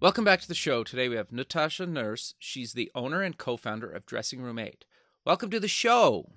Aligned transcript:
Welcome 0.00 0.24
back 0.24 0.40
to 0.42 0.46
the 0.46 0.54
show. 0.54 0.84
Today 0.84 1.08
we 1.08 1.16
have 1.16 1.32
Natasha 1.32 1.84
Nurse. 1.84 2.34
She's 2.38 2.72
the 2.72 2.88
owner 2.94 3.20
and 3.20 3.36
co 3.36 3.56
founder 3.56 3.90
of 3.90 4.06
Dressing 4.06 4.40
Room 4.40 4.56
8. 4.56 4.84
Welcome 5.24 5.50
to 5.50 5.58
the 5.58 5.66
show. 5.66 6.30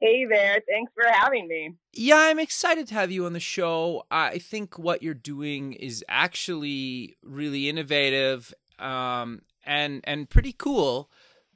Hey 0.00 0.24
there. 0.28 0.60
Thanks 0.68 0.90
for 0.92 1.04
having 1.08 1.46
me. 1.46 1.74
Yeah, 1.92 2.16
I'm 2.16 2.40
excited 2.40 2.88
to 2.88 2.94
have 2.94 3.12
you 3.12 3.26
on 3.26 3.32
the 3.32 3.38
show. 3.38 4.06
I 4.10 4.38
think 4.38 4.76
what 4.76 5.04
you're 5.04 5.14
doing 5.14 5.74
is 5.74 6.04
actually 6.08 7.16
really 7.22 7.68
innovative 7.68 8.52
um, 8.80 9.42
and 9.62 10.00
and 10.02 10.28
pretty 10.28 10.52
cool. 10.52 11.08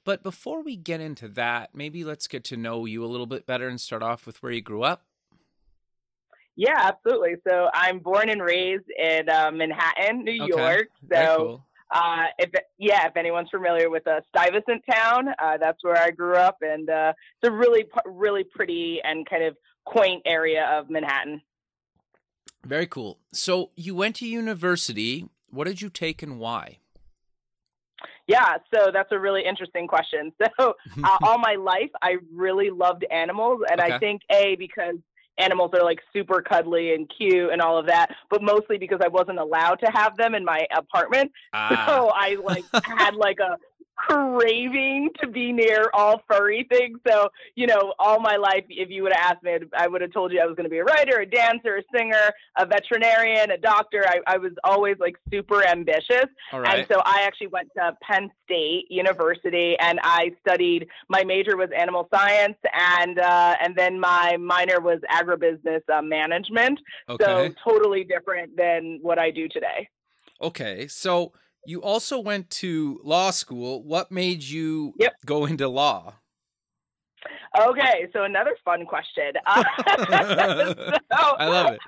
But 0.05 0.23
before 0.23 0.62
we 0.62 0.77
get 0.77 1.01
into 1.01 1.27
that, 1.30 1.71
maybe 1.74 2.05
let's 2.05 2.29
get 2.29 2.45
to 2.45 2.57
know 2.57 2.84
you 2.84 3.05
a 3.05 3.10
little 3.10 3.27
bit 3.27 3.45
better 3.45 3.66
and 3.66 3.80
start 3.80 4.05
off 4.05 4.24
with 4.24 4.40
where 4.40 4.52
you 4.52 4.62
grew 4.62 4.84
up. 4.84 5.02
Yeah, 6.56 6.76
absolutely. 6.79 7.34
So 7.48 7.68
I'm 7.73 8.01
born 8.01 8.29
and 8.29 8.43
raised 8.43 8.90
in 8.98 9.29
uh, 9.30 9.51
Manhattan, 9.51 10.24
New 10.24 10.32
Okay, 10.32 10.46
York. 10.46 10.88
So, 11.12 11.37
cool. 11.37 11.66
uh, 11.90 12.24
if 12.38 12.51
yeah, 12.79 13.06
if 13.06 13.16
anyone's 13.16 13.48
familiar 13.51 13.88
with 13.90 14.06
uh, 14.06 14.20
Stuyvesant 14.29 14.82
Town, 14.90 15.28
uh, 15.43 15.56
that's 15.59 15.82
where 15.82 15.96
I 15.96 16.10
grew 16.10 16.34
up, 16.37 16.59
and 16.60 16.88
uh, 16.90 17.12
it's 17.43 17.48
a 17.48 17.52
really, 17.52 17.84
really 18.04 18.45
pretty 18.45 19.01
and 19.02 19.28
kind 19.28 19.45
of 19.45 19.56
quaint 19.84 20.23
area 20.26 20.66
of 20.71 20.90
Manhattan. 20.90 21.40
Very 22.65 22.87
cool. 22.87 23.18
So 23.32 23.71
you 23.74 23.95
went 23.95 24.16
to 24.16 24.26
university. 24.26 25.26
What 25.48 25.65
did 25.65 25.80
you 25.80 25.88
take 25.88 26.23
and 26.23 26.38
why? 26.38 26.78
Yeah, 28.26 28.59
so 28.73 28.90
that's 28.93 29.10
a 29.10 29.18
really 29.18 29.43
interesting 29.45 29.87
question. 29.88 30.32
So, 30.60 30.74
uh, 31.02 31.18
all 31.23 31.38
my 31.38 31.54
life, 31.54 31.90
I 32.02 32.16
really 32.32 32.71
loved 32.71 33.04
animals, 33.10 33.60
and 33.71 33.80
Okay. 33.80 33.95
I 33.95 33.98
think 33.98 34.23
a 34.30 34.54
because 34.56 34.96
animals 35.41 35.71
are 35.74 35.83
like 35.83 36.01
super 36.13 36.43
cuddly 36.43 36.95
and 36.95 37.10
cute 37.16 37.51
and 37.52 37.60
all 37.60 37.79
of 37.79 37.87
that, 37.87 38.15
but 38.29 38.43
mostly 38.43 38.79
because 38.79 39.01
I 39.02 39.09
wasn't 39.09 39.38
allowed 39.38 39.77
to 39.77 39.91
have 39.93 40.16
them 40.16 40.35
in 40.35 40.45
my 40.45 40.66
apartment. 40.77 41.33
Ah, 41.52 41.85
So 41.87 42.10
I 42.15 42.37
like 42.43 42.65
had 42.85 43.15
like 43.15 43.38
a 43.41 43.57
craving 44.09 45.10
to 45.20 45.29
be 45.29 45.52
near 45.52 45.90
all 45.93 46.23
furry 46.29 46.66
things. 46.70 46.98
So, 47.06 47.29
you 47.54 47.66
know, 47.66 47.93
all 47.98 48.20
my 48.20 48.37
life, 48.37 48.65
if 48.68 48.88
you 48.90 49.02
would 49.02 49.12
have 49.12 49.32
asked 49.32 49.43
me, 49.43 49.52
I'd- 49.52 49.66
have 50.01 50.12
told 50.12 50.32
you 50.32 50.40
I 50.40 50.46
was 50.46 50.56
going 50.56 50.65
to 50.65 50.70
be 50.70 50.79
a 50.79 50.84
writer, 50.84 51.20
a 51.20 51.26
dancer, 51.26 51.76
a 51.76 51.82
singer, 51.95 52.32
a 52.56 52.65
veterinarian, 52.65 53.51
a 53.51 53.59
doctor. 53.59 54.04
I, 54.06 54.21
I 54.26 54.38
was 54.38 54.52
always 54.65 54.96
like 54.98 55.16
super 55.30 55.65
ambitious. 55.66 56.24
all 56.52 56.65
And 56.65 56.87
so 56.90 57.02
I 57.04 57.23
actually 57.23 57.48
went 57.48 57.68
to 57.76 57.96
Penn 58.02 58.30
State 58.45 58.87
University 58.88 59.76
and 59.78 60.01
I 60.02 60.32
studied, 60.40 60.88
my 61.09 61.24
major 61.24 61.56
was 61.56 61.68
animal 61.76 62.09
science 62.15 62.56
and, 62.73 63.18
uh, 63.18 63.56
and 63.60 63.76
then 63.76 64.00
my 64.00 64.37
minor 64.38 64.81
was 64.81 65.00
agribusiness 65.10 65.82
uh, 65.93 66.00
management. 66.03 66.81
Okay. 67.09 67.25
So 67.25 67.71
totally 67.71 68.05
different 68.05 68.56
than 68.56 68.99
what 69.03 69.19
I 69.19 69.31
do 69.31 69.49
today. 69.49 69.88
Okay, 70.43 70.88
so 70.88 71.32
you 71.66 71.82
also 71.82 72.19
went 72.19 72.50
to 72.50 73.00
law 73.04 73.31
school. 73.31 73.82
What 73.82 74.10
made 74.10 74.43
you 74.43 74.94
Yep. 74.98 75.15
go 75.26 75.47
into 75.47 75.69
law? 75.69 76.15
Okay, 77.59 78.06
so 78.12 78.22
another 78.22 78.56
fun 78.65 78.87
question. 78.87 79.32
Uh, 79.44 79.62
so, 79.88 81.37
I 81.38 81.49
love 81.49 81.72
it. 81.72 81.81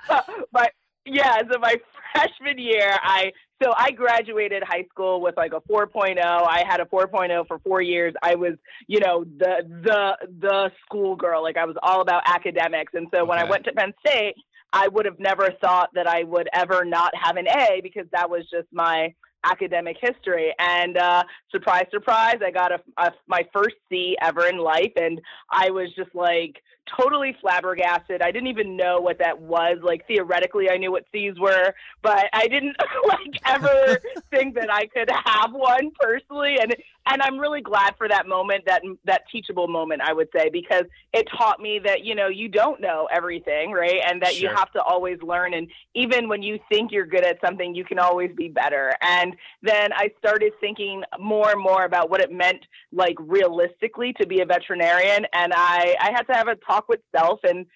My 0.53 0.69
yeah, 1.05 1.39
so 1.51 1.59
my 1.59 1.77
freshman 2.13 2.59
year, 2.59 2.97
I 3.03 3.33
so 3.63 3.73
I 3.77 3.93
graduated 3.93 4.63
high 4.65 4.85
school 4.91 5.21
with 5.21 5.37
like 5.37 5.53
a 5.53 5.61
4.0. 5.61 6.19
I 6.21 6.65
had 6.67 6.81
a 6.81 6.85
4.0 6.85 7.47
for 7.47 7.59
four 7.61 7.81
years. 7.81 8.13
I 8.23 8.35
was, 8.35 8.55
you 8.89 9.01
know, 9.01 9.25
the 9.25 9.63
the 9.85 10.17
the 10.41 10.71
school 10.85 11.17
girl. 11.17 11.43
Like 11.43 11.57
I 11.57 11.65
was 11.65 11.77
all 11.83 12.01
about 12.01 12.23
academics. 12.27 12.93
And 12.95 13.07
so 13.15 13.25
when 13.25 13.39
I 13.39 13.45
went 13.45 13.65
to 13.65 13.73
Penn 13.73 13.95
State, 14.05 14.35
I 14.73 14.89
would 14.89 15.07
have 15.07 15.21
never 15.21 15.51
thought 15.61 15.91
that 15.95 16.07
I 16.07 16.25
would 16.25 16.49
ever 16.53 16.85
not 16.85 17.13
have 17.15 17.37
an 17.37 17.47
A 17.49 17.81
because 17.83 18.07
that 18.13 18.31
was 18.31 18.43
just 18.51 18.69
my 18.73 19.15
academic 19.45 19.97
history. 20.01 20.55
And 20.59 20.97
uh, 20.97 21.25
surprise, 21.51 21.87
surprise, 21.91 22.37
I 22.45 22.51
got 22.51 22.73
a, 22.73 22.81
a 22.99 23.13
my 23.27 23.47
first 23.53 23.77
C 23.89 24.17
ever 24.21 24.47
in 24.47 24.59
life, 24.59 24.93
and 24.97 25.21
I 25.51 25.71
was 25.71 25.89
just 25.97 26.15
like 26.15 26.63
totally 26.87 27.37
flabbergasted. 27.41 28.23
I 28.23 28.31
didn't 28.31 28.49
even 28.49 28.77
know 28.77 29.01
what 29.01 29.19
that 29.19 29.41
was. 29.41 29.79
Like 29.83 30.07
theoretically, 30.07 30.71
I 30.71 30.77
knew 30.77 30.93
what 30.93 31.05
C's 31.13 31.39
were, 31.39 31.75
but 32.03 32.27
I 32.33 32.47
didn't 32.49 32.77
like 33.09 33.41
ever 33.47 34.01
think 34.31 34.55
that 34.55 34.73
I 34.73 34.87
could 34.87 35.11
have 35.11 35.53
one 35.53 35.93
personally. 36.01 36.59
And 36.61 36.75
and 37.05 37.21
I'm 37.21 37.39
really 37.39 37.61
glad 37.61 37.97
for 37.97 38.09
that 38.09 38.29
moment, 38.29 38.65
that 38.67 38.83
that 39.05 39.23
teachable 39.31 39.67
moment, 39.67 40.03
I 40.03 40.13
would 40.13 40.29
say, 40.35 40.51
because 40.51 40.85
it 41.13 41.27
taught 41.37 41.61
me 41.61 41.81
that 41.85 42.05
you 42.05 42.15
know 42.15 42.29
you 42.29 42.49
don't 42.49 42.81
know 42.81 43.09
everything, 43.13 43.73
right? 43.73 44.01
And 44.07 44.23
that 44.23 44.41
you 44.41 44.49
have 44.49 44.71
to 44.73 44.83
always 44.83 45.21
learn. 45.23 45.55
And 45.55 45.69
even 45.95 46.29
when 46.29 46.43
you 46.43 46.59
think 46.69 46.93
you're 46.93 47.07
good 47.07 47.25
at 47.25 47.39
something, 47.45 47.75
you 47.75 47.85
can 47.85 47.99
always 47.99 48.31
be 48.37 48.49
better. 48.49 48.93
And 49.01 49.35
then 49.63 49.93
I 49.93 50.13
started 50.19 50.53
thinking 50.61 51.03
more 51.19 51.51
and 51.51 51.61
more 51.61 51.85
about 51.85 52.09
what 52.09 52.21
it 52.21 52.31
meant, 52.31 52.65
like 52.93 53.17
realistically, 53.19 54.13
to 54.15 54.27
be 54.27 54.41
a 54.41 54.47
veterinarian. 54.47 55.27
And 55.33 55.53
I 55.55 55.97
I 56.01 56.13
had 56.13 56.23
to 56.29 56.35
have 56.35 56.49
a 56.49 56.57
talk 56.57 56.82
with 56.89 57.01
self 57.15 57.41
and 57.45 57.67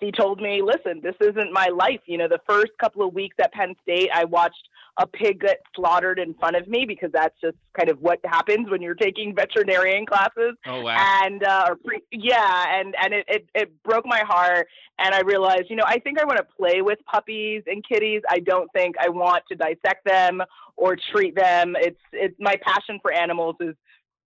she 0.00 0.10
told 0.10 0.40
me, 0.40 0.62
listen, 0.62 1.00
this 1.02 1.14
isn't 1.20 1.52
my 1.52 1.68
life. 1.68 2.00
You 2.06 2.18
know, 2.18 2.28
the 2.28 2.40
first 2.48 2.72
couple 2.80 3.06
of 3.06 3.14
weeks 3.14 3.36
at 3.40 3.52
Penn 3.52 3.74
State, 3.82 4.10
I 4.12 4.24
watched 4.24 4.68
a 4.98 5.06
pig 5.06 5.40
get 5.40 5.60
slaughtered 5.76 6.18
in 6.18 6.34
front 6.34 6.56
of 6.56 6.66
me 6.66 6.84
because 6.86 7.10
that's 7.12 7.34
just 7.40 7.56
kind 7.76 7.88
of 7.88 8.00
what 8.00 8.18
happens 8.24 8.68
when 8.68 8.82
you're 8.82 8.94
taking 8.94 9.34
veterinarian 9.34 10.04
classes. 10.04 10.54
Oh 10.66 10.82
wow. 10.82 11.22
And 11.24 11.44
uh, 11.44 11.66
or 11.68 11.76
pre- 11.76 12.02
yeah, 12.10 12.80
and 12.80 12.94
and 13.00 13.14
it, 13.14 13.24
it 13.28 13.48
it 13.54 13.82
broke 13.84 14.04
my 14.04 14.22
heart, 14.26 14.66
and 14.98 15.14
I 15.14 15.20
realized, 15.20 15.64
you 15.68 15.76
know, 15.76 15.84
I 15.86 16.00
think 16.00 16.20
I 16.20 16.24
want 16.24 16.38
to 16.38 16.46
play 16.56 16.82
with 16.82 16.98
puppies 17.06 17.62
and 17.66 17.86
kitties. 17.86 18.22
I 18.28 18.40
don't 18.40 18.70
think 18.72 18.96
I 19.00 19.08
want 19.08 19.44
to 19.50 19.56
dissect 19.56 20.04
them 20.04 20.42
or 20.76 20.96
treat 21.12 21.36
them. 21.36 21.76
It's 21.78 22.00
it's 22.12 22.36
my 22.40 22.56
passion 22.62 22.98
for 23.00 23.12
animals 23.12 23.56
is 23.60 23.76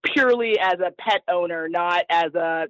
purely 0.03 0.59
as 0.59 0.79
a 0.79 0.91
pet 0.99 1.21
owner, 1.29 1.67
not 1.69 2.03
as 2.09 2.33
a, 2.35 2.65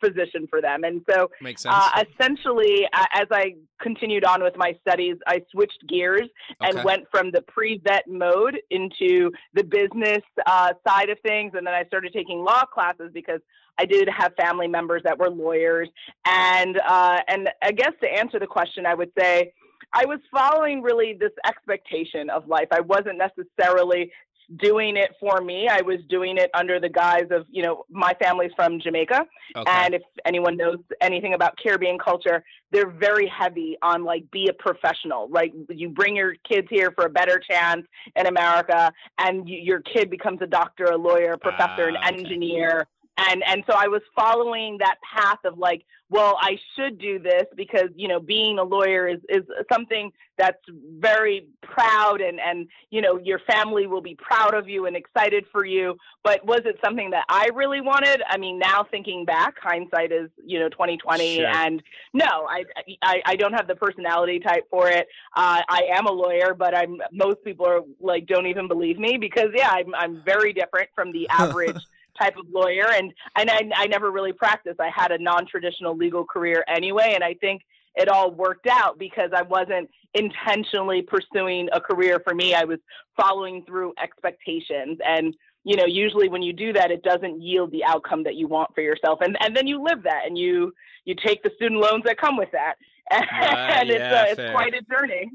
physician 0.00 0.46
for 0.48 0.60
them. 0.60 0.84
And 0.84 1.02
so 1.10 1.30
Makes 1.42 1.62
sense. 1.62 1.74
uh, 1.76 2.04
essentially, 2.04 2.86
uh, 2.92 3.04
as 3.12 3.26
I 3.30 3.54
continued 3.80 4.24
on 4.24 4.42
with 4.42 4.56
my 4.56 4.74
studies, 4.80 5.16
I 5.26 5.42
switched 5.50 5.86
gears 5.88 6.28
and 6.60 6.78
Okay. 6.78 6.84
went 6.84 7.04
from 7.10 7.30
the 7.32 7.42
pre-vet 7.42 8.04
mode 8.08 8.58
into 8.70 9.30
the 9.54 9.64
business 9.64 10.22
uh, 10.46 10.72
side 10.86 11.10
of 11.10 11.18
things, 11.26 11.52
and 11.54 11.66
then 11.66 11.74
I 11.74 11.84
started 11.84 12.12
taking 12.12 12.44
law 12.44 12.64
classes 12.64 13.10
because 13.12 13.40
I 13.78 13.84
did 13.84 14.08
have 14.08 14.32
family 14.40 14.68
members 14.68 15.02
that 15.04 15.18
were 15.18 15.30
lawyers, 15.30 15.88
and 16.26 16.78
uh, 16.86 17.18
and 17.28 17.48
I 17.62 17.72
guess 17.72 17.92
to 18.02 18.08
answer 18.08 18.38
the 18.38 18.46
question, 18.46 18.86
I 18.86 18.94
would 18.94 19.10
say. 19.18 19.52
I 19.92 20.04
was 20.04 20.20
following 20.32 20.82
really 20.82 21.16
this 21.18 21.32
expectation 21.44 22.30
of 22.30 22.46
life. 22.46 22.68
I 22.70 22.80
wasn't 22.80 23.18
necessarily 23.18 24.12
doing 24.56 24.96
it 24.96 25.14
for 25.20 25.40
me. 25.40 25.68
I 25.68 25.80
was 25.82 25.98
doing 26.08 26.36
it 26.36 26.50
under 26.54 26.80
the 26.80 26.88
guise 26.88 27.26
of, 27.30 27.46
you 27.50 27.62
know, 27.62 27.84
my 27.90 28.14
family's 28.20 28.50
from 28.56 28.80
Jamaica. 28.80 29.24
okay. 29.56 29.70
And 29.70 29.94
if 29.94 30.02
anyone 30.24 30.56
knows 30.56 30.78
anything 31.00 31.34
about 31.34 31.56
Caribbean 31.62 31.98
culture, 31.98 32.42
they're 32.72 32.90
very 32.90 33.26
heavy 33.28 33.76
on 33.82 34.04
like 34.04 34.28
be 34.30 34.48
a 34.48 34.52
professional. 34.52 35.28
Like 35.30 35.52
you 35.68 35.88
bring 35.88 36.16
your 36.16 36.34
kids 36.48 36.66
here 36.70 36.90
for 36.92 37.06
a 37.06 37.10
better 37.10 37.40
chance 37.50 37.86
in 38.16 38.26
America, 38.26 38.92
and 39.18 39.48
you, 39.48 39.58
your 39.58 39.80
kid 39.80 40.10
becomes 40.10 40.40
a 40.42 40.46
doctor, 40.46 40.84
a 40.84 40.96
lawyer, 40.96 41.32
a 41.32 41.38
professor, 41.38 41.88
an 41.88 41.96
Ah, 41.96 42.08
okay. 42.08 42.18
engineer. 42.18 42.86
And 43.28 43.42
and 43.46 43.64
so 43.68 43.76
I 43.76 43.88
was 43.88 44.02
following 44.16 44.78
that 44.78 44.96
path 45.02 45.38
of 45.44 45.58
like, 45.58 45.84
well, 46.08 46.36
I 46.40 46.58
should 46.74 46.98
do 46.98 47.18
this 47.18 47.44
because 47.56 47.90
you 47.94 48.08
know 48.08 48.20
being 48.20 48.58
a 48.58 48.64
lawyer 48.64 49.08
is 49.08 49.20
is 49.28 49.42
something 49.72 50.10
that's 50.38 50.58
very 50.98 51.46
proud 51.62 52.22
and 52.22 52.40
and 52.40 52.66
you 52.90 53.02
know 53.02 53.18
your 53.18 53.40
family 53.40 53.86
will 53.86 54.00
be 54.00 54.14
proud 54.14 54.54
of 54.54 54.68
you 54.68 54.86
and 54.86 54.96
excited 54.96 55.44
for 55.52 55.64
you. 55.66 55.96
But 56.24 56.44
was 56.46 56.60
it 56.64 56.76
something 56.82 57.10
that 57.10 57.24
i 57.28 57.48
really 57.54 57.80
wanted? 57.80 58.22
I 58.28 58.38
mean 58.38 58.58
now 58.58 58.86
thinking 58.90 59.24
back 59.24 59.54
hindsight 59.60 60.12
is 60.12 60.30
you 60.44 60.58
know 60.58 60.68
2020 60.70 61.36
Sure. 61.36 61.46
and 61.46 61.82
no 62.14 62.24
I, 62.26 62.64
I 63.02 63.22
i 63.26 63.36
don't 63.36 63.52
have 63.52 63.68
the 63.68 63.76
personality 63.76 64.40
type 64.40 64.64
for 64.70 64.88
it. 64.88 65.06
Uh, 65.36 65.62
i 65.68 65.82
am 65.92 66.06
a 66.06 66.12
lawyer 66.12 66.54
but 66.54 66.74
i'm 66.76 66.98
most 67.12 67.42
people 67.44 67.66
are 67.66 67.80
like 68.00 68.26
don't 68.26 68.46
even 68.46 68.68
believe 68.68 68.98
me 68.98 69.18
because 69.18 69.48
yeah 69.54 69.70
i'm 69.70 69.94
i'm 69.94 70.22
very 70.24 70.52
different 70.52 70.88
from 70.94 71.12
the 71.12 71.28
average 71.42 71.82
type 72.20 72.36
of 72.36 72.46
lawyer, 72.52 72.90
and 72.92 73.12
and 73.36 73.50
I, 73.50 73.70
I 73.74 73.86
never 73.86 74.10
really 74.10 74.32
practiced. 74.32 74.80
I 74.80 74.90
had 74.94 75.12
a 75.12 75.18
non-traditional 75.18 75.96
legal 75.96 76.24
career 76.24 76.64
anyway, 76.68 77.12
and 77.14 77.24
I 77.24 77.34
think 77.34 77.62
it 77.96 78.08
all 78.08 78.30
worked 78.30 78.66
out 78.66 78.98
because 78.98 79.30
I 79.34 79.42
wasn't 79.42 79.90
intentionally 80.14 81.02
pursuing 81.02 81.68
a 81.72 81.80
career 81.80 82.20
for 82.24 82.34
me. 82.34 82.54
I 82.54 82.64
was 82.64 82.78
following 83.16 83.64
through 83.64 83.94
expectations 84.02 84.98
and 85.04 85.34
you 85.64 85.76
know 85.76 85.84
usually 85.84 86.28
when 86.28 86.42
you 86.42 86.52
do 86.52 86.72
that 86.72 86.90
it 86.90 87.02
doesn't 87.02 87.42
yield 87.42 87.70
the 87.70 87.84
outcome 87.84 88.22
that 88.24 88.34
you 88.34 88.48
want 88.48 88.70
for 88.74 88.80
yourself 88.80 89.18
and 89.20 89.36
and 89.40 89.54
then 89.54 89.66
you 89.66 89.82
live 89.82 90.02
that 90.02 90.22
and 90.26 90.38
you 90.38 90.72
you 91.04 91.14
take 91.14 91.42
the 91.42 91.50
student 91.56 91.80
loans 91.80 92.02
that 92.04 92.16
come 92.18 92.36
with 92.36 92.50
that 92.52 92.74
and 93.10 93.26
yeah, 93.30 93.82
it's 93.82 94.38
uh, 94.38 94.42
it's 94.42 94.52
quite 94.52 94.72
a 94.72 94.82
journey 94.82 95.30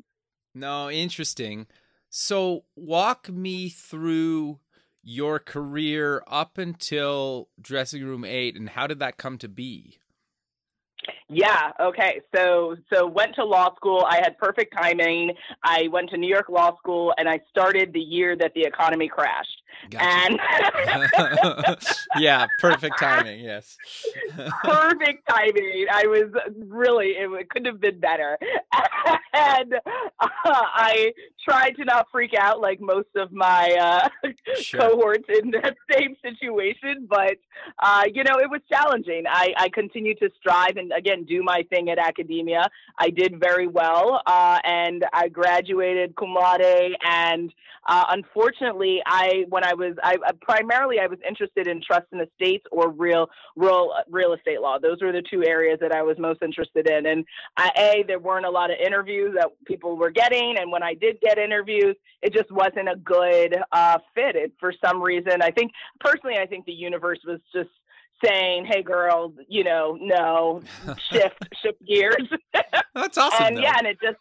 no 0.54 0.90
interesting 0.90 1.68
so 2.10 2.64
walk 2.76 3.30
me 3.30 3.70
through 3.70 4.60
your 5.06 5.40
career 5.40 6.22
up 6.28 6.58
until 6.58 7.48
dressing 7.62 8.04
room 8.04 8.26
8 8.26 8.58
and 8.58 8.70
how 8.70 8.88
did 8.88 9.00
that 9.00 9.18
come 9.18 9.38
to 9.38 9.48
be 9.48 10.00
yeah. 11.28 11.72
Okay. 11.80 12.22
So 12.36 12.76
so 12.94 13.08
went 13.08 13.36
to 13.36 13.44
law 13.44 13.74
school. 13.76 14.06
I 14.08 14.18
had 14.18 14.38
perfect 14.38 14.76
timing. 14.76 15.32
I 15.64 15.88
went 15.92 16.10
to 16.12 16.18
New 16.18 16.30
York 16.30 16.50
Law 16.50 16.78
School, 16.78 17.14
and 17.18 17.28
I 17.28 17.40
started 17.50 17.94
the 17.94 18.00
year 18.00 18.36
that 18.38 18.54
the 18.54 18.62
economy 18.62 19.08
crashed. 19.08 19.62
Gotcha. 19.90 20.06
And 20.06 21.78
yeah, 22.18 22.48
perfect 22.60 23.00
timing. 23.00 23.40
Yes. 23.40 23.78
perfect 24.64 25.28
timing. 25.30 25.86
I 25.92 26.08
was 26.08 26.32
really 26.68 27.08
it, 27.18 27.50
couldn't 27.50 27.68
have 27.68 27.82
been 27.82 28.00
better. 28.00 28.38
and 29.34 29.74
uh, 29.76 30.28
I 30.44 31.14
tried 31.44 31.76
to 31.78 31.86
not 31.86 32.08
freak 32.12 32.34
out 32.40 32.60
like 32.62 32.80
most 32.82 33.10
of 33.16 33.32
my 33.32 33.76
uh, 33.80 34.30
Sure. 34.56 34.80
cohorts 34.80 35.26
in 35.42 35.52
that 35.52 35.76
same 35.92 36.16
situation, 36.22 37.08
but 37.10 37.36
uh, 37.80 38.04
you 38.14 38.24
know 38.24 38.38
it 38.40 38.50
was 38.50 38.62
challenging. 38.70 39.24
I, 39.28 39.54
I 39.58 39.70
continued 39.70 40.20
to 40.20 40.30
strive 40.40 40.78
and 40.78 40.92
again 40.94 41.26
do 41.26 41.44
my 41.44 41.64
thing 41.70 41.90
at 41.90 41.98
academia. 41.98 42.70
I 42.98 43.10
did 43.10 43.40
very 43.40 43.68
well, 43.68 44.22
uh, 44.26 44.60
and 44.64 45.06
I 45.14 45.28
graduated 45.30 46.16
cum 46.16 46.34
laude. 46.34 46.96
And 47.04 47.54
uh, 47.88 48.06
unfortunately, 48.10 49.02
I 49.06 49.46
when 49.50 49.64
I 49.66 49.74
was 49.74 49.96
I 50.04 50.18
I- 50.26 50.32
primarily 50.42 51.00
I 51.00 51.08
was 51.08 51.20
interested 51.28 51.68
in 51.68 51.82
trust 51.82 52.06
and 52.12 52.22
estates 52.22 52.66
or 52.72 52.90
real 52.92 53.28
real 53.56 53.92
real 54.10 54.34
estate 54.34 54.62
law. 54.62 54.78
Those 54.80 55.02
were 55.02 55.12
the 55.12 55.24
two 55.30 55.44
areas 55.44 55.80
that 55.82 55.92
I 55.92 56.02
was 56.04 56.18
most 56.20 56.42
interested 56.42 56.90
in. 56.90 57.06
And 57.06 57.26
I, 57.58 57.72
a 57.78 58.04
there 58.08 58.20
weren't 58.20 58.46
a 58.46 58.50
lot 58.50 58.72
of 58.72 58.78
interviews 58.78 59.36
that 59.38 59.50
people 59.66 59.98
were 59.98 60.12
getting, 60.12 60.58
and 60.58 60.72
when 60.72 60.84
I 60.84 60.94
did 60.94 61.20
get 61.22 61.38
interviews, 61.38 61.96
it 62.22 62.34
just 62.34 62.52
wasn't 62.52 62.90
a 62.90 62.96
good 62.96 63.58
uh, 63.72 63.98
fit. 64.14 64.36
It, 64.36 64.54
for 64.60 64.74
some 64.84 65.02
reason, 65.02 65.42
I 65.42 65.52
think 65.52 65.72
personally, 66.00 66.38
I 66.38 66.46
think 66.46 66.66
the 66.66 66.74
universe 66.74 67.20
was 67.26 67.40
just 67.54 67.70
saying, 68.24 68.66
"Hey, 68.66 68.84
girl, 68.84 69.34
you 69.48 69.64
know, 69.64 69.98
no, 70.00 70.62
shift, 71.12 71.48
shift 71.62 71.86
gears." 71.86 72.28
That's 72.94 73.18
awesome. 73.18 73.46
and 73.46 73.58
though. 73.58 73.62
yeah, 73.62 73.74
and 73.78 73.88
it 73.88 73.98
just 74.02 74.18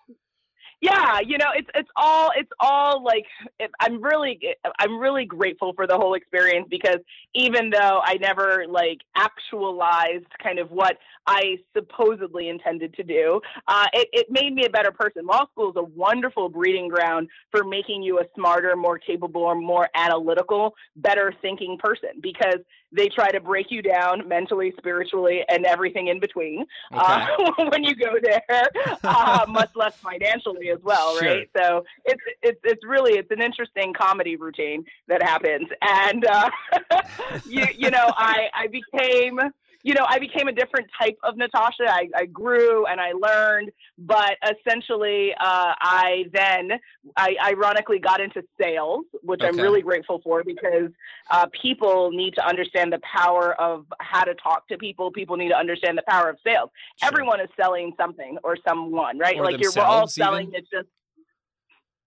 yeah, 0.85 1.21
you 1.27 1.39
know, 1.39 1.47
it's 1.57 1.69
it's 1.75 1.89
all 1.97 2.31
it's 2.37 2.51
all 2.61 3.03
like 3.03 3.25
it, 3.59 3.71
I'm 3.81 4.03
really 4.03 4.39
I'm 4.79 4.99
really 4.99 5.25
grateful 5.25 5.73
for 5.73 5.87
the 5.87 5.97
whole 5.97 6.13
experience 6.13 6.67
because 6.69 6.99
even 7.35 7.71
though 7.71 8.01
I 8.05 8.19
never 8.21 8.67
like 8.69 8.99
actualized 9.17 10.27
kind 10.43 10.59
of 10.59 10.71
what 10.71 10.99
I 11.27 11.57
supposedly 11.75 12.51
intended 12.51 12.93
to 12.95 13.03
do, 13.03 13.41
uh, 13.67 13.87
it, 13.95 14.09
it 14.13 14.27
made 14.29 14.53
me 14.55 14.67
a 14.67 14.71
better 14.71 14.93
person. 14.93 15.25
Law 15.25 15.47
school 15.53 15.71
is 15.71 15.77
a 15.77 15.83
wonderful 15.83 16.51
breeding 16.51 16.89
ground 16.89 17.29
for 17.51 17.65
making 17.65 18.03
you 18.03 18.19
a 18.19 18.25
smarter, 18.35 18.77
more 18.77 18.99
capable, 18.99 19.41
or 19.41 19.55
more 19.55 19.89
analytical, 19.95 20.75
better 20.97 21.33
thinking 21.41 21.79
person 21.83 22.11
because 22.21 22.59
they 22.95 23.09
try 23.09 23.31
to 23.31 23.41
break 23.41 23.71
you 23.71 23.83
down 23.83 24.27
mentally, 24.29 24.73
spiritually, 24.79 25.43
and 25.49 25.65
everything 25.67 26.09
in 26.09 26.21
between 26.21 26.65
uh, 26.93 27.27
when 27.71 27.83
you 27.85 27.95
go 27.95 28.15
there, 28.23 28.69
uh, 29.05 29.45
much 29.49 29.71
less 29.75 29.97
financially 29.97 30.71
as 30.71 30.79
well, 30.83 31.19
Sure. 31.19 31.29
right? 31.29 31.51
So 31.57 31.85
it's 32.05 32.23
it's 32.43 32.61
it's 32.65 32.85
really 32.85 33.15
it's 33.19 33.31
an 33.31 33.43
interesting 33.43 33.93
comedy 33.93 34.37
routine 34.37 34.85
that 35.09 35.23
happens, 35.23 35.69
and 35.83 36.25
uh, 36.25 36.51
you 37.47 37.67
you 37.77 37.91
know 37.91 38.13
I 38.17 38.49
I 38.55 38.67
became 38.69 39.41
you 39.85 39.95
know, 39.95 40.05
I 40.09 40.19
became 40.19 40.49
a 40.49 40.53
different 40.53 40.89
type 41.01 41.17
of 41.23 41.37
Natasha. 41.37 41.85
I, 41.87 42.09
I 42.17 42.25
grew 42.25 42.87
and 42.87 43.01
I 43.01 43.13
learned, 43.13 43.71
but 43.99 44.37
essentially, 44.43 45.33
uh, 45.35 45.75
I 45.79 46.25
then, 46.33 46.81
I 47.17 47.37
ironically 47.45 48.01
got 48.01 48.21
into 48.21 48.43
sales, 48.61 49.05
which 49.23 49.43
I'm 49.45 49.57
really 49.57 49.83
grateful 49.83 50.21
for 50.25 50.43
because 50.43 50.91
uh, 51.31 51.47
people 51.63 52.11
need 52.11 52.35
to 52.35 52.47
understand 52.47 52.93
the 52.93 53.01
power 53.01 53.55
of 53.61 53.85
how 54.01 54.25
to 54.25 54.35
talk 54.35 54.67
to 54.69 54.79
people. 54.79 55.13
People 55.13 55.37
need 55.37 55.51
to 55.51 55.57
understand 55.57 55.97
the 55.97 56.05
power 56.09 56.31
of 56.31 56.39
sales. 56.45 56.71
Sure. 56.97 57.09
Everyone 57.09 57.41
is 57.41 57.49
selling 57.61 57.93
something 58.01 58.39
or 58.43 58.57
someone, 58.67 59.19
right? 59.19 59.37
Or 59.37 59.45
like 59.45 59.61
you're 59.61 59.73
we're 59.77 59.83
all 59.83 60.09
selling. 60.09 60.49
even? 60.49 60.61
It's 60.61 60.71
just, 60.71 60.89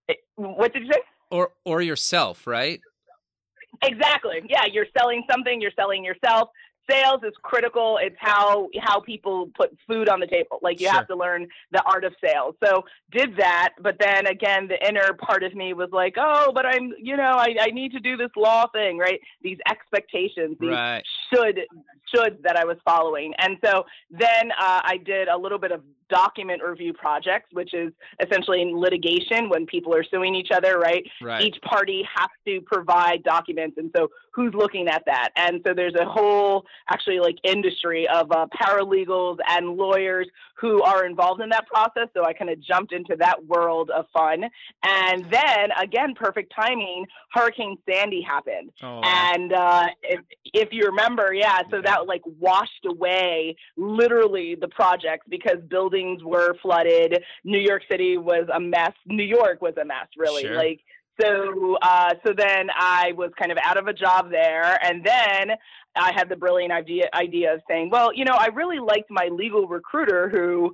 it, 0.10 0.18
what 0.36 0.74
did 0.74 0.84
you 0.84 0.94
say? 0.94 1.02
or 1.30 1.52
or 1.66 1.82
yourself, 1.82 2.48
right? 2.48 2.82
Exactly. 3.84 4.42
Yeah, 4.50 4.66
you're 4.72 4.88
selling 4.98 5.24
something, 5.30 5.62
you're 5.62 5.72
selling 5.76 6.04
yourself. 6.04 6.50
Sales 6.89 7.22
is 7.24 7.34
critical. 7.42 8.00
It's 8.01 8.16
how 8.19 8.69
how 8.80 9.00
people 9.01 9.50
put 9.56 9.75
food 9.88 10.10
on 10.10 10.19
the 10.19 10.28
table. 10.28 10.60
Like 10.62 10.80
you 10.80 10.88
Sure. 10.88 10.94
have 10.95 11.07
to 11.07 11.16
learn 11.16 11.48
the 11.72 11.81
art 11.84 12.04
of 12.04 12.13
sales. 12.24 12.56
So 12.63 12.86
did 13.12 13.38
that, 13.38 13.74
but 13.81 13.98
then 14.00 14.28
again 14.28 14.68
the 14.68 14.78
inner 14.88 15.13
part 15.13 15.44
of 15.44 15.54
me 15.54 15.74
was 15.74 15.89
like, 15.92 16.16
"Oh, 16.18 16.51
but 16.54 16.66
I'm, 16.66 16.94
you 17.00 17.18
know, 17.18 17.34
I 17.38 17.56
I 17.60 17.68
need 17.72 17.92
to 17.94 18.00
do 18.00 18.16
this 18.18 18.31
law 18.36 18.68
thing, 18.68 18.98
right? 18.98 19.19
These 19.42 19.57
expectations, 19.69 20.57
these 20.60 20.69
Right. 20.69 21.04
Should 21.34 21.62
should 22.14 22.42
that 22.44 22.56
I 22.56 22.66
was 22.66 22.78
following. 22.86 23.34
And 23.38 23.58
so 23.64 23.86
then 24.10 24.52
uh, 24.52 24.82
I 24.84 24.98
did 25.04 25.28
a 25.28 25.38
little 25.38 25.60
bit 25.60 25.72
of 25.72 25.82
document 26.10 26.62
review 26.64 26.94
projects, 26.94 27.50
which 27.52 27.74
is 27.74 27.92
essentially 28.26 28.62
in 28.62 28.78
litigation 28.78 29.50
when 29.50 29.66
people 29.66 29.94
are 29.94 30.04
suing 30.04 30.36
each 30.36 30.50
other, 30.54 30.78
right? 30.78 31.04
Right. 31.22 31.44
Each 31.44 31.58
party 31.62 32.08
has 32.16 32.30
to 32.46 32.62
provide 32.62 33.24
documents, 33.24 33.78
and 33.78 33.92
so 33.96 34.10
who's 34.32 34.54
looking 34.54 34.88
at 34.88 35.04
that? 35.06 35.30
And 35.36 35.62
so 35.66 35.74
there's 35.74 35.96
a 36.00 36.06
whole 36.06 36.66
actually 36.90 37.20
like 37.20 37.36
industry 37.44 38.08
of 38.08 38.32
uh, 38.32 38.48
paralegals 38.56 39.38
and 39.50 39.76
lawyers 39.76 40.28
who 40.56 40.82
are 40.84 41.06
involved 41.06 41.42
in 41.42 41.50
that 41.50 41.68
process. 41.68 42.08
So 42.16 42.24
I 42.24 42.34
kind 42.34 42.50
of 42.50 42.62
jumped 42.62 42.94
into 42.94 43.16
that 43.20 43.46
world 43.46 43.90
of 43.90 44.06
fun, 44.14 44.46
and 44.84 45.26
then 45.30 45.70
again, 45.82 46.14
perfect 46.16 46.54
timing. 46.56 47.06
Hurricane 47.34 47.78
Sandy 47.90 48.22
happened, 48.22 48.72
oh, 48.82 49.00
wow. 49.00 49.02
and 49.04 49.54
uh, 49.54 49.88
if, 50.04 50.22
if 50.54 50.70
you 50.72 50.86
remember, 50.86 51.17
yeah, 51.34 51.62
so 51.72 51.81
that 51.84 52.08
like 52.08 52.21
washed 52.40 52.86
away 52.86 53.56
literally 53.76 54.56
the 54.59 54.68
projects 54.68 55.26
because 55.30 55.57
buildings 55.69 56.24
were 56.24 56.56
flooded. 56.62 57.24
New 57.44 57.59
York 57.59 57.83
City 57.90 58.18
was 58.18 58.47
a 58.54 58.59
mess. 58.59 58.94
New 59.06 59.24
York 59.24 59.62
was 59.62 59.74
a 59.81 59.86
mess, 59.86 60.07
really. 60.18 60.44
Sure. 60.44 60.56
Like 60.56 60.81
so, 61.19 61.78
uh, 61.81 62.14
so 62.26 62.33
then 62.38 62.68
I 62.76 63.12
was 63.16 63.31
kind 63.40 63.52
of 63.52 63.57
out 63.64 63.78
of 63.78 63.88
a 63.88 63.94
job 63.94 64.30
there, 64.30 64.78
and 64.86 65.04
then 65.04 65.57
I 65.95 66.12
had 66.14 66.30
the 66.30 66.36
brilliant 66.36 66.71
idea 66.71 67.06
idea 67.14 67.56
of 67.56 67.62
saying, 67.68 67.90
well, 67.90 68.14
you 68.14 68.24
know, 68.24 68.36
I 68.38 68.47
really 68.47 68.80
liked 68.80 69.09
my 69.09 69.30
legal 69.31 69.68
recruiter 69.68 70.30
who 70.30 70.71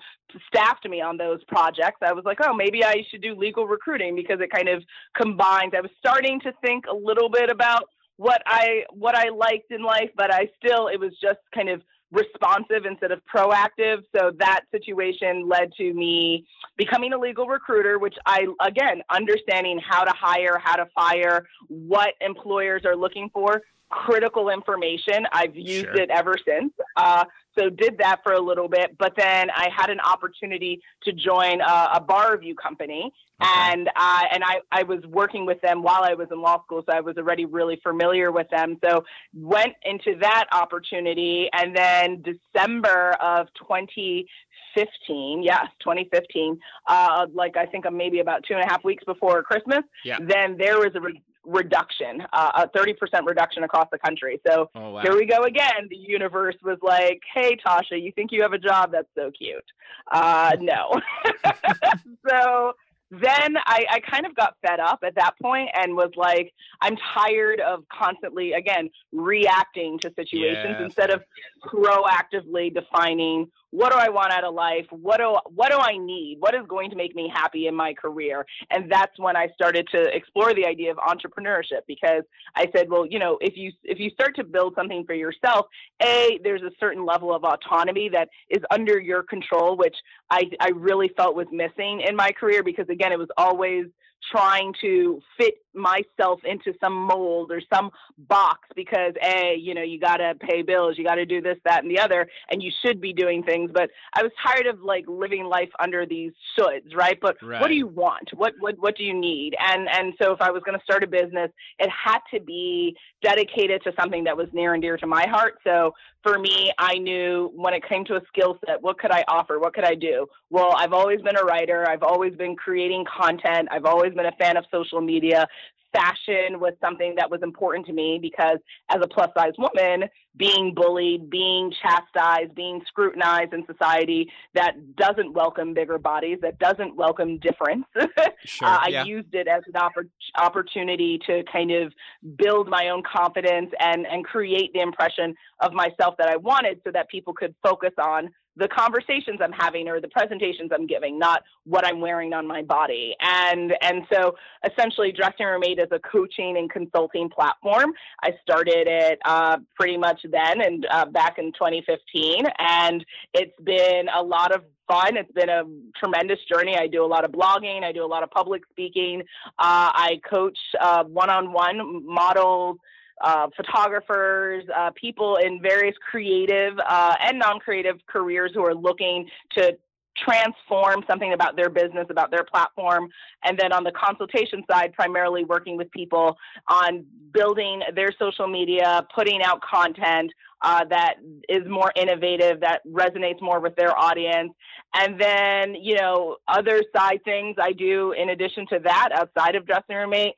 staffed 0.48 0.88
me 0.88 1.02
on 1.02 1.16
those 1.18 1.42
projects. 1.46 2.00
I 2.02 2.12
was 2.12 2.26
like, 2.26 2.40
oh, 2.44 2.54
maybe 2.54 2.84
I 2.84 3.06
should 3.10 3.22
do 3.22 3.36
legal 3.36 3.68
recruiting 3.68 4.16
because 4.16 4.40
it 4.42 4.52
kind 4.52 4.68
of 4.68 4.84
combines. 5.16 5.74
I 5.76 5.82
was 5.82 5.92
starting 5.98 6.42
to 6.42 6.52
think 6.62 6.86
a 6.90 6.96
little 6.96 7.30
bit 7.30 7.50
about 7.50 7.84
what 8.24 8.42
I 8.46 8.86
what 8.92 9.16
I 9.16 9.30
liked 9.30 9.70
in 9.72 9.84
life, 9.84 10.10
but 10.16 10.34
I 10.34 10.50
still 10.58 10.88
it 10.88 10.98
was 10.98 11.12
just 11.22 11.40
kind 11.54 11.68
of 11.68 11.82
responsive 12.10 12.86
instead 12.86 13.12
of 13.12 13.20
proactive. 13.26 14.04
So 14.16 14.32
that 14.40 14.62
situation 14.72 15.50
led 15.50 15.74
to 15.74 15.94
me 15.94 16.46
becoming 16.78 17.12
a 17.12 17.20
legal 17.20 17.48
recruiter, 17.48 18.00
which 18.00 18.16
I 18.26 18.46
again 18.66 19.02
understanding 19.10 19.78
how 19.86 20.06
to 20.06 20.14
hire, 20.18 20.58
how 20.64 20.78
to 20.78 20.88
fire, 20.96 21.46
what 21.68 22.14
employers 22.22 22.84
are 22.86 22.96
looking 22.96 23.30
for. 23.34 23.62
Critical 24.06 24.50
information. 24.50 25.28
I've 25.32 25.56
used 25.56 25.86
Sure. 25.86 25.96
it 25.96 26.10
ever 26.10 26.34
since. 26.48 26.74
Uh, 26.98 27.26
so 27.58 27.70
did 27.70 28.00
that 28.00 28.22
for 28.24 28.34
a 28.34 28.40
little 28.42 28.68
bit, 28.68 28.98
but 28.98 29.14
then 29.16 29.50
I 29.52 29.70
had 29.76 29.92
an 29.92 30.00
opportunity 30.00 30.82
to 31.04 31.12
join 31.14 31.62
a, 31.62 31.90
a 31.96 32.02
bar 32.02 32.32
review 32.34 32.56
company, 32.56 33.12
Okay. 33.40 33.52
and 33.72 33.90
I 33.96 34.26
and 34.34 34.44
I, 34.44 34.62
I 34.72 34.84
was 34.84 35.06
working 35.06 35.46
with 35.46 35.62
them 35.62 35.84
while 35.84 36.04
I 36.04 36.16
was 36.16 36.30
in 36.32 36.42
law 36.42 36.64
school, 36.64 36.82
so 36.90 36.96
I 36.96 37.02
was 37.02 37.18
already 37.18 37.46
really 37.46 37.80
familiar 37.84 38.32
with 38.32 38.48
them. 38.50 38.78
So 38.84 39.04
went 39.36 39.74
into 39.84 40.18
that 40.22 40.46
opportunity, 40.52 41.50
and 41.54 41.76
then 41.76 42.24
December 42.24 43.12
of 43.22 43.48
2015, 43.60 45.44
yes, 45.44 45.66
2015, 45.82 46.60
uh, 46.88 47.28
like 47.34 47.58
I 47.58 47.68
think 47.68 47.86
maybe 47.92 48.20
about 48.22 48.44
two 48.48 48.56
and 48.56 48.64
a 48.64 48.68
half 48.68 48.84
weeks 48.84 49.04
before 49.04 49.44
Christmas, 49.44 49.84
Yeah. 50.04 50.18
then 50.20 50.58
there 50.58 50.80
was 50.80 50.92
a 50.96 51.02
re- 51.02 51.22
reduction, 51.46 52.26
uh, 52.34 52.68
a 52.74 52.78
30% 52.78 53.26
reduction 53.26 53.64
across 53.64 53.88
the 53.92 53.98
country. 53.98 54.40
So 54.48 54.70
Oh 54.76 54.92
wow. 54.92 55.02
here 55.02 55.16
we 55.16 55.26
go 55.26 55.44
again. 55.44 55.88
The 55.90 55.98
universe 55.98 56.56
was 56.64 56.78
like, 56.82 57.22
"Hey, 57.34 57.58
Tasha, 57.66 58.02
you 58.02 58.12
think 58.14 58.32
you 58.32 58.42
have 58.42 58.54
a 58.54 58.58
job? 58.58 58.92
That's 58.92 59.08
so 59.16 59.32
cute." 59.32 59.64
Uh, 60.12 60.56
no. 60.62 61.00
so 62.28 62.74
then 63.12 63.58
I, 63.66 63.86
I 63.92 64.00
kind 64.00 64.26
of 64.26 64.36
got 64.36 64.56
fed 64.66 64.80
up 64.80 65.00
at 65.04 65.16
that 65.16 65.34
point 65.42 65.70
and 65.76 65.96
was 65.96 66.12
like, 66.16 66.52
I'm 66.82 66.98
tired 67.14 67.60
of 67.60 67.84
constantly, 67.90 68.54
again, 68.54 68.90
reacting 69.12 70.00
to 70.00 70.12
situations 70.16 70.78
instead 70.80 71.12
of 71.12 71.22
proactively 71.64 72.74
defining 72.74 73.52
what 73.74 73.92
do 73.92 73.98
I 73.98 74.10
want 74.10 74.32
out 74.32 74.44
of 74.44 74.54
life? 74.54 74.86
What 74.92 75.18
do 75.18 75.36
what 75.46 75.72
do 75.72 75.80
I 75.80 75.98
need? 75.98 76.38
What 76.40 76.54
is 76.54 76.62
going 76.68 76.92
to 76.92 76.96
make 76.96 77.16
me 77.16 77.32
happy 77.34 77.66
in 77.66 77.74
my 77.74 77.96
career? 77.96 78.46
And 78.70 78.92
that's 78.92 79.18
when 79.18 79.36
I 79.36 79.48
started 79.56 79.88
to 79.92 80.16
explore 80.16 80.54
the 80.54 80.68
idea 80.68 80.92
of 80.92 80.98
entrepreneurship 80.98 81.82
because 81.88 82.22
I 82.56 82.68
said, 82.76 82.88
well, 82.88 83.08
you 83.08 83.18
know, 83.18 83.40
if 83.42 83.58
you 83.58 83.72
if 83.84 84.00
you 84.00 84.12
start 84.12 84.36
to 84.36 84.44
build 84.44 84.76
something 84.76 85.06
for 85.06 85.16
yourself, 85.16 85.66
a 86.04 86.40
there's 86.44 86.62
a 86.62 86.70
certain 86.80 87.04
level 87.04 87.34
of 87.34 87.44
autonomy 87.44 88.10
that 88.10 88.30
is 88.48 88.62
under 88.70 89.00
your 89.00 89.24
control, 89.24 89.76
which 89.76 89.96
I 90.30 90.44
I 90.60 90.70
really 90.70 91.10
felt 91.18 91.36
was 91.36 91.48
missing 91.52 92.04
in 92.08 92.16
my 92.16 92.32
career 92.32 92.62
because 92.62 92.88
again, 92.90 93.12
it 93.12 93.18
was 93.18 93.30
always 93.38 93.86
trying 94.32 94.74
to 94.82 95.20
fit 95.40 95.56
myself 95.74 96.40
into 96.44 96.74
some 96.80 96.94
mold 96.94 97.52
or 97.52 97.62
some 97.74 97.92
box 98.18 98.68
because 98.76 99.14
a 99.24 99.56
you 99.60 99.74
know 99.74 99.82
you 99.82 100.00
got 100.00 100.18
to 100.18 100.36
pay 100.40 100.62
bills 100.62 100.98
you 100.98 101.04
got 101.04 101.16
to 101.16 101.26
do 101.26 101.42
this 101.42 101.58
that 101.66 101.84
and 101.84 101.92
the 101.92 102.00
other 102.00 102.28
and 102.50 102.62
you 102.62 102.72
should 102.84 103.02
be 103.02 103.14
doing 103.14 103.44
things. 103.44 103.72
But 103.74 103.90
i 104.14 104.22
was 104.22 104.32
tired 104.46 104.68
of 104.68 104.82
like 104.82 105.06
living 105.08 105.46
life 105.46 105.70
under 105.80 106.06
these 106.06 106.32
shoulds 106.58 106.96
right? 106.96 107.18
But 107.22 107.38
what 107.42 107.68
do 107.68 107.76
you 107.76 107.88
want? 107.88 108.30
What 108.36 108.54
what 108.60 108.76
what 108.80 108.96
do 108.98 109.04
you 109.04 109.14
need? 109.14 109.56
And 109.60 109.88
and 109.90 110.14
so 110.22 110.32
if 110.32 110.42
i 110.42 110.52
was 110.52 110.62
going 110.64 110.78
to 110.78 110.84
start 110.84 111.04
a 111.04 111.08
business 111.08 111.52
it 111.80 111.90
had 111.90 112.20
to 112.34 112.40
be 112.40 112.96
dedicated 113.22 113.82
to 113.84 113.94
something 114.00 114.24
that 114.26 114.36
was 114.36 114.48
near 114.54 114.74
and 114.74 114.82
dear 114.82 114.98
to 114.98 115.08
my 115.08 115.26
heart. 115.28 115.56
So 115.64 115.94
for 116.24 116.40
me 116.40 116.72
i 116.78 116.96
knew 116.96 117.52
when 117.56 117.74
it 117.74 117.84
came 117.88 118.06
to 118.06 118.16
a 118.16 118.22
skill 118.28 118.58
set 118.66 118.82
what 118.82 119.00
could 119.00 119.12
i 119.12 119.24
offer? 119.28 119.60
What 119.60 119.74
could 119.74 119.86
i 119.86 119.96
do? 119.96 120.28
Well 120.50 120.74
i've 120.78 120.94
always 120.94 121.22
been 121.22 121.38
a 121.38 121.44
writer. 121.44 121.88
I've 121.88 122.04
always 122.04 122.36
been 122.36 122.56
creating 122.56 123.06
content. 123.06 123.68
I've 123.72 123.86
always 123.86 124.14
been 124.14 124.26
a 124.26 124.32
fan 124.34 124.58
of 124.58 124.66
social 124.72 125.02
media 125.02 125.48
fashion 125.94 126.60
was 126.60 126.74
something 126.82 127.16
that 127.18 127.30
was 127.30 127.42
important 127.44 127.86
to 127.86 127.94
me 127.94 128.20
because 128.22 128.58
as 128.90 129.00
a 129.02 129.08
plus 129.08 129.30
size 129.38 129.54
woman 129.58 130.10
being 130.36 130.74
bullied 130.74 131.30
being 131.30 131.72
chastised 131.82 132.54
being 132.56 132.82
scrutinized 132.88 133.54
in 133.54 133.64
society 133.66 134.30
that 134.54 134.96
doesn't 134.96 135.34
welcome 135.34 135.74
bigger 135.74 135.98
bodies 135.98 136.40
that 136.42 136.58
doesn't 136.60 136.96
welcome 136.96 137.38
difference 137.40 137.86
Sure. 138.46 138.68
uh, 138.68 138.88
yeah. 138.88 139.02
I 139.02 139.06
used 139.06 139.34
it 139.34 139.48
as 139.48 139.64
an 139.68 139.74
oppor- 139.74 140.10
opportunity 140.38 141.20
to 141.28 141.44
kind 141.52 141.72
of 141.72 141.94
build 142.38 142.68
my 142.68 142.90
own 142.90 143.04
confidence 143.04 143.72
and 143.80 144.06
and 144.06 144.26
create 144.26 144.74
the 144.74 144.82
impression 144.82 145.36
of 145.60 145.74
myself 145.74 146.16
that 146.18 146.30
I 146.30 146.38
wanted, 146.38 146.82
so 146.84 146.92
that 146.92 147.10
people 147.10 147.34
could 147.34 147.56
focus 147.64 147.94
on 148.02 148.30
the 148.56 148.68
conversations 148.68 149.40
I'm 149.42 149.52
having 149.52 149.88
or 149.88 150.00
the 150.00 150.08
presentations 150.10 150.72
I'm 150.74 150.86
giving, 150.86 151.18
not 151.18 151.44
what 151.66 151.86
I'm 151.86 152.00
wearing 152.00 152.34
on 152.34 152.46
my 152.48 152.62
body. 152.62 153.16
And 153.20 153.74
and 153.82 154.06
so 154.12 154.36
essentially, 154.70 155.12
Dressing 155.12 155.46
Room 155.46 155.64
8 155.64 155.80
is 155.80 155.88
a 155.92 156.00
coaching 156.00 156.58
and 156.58 156.70
consulting 156.70 157.30
platform. 157.30 157.94
I 158.22 158.32
started 158.42 158.88
it 158.88 159.20
uh, 159.26 159.58
pretty 159.76 159.98
much 159.98 160.22
then 160.30 160.62
and 160.62 160.86
uh, 160.92 161.06
back 161.06 161.38
in 161.38 161.52
2015, 161.54 162.46
and 162.60 163.06
it's 163.34 163.60
been 163.64 164.08
a 164.14 164.22
lot 164.22 164.54
of 164.54 164.64
fun. 164.88 165.18
It's 165.18 165.32
been 165.32 165.50
a 165.50 165.64
tremendous 165.98 166.40
journey. 166.52 166.76
I 166.78 166.88
do 166.88 167.04
a 167.04 167.08
lot 167.08 167.26
of 167.26 167.32
blogging. 167.32 167.84
I 167.84 167.92
do 167.92 168.06
a 168.06 168.08
lot 168.08 168.24
of 168.24 168.32
public 168.32 168.64
speaking. 168.70 169.22
Uh, 169.60 169.92
I 169.94 170.20
coach 170.30 170.58
uh, 170.80 171.04
one-on-one 171.06 172.06
models, 172.06 172.78
uh, 173.22 173.48
photographers, 173.56 174.64
uh, 174.76 174.92
people 174.96 175.38
in 175.38 175.62
various 175.62 175.96
creative 176.10 176.78
uh, 176.88 177.16
and 177.22 177.40
non-creative 177.40 177.98
careers 178.08 178.52
who 178.54 178.64
are 178.66 178.76
looking 178.76 179.28
to 179.52 179.78
transform 180.16 181.04
something 181.08 181.34
about 181.34 181.56
their 181.56 181.70
business, 181.70 182.06
about 182.10 182.30
their 182.32 182.44
platform. 182.44 183.10
And 183.44 183.58
then 183.58 183.74
on 183.74 183.84
the 183.84 183.92
consultation 183.92 184.64
side, 184.70 184.94
primarily 184.94 185.44
working 185.44 185.78
with 185.78 185.90
people 185.92 186.38
on 186.70 187.06
building 187.34 187.82
their 187.96 188.12
social 188.20 188.48
media, 188.48 189.06
putting 189.14 189.42
out 189.42 189.62
content 189.62 190.32
uh, 190.64 190.86
that 190.90 191.16
is 191.50 191.68
more 191.68 191.92
innovative, 191.96 192.62
that 192.62 192.82
resonates 192.88 193.42
more 193.42 193.60
with 193.60 193.76
their 193.76 193.98
audience. 193.98 194.54
And 194.96 195.20
then, 195.20 195.76
you 195.76 195.96
know, 195.96 196.38
other 196.48 196.82
side 196.96 197.20
things 197.26 197.58
I 197.62 197.74
do 197.74 198.14
in 198.14 198.30
addition 198.30 198.66
to 198.68 198.80
that, 198.84 199.10
outside 199.14 199.56
of 199.56 199.66
Dressing 199.66 199.96
Room 199.96 200.14
8, 200.14 200.34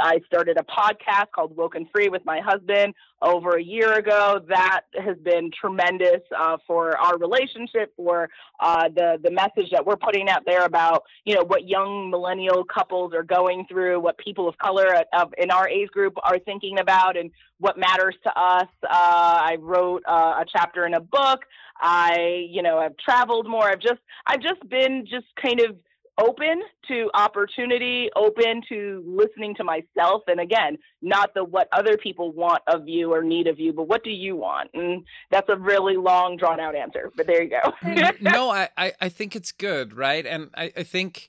I 0.00 0.20
started 0.26 0.58
a 0.58 0.64
podcast 0.64 1.30
called 1.34 1.56
Woken 1.56 1.88
Free 1.92 2.08
with 2.08 2.24
my 2.24 2.40
husband 2.40 2.94
over 3.22 3.56
a 3.56 3.62
year 3.62 3.94
ago. 3.94 4.40
That 4.48 4.82
has 4.94 5.16
been 5.18 5.50
tremendous 5.58 6.20
uh, 6.36 6.56
for 6.66 6.96
our 6.98 7.16
relationship, 7.18 7.92
for 7.96 8.28
uh, 8.60 8.88
the 8.88 9.18
the 9.22 9.30
message 9.30 9.70
that 9.72 9.84
we're 9.84 9.96
putting 9.96 10.28
out 10.28 10.42
there 10.46 10.64
about 10.64 11.04
you 11.24 11.34
know 11.34 11.44
what 11.44 11.68
young 11.68 12.10
millennial 12.10 12.64
couples 12.64 13.12
are 13.14 13.22
going 13.22 13.66
through, 13.68 14.00
what 14.00 14.18
people 14.18 14.48
of 14.48 14.58
color 14.58 15.02
of, 15.12 15.32
in 15.38 15.50
our 15.50 15.68
age 15.68 15.88
group 15.90 16.14
are 16.24 16.38
thinking 16.40 16.78
about, 16.80 17.16
and 17.16 17.30
what 17.58 17.78
matters 17.78 18.14
to 18.24 18.38
us. 18.38 18.68
Uh, 18.82 18.88
I 18.90 19.56
wrote 19.60 20.02
uh, 20.08 20.40
a 20.40 20.44
chapter 20.50 20.86
in 20.86 20.94
a 20.94 21.00
book. 21.00 21.40
I 21.80 22.46
you 22.50 22.62
know 22.62 22.78
I've 22.78 22.96
traveled 22.96 23.48
more. 23.48 23.64
I've 23.64 23.80
just 23.80 24.00
I've 24.26 24.40
just 24.40 24.68
been 24.68 25.06
just 25.08 25.26
kind 25.40 25.60
of 25.60 25.76
open 26.18 26.62
to 26.88 27.10
opportunity, 27.14 28.10
open 28.16 28.62
to 28.68 29.02
listening 29.06 29.54
to 29.54 29.64
myself. 29.64 30.22
And 30.26 30.40
again, 30.40 30.76
not 31.00 31.32
the 31.34 31.44
what 31.44 31.68
other 31.72 31.96
people 31.96 32.32
want 32.32 32.62
of 32.66 32.88
you 32.88 33.12
or 33.12 33.22
need 33.22 33.46
of 33.46 33.58
you, 33.58 33.72
but 33.72 33.88
what 33.88 34.02
do 34.02 34.10
you 34.10 34.36
want? 34.36 34.70
And 34.74 35.04
that's 35.30 35.48
a 35.48 35.56
really 35.56 35.96
long, 35.96 36.36
drawn 36.36 36.60
out 36.60 36.74
answer, 36.74 37.10
but 37.16 37.26
there 37.26 37.42
you 37.42 37.50
go. 37.50 37.72
No, 38.20 38.50
I, 38.50 38.68
I, 38.76 38.92
I 39.00 39.08
think 39.08 39.36
it's 39.36 39.52
good, 39.52 39.96
right? 39.96 40.26
And 40.26 40.50
I, 40.54 40.72
I 40.76 40.82
think 40.82 41.28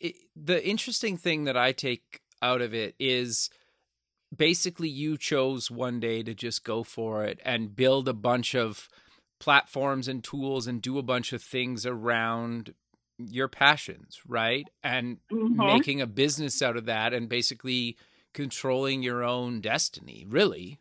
it, 0.00 0.16
the 0.34 0.66
interesting 0.66 1.16
thing 1.16 1.44
that 1.44 1.56
I 1.56 1.72
take 1.72 2.20
out 2.42 2.60
of 2.60 2.74
it 2.74 2.94
is 2.98 3.50
basically 4.36 4.88
you 4.88 5.16
chose 5.16 5.70
one 5.70 6.00
day 6.00 6.22
to 6.22 6.34
just 6.34 6.64
go 6.64 6.82
for 6.82 7.24
it 7.24 7.40
and 7.44 7.74
build 7.74 8.08
a 8.08 8.12
bunch 8.14 8.54
of 8.54 8.88
platforms 9.40 10.08
and 10.08 10.22
tools 10.24 10.66
and 10.66 10.82
do 10.82 10.98
a 10.98 11.02
bunch 11.02 11.32
of 11.32 11.42
things 11.42 11.86
around 11.86 12.74
your 13.18 13.48
passions, 13.48 14.20
right? 14.26 14.68
And 14.82 15.18
Mhm. 15.30 15.58
making 15.64 16.00
a 16.00 16.06
business 16.06 16.60
out 16.62 16.76
of 16.76 16.86
that 16.86 17.12
and 17.12 17.28
basically 17.28 17.96
controlling 18.34 19.02
your 19.02 19.22
own 19.24 19.60
destiny, 19.60 20.24
really. 20.28 20.78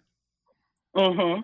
hmm 0.95 1.41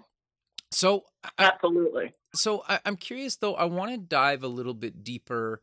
So 0.72 1.04
I, 1.38 1.54
Absolutely. 1.54 2.14
so 2.36 2.64
I, 2.68 2.80
I'm 2.86 2.98
curious 2.98 3.38
though. 3.38 3.56
I 3.56 3.66
want 3.66 3.92
to 3.92 3.98
dive 3.98 4.44
a 4.44 4.48
little 4.48 4.74
bit 4.74 5.04
deeper 5.04 5.62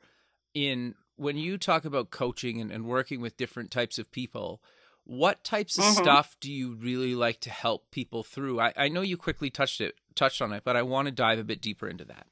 in 0.55 0.95
when 1.17 1.37
you 1.37 1.59
talk 1.59 1.85
about 1.85 2.11
coaching 2.11 2.61
and, 2.61 2.71
and 2.73 2.87
working 2.87 3.21
with 3.21 3.37
different 3.37 3.71
types 3.71 3.99
of 3.99 4.11
people. 4.13 4.63
What 5.11 5.43
types 5.43 5.76
of 5.76 5.83
Mhm. 5.83 5.97
stuff 5.97 6.37
do 6.38 6.52
you 6.52 6.75
really 6.75 7.17
like 7.17 7.40
to 7.40 7.50
help 7.50 7.90
people 7.90 8.23
through? 8.23 8.61
I, 8.61 8.73
I 8.76 8.88
know 8.88 9.00
you 9.00 9.17
quickly 9.17 9.50
touched 9.50 9.81
it, 9.81 9.97
touched 10.14 10.40
on 10.40 10.52
it, 10.52 10.62
but 10.62 10.76
I 10.76 10.83
want 10.83 11.07
to 11.07 11.12
dive 11.12 11.40
a 11.40 11.43
bit 11.43 11.61
deeper 11.61 11.88
into 11.88 12.05
that. 12.05 12.29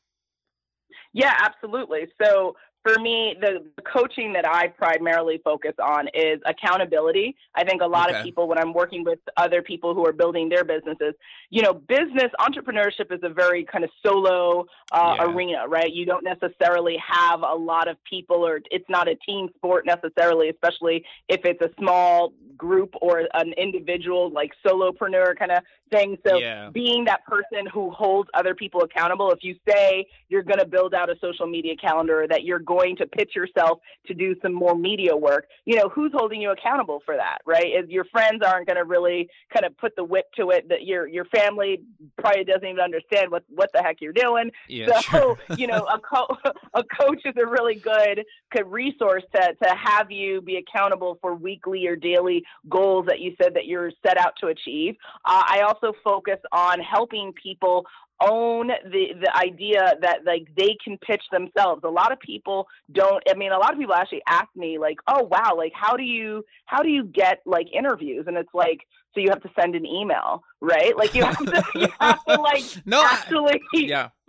Yeah, 1.13 1.35
absolutely. 1.41 2.09
So 2.23 2.55
for 2.89 3.01
me, 3.01 3.37
the 3.41 3.65
the 3.77 3.83
coaching 3.83 4.33
that 4.33 4.47
I 4.49 4.69
primarily 4.69 5.41
focus 5.45 5.75
on 5.83 6.09
is 6.15 6.41
accountability. 6.47 7.37
I 7.55 7.65
think 7.65 7.83
a 7.83 7.87
lot 7.87 8.09
Okay. 8.11 8.19
of 8.19 8.25
people, 8.25 8.49
when 8.49 8.59
I'm 8.59 8.73
working 8.73 9.05
with 9.05 9.19
other 9.37 9.63
people 9.63 9.95
who 9.95 10.07
are 10.07 10.13
building 10.13 10.49
their 10.49 10.65
businesses, 10.65 11.15
you 11.51 11.63
know, 11.63 11.73
business 11.73 12.31
entrepreneurship 12.41 13.13
is 13.13 13.21
a 13.23 13.29
very 13.29 13.65
kind 13.65 13.85
of 13.85 13.91
solo 14.05 14.67
uh, 14.93 15.15
Yeah. 15.19 15.25
arena, 15.27 15.69
right? 15.69 15.93
You 15.93 16.07
don't 16.07 16.25
necessarily 16.25 16.97
have 17.07 17.43
a 17.43 17.55
lot 17.55 17.89
of 17.89 17.97
people, 18.05 18.47
or 18.47 18.61
it's 18.71 18.89
not 18.89 19.09
a 19.09 19.15
team 19.17 19.49
sport 19.57 19.85
necessarily, 19.87 20.49
especially 20.49 21.05
if 21.29 21.41
it's 21.45 21.61
a 21.61 21.71
small 21.79 22.33
group 22.57 22.95
or 23.01 23.29
an 23.35 23.53
individual, 23.55 24.31
like 24.31 24.53
solopreneur 24.67 25.37
kind 25.39 25.53
of 25.53 25.63
thing. 25.91 26.17
So 26.27 26.39
yeah. 26.39 26.71
being 26.71 27.05
that 27.05 27.25
person 27.25 27.67
who 27.73 27.91
holds 27.91 28.29
other 28.35 28.55
people 28.55 28.83
accountable. 28.83 29.31
If 29.31 29.41
you 29.43 29.57
say 29.69 30.07
you're 30.29 30.43
going 30.43 30.59
to 30.59 30.67
build 30.67 30.95
out 30.95 31.11
a 31.11 31.17
social 31.21 31.47
media 31.47 31.75
calendar, 31.77 32.27
that 32.29 32.45
you're 32.45 32.59
going 32.59 32.97
to 32.97 33.07
pitch 33.07 33.33
yourself 33.35 33.81
to 34.07 34.15
do 34.15 34.35
some 34.43 34.53
more 34.53 34.75
media 34.75 35.17
work, 35.17 35.47
you 35.65 35.77
know, 35.77 35.89
who's 35.89 36.13
holding 36.15 36.41
you 36.41 36.51
accountable 36.51 37.01
for 37.05 37.17
that, 37.17 37.39
right? 37.47 37.67
If 37.67 37.89
your 37.89 38.05
friends 38.07 38.43
aren't 38.45 38.67
going 38.67 38.77
to 38.77 38.85
really 38.85 39.29
kind 39.53 39.65
of 39.65 39.77
put 39.79 39.97
the 39.97 40.05
whip 40.05 40.27
to 40.37 40.51
it, 40.51 40.69
that 40.69 40.85
your 40.85 41.07
your 41.07 41.25
family 41.27 41.83
probably 42.19 42.45
doesn't 42.45 42.67
even 42.67 42.81
understand 42.81 43.31
what 43.31 43.45
what 43.49 43.71
the 43.73 43.83
heck 43.83 44.01
you're 44.01 44.13
doing. 44.13 44.51
Yeah. 44.69 44.87
so 44.87 45.01
sure. 45.01 45.39
you 45.57 45.67
know, 45.67 45.87
a 45.87 45.99
co- 45.99 46.37
a 46.75 46.85
coach 46.85 47.23
is 47.25 47.35
a 47.37 47.47
really 47.47 47.77
good 47.77 48.25
good 48.53 48.67
resource 48.67 49.25
to 49.35 49.55
to 49.63 49.75
have 49.77 50.11
you 50.11 50.41
be 50.41 50.57
accountable 50.57 51.19
for 51.21 51.35
weekly 51.35 51.87
or 51.87 51.97
daily 51.97 52.43
goals 52.69 53.07
that 53.07 53.21
you 53.21 53.35
said 53.41 53.55
that 53.55 53.67
you're 53.67 53.91
set 54.07 54.19
out 54.19 54.33
to 54.41 54.49
achieve. 54.49 54.97
Uh, 55.25 55.43
I 55.47 55.61
also 55.67 55.78
focus 56.05 56.39
on 56.53 56.81
helping 56.81 57.33
people 57.33 57.87
own 58.21 58.69
the 58.69 59.15
the 59.21 59.37
idea 59.37 59.95
that 60.03 60.25
like 60.25 60.49
they 60.57 60.77
can 60.83 60.99
pitch 60.99 61.23
themselves. 61.31 61.83
A 61.85 61.89
lot 61.89 62.13
of 62.13 62.19
people 62.21 62.67
don't 62.93 63.23
I 63.29 63.35
mean 63.35 63.53
a 63.53 63.59
lot 63.59 63.73
of 63.73 63.79
people 63.79 63.95
actually 63.95 64.23
ask 64.27 64.49
me 64.57 64.79
like, 64.79 64.97
"Oh 65.07 65.23
wow, 65.23 65.55
like 65.57 65.73
how 65.75 65.97
do 65.97 66.03
you 66.03 66.45
how 66.67 66.83
do 66.83 66.89
you 66.89 67.05
get 67.05 67.41
like 67.47 67.67
interviews?" 67.73 68.25
And 68.27 68.37
it's 68.37 68.53
like 68.55 68.81
so 69.15 69.21
you 69.21 69.31
have 69.31 69.43
to 69.43 69.51
send 69.59 69.75
an 69.75 69.87
email, 69.87 70.43
right? 70.61 70.97
Like 70.97 71.15
you 71.15 71.25
have 71.25 71.39
to 71.39 71.65
you 71.75 71.89
have 72.01 72.25
to 72.25 72.41
like 72.41 72.65
no. 72.87 73.01
I- 73.01 73.09
actually 73.13 73.61
yeah. 73.73 74.09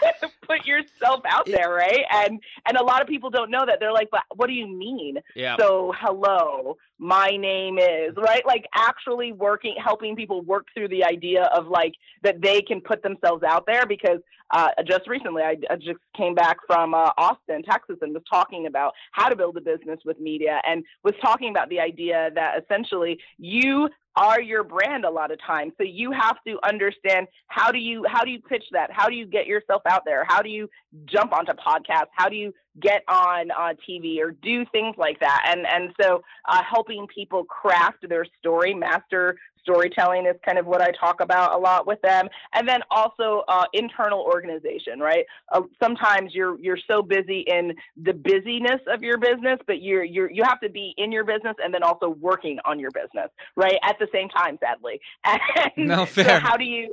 put 0.00 0.30
put 0.46 0.66
yourself 0.66 1.20
out 1.28 1.46
there, 1.46 1.70
right? 1.70 2.04
And 2.10 2.40
and 2.66 2.76
a 2.76 2.82
lot 2.82 3.02
of 3.02 3.08
people 3.08 3.30
don't 3.30 3.50
know 3.50 3.64
that. 3.66 3.78
They're 3.80 3.92
like, 3.92 4.08
"But 4.10 4.22
what 4.34 4.46
do 4.46 4.52
you 4.52 4.66
mean?" 4.66 5.18
Yeah. 5.34 5.56
So, 5.58 5.92
hello, 5.98 6.76
my 6.98 7.30
name 7.30 7.78
is, 7.78 8.14
right? 8.16 8.44
Like 8.46 8.66
actually 8.74 9.32
working 9.32 9.74
helping 9.82 10.16
people 10.16 10.42
work 10.42 10.66
through 10.74 10.88
the 10.88 11.04
idea 11.04 11.44
of 11.44 11.68
like 11.68 11.94
that 12.22 12.40
they 12.42 12.60
can 12.60 12.80
put 12.80 13.02
themselves 13.02 13.42
out 13.42 13.64
there 13.66 13.86
because 13.86 14.20
uh, 14.52 14.68
just 14.86 15.08
recently 15.08 15.42
I, 15.42 15.56
I, 15.70 15.76
just 15.76 15.98
came 16.16 16.34
back 16.34 16.56
from 16.66 16.92
uh, 16.92 17.10
Austin, 17.16 17.62
Texas 17.62 17.96
and 18.02 18.12
was 18.12 18.22
talking 18.28 18.66
about 18.66 18.92
how 19.12 19.28
to 19.28 19.36
build 19.36 19.56
a 19.56 19.60
business 19.60 20.00
with 20.04 20.18
media 20.18 20.60
and 20.66 20.84
was 21.04 21.14
talking 21.22 21.50
about 21.50 21.68
the 21.68 21.78
idea 21.78 22.30
that 22.34 22.62
essentially 22.62 23.18
you 23.38 23.88
are 24.16 24.40
your 24.40 24.64
brand 24.64 25.04
a 25.04 25.10
lot 25.10 25.30
of 25.30 25.38
times. 25.46 25.72
So 25.78 25.84
you 25.84 26.12
have 26.12 26.36
to 26.46 26.58
understand 26.66 27.26
how 27.46 27.70
do 27.70 27.78
you 27.78 28.04
how 28.08 28.24
do 28.24 28.30
you 28.30 28.40
pitch 28.40 28.64
that? 28.72 28.90
How 28.92 29.08
do 29.08 29.14
you 29.14 29.26
get 29.26 29.46
yourself 29.46 29.82
out 29.88 30.02
there? 30.04 30.24
How 30.28 30.42
do 30.42 30.48
you 30.48 30.68
jump 31.06 31.32
onto 31.32 31.52
podcasts? 31.52 32.10
How 32.12 32.28
do 32.28 32.36
you 32.36 32.52
get 32.80 33.02
on 33.08 33.50
uh, 33.50 33.74
TV 33.88 34.18
or 34.20 34.32
do 34.32 34.64
things 34.72 34.96
like 34.98 35.20
that? 35.20 35.46
And 35.48 35.66
and 35.66 35.94
so 36.00 36.22
uh, 36.48 36.62
helping 36.68 37.06
people 37.06 37.44
craft 37.44 38.08
their 38.08 38.26
story, 38.38 38.74
master 38.74 39.36
storytelling 39.62 40.26
is 40.26 40.36
kind 40.44 40.58
of 40.58 40.66
what 40.66 40.80
I 40.80 40.90
talk 40.92 41.20
about 41.20 41.54
a 41.54 41.58
lot 41.58 41.86
with 41.86 42.00
them. 42.02 42.28
And 42.54 42.68
then 42.68 42.80
also 42.90 43.44
uh, 43.48 43.64
internal 43.72 44.20
organization, 44.20 45.00
right? 45.00 45.24
Uh, 45.52 45.62
sometimes 45.82 46.34
you're 46.34 46.58
you're 46.60 46.78
so 46.90 47.02
busy 47.02 47.44
in 47.46 47.74
the 47.96 48.12
busyness 48.12 48.80
of 48.92 49.02
your 49.02 49.18
business, 49.18 49.58
but 49.66 49.82
you're 49.82 50.04
you're 50.04 50.30
you 50.30 50.42
have 50.44 50.60
to 50.60 50.68
be 50.68 50.94
in 50.96 51.12
your 51.12 51.24
business 51.24 51.54
and 51.62 51.72
then 51.72 51.82
also 51.82 52.08
working 52.08 52.58
on 52.64 52.78
your 52.78 52.90
business, 52.90 53.30
right? 53.56 53.76
At 53.82 53.98
the 53.98 54.08
same 54.12 54.28
time, 54.28 54.58
sadly. 54.60 55.00
And 55.76 55.88
no 55.88 56.06
fair. 56.06 56.24
So 56.24 56.38
how 56.38 56.56
do 56.56 56.64
you 56.64 56.92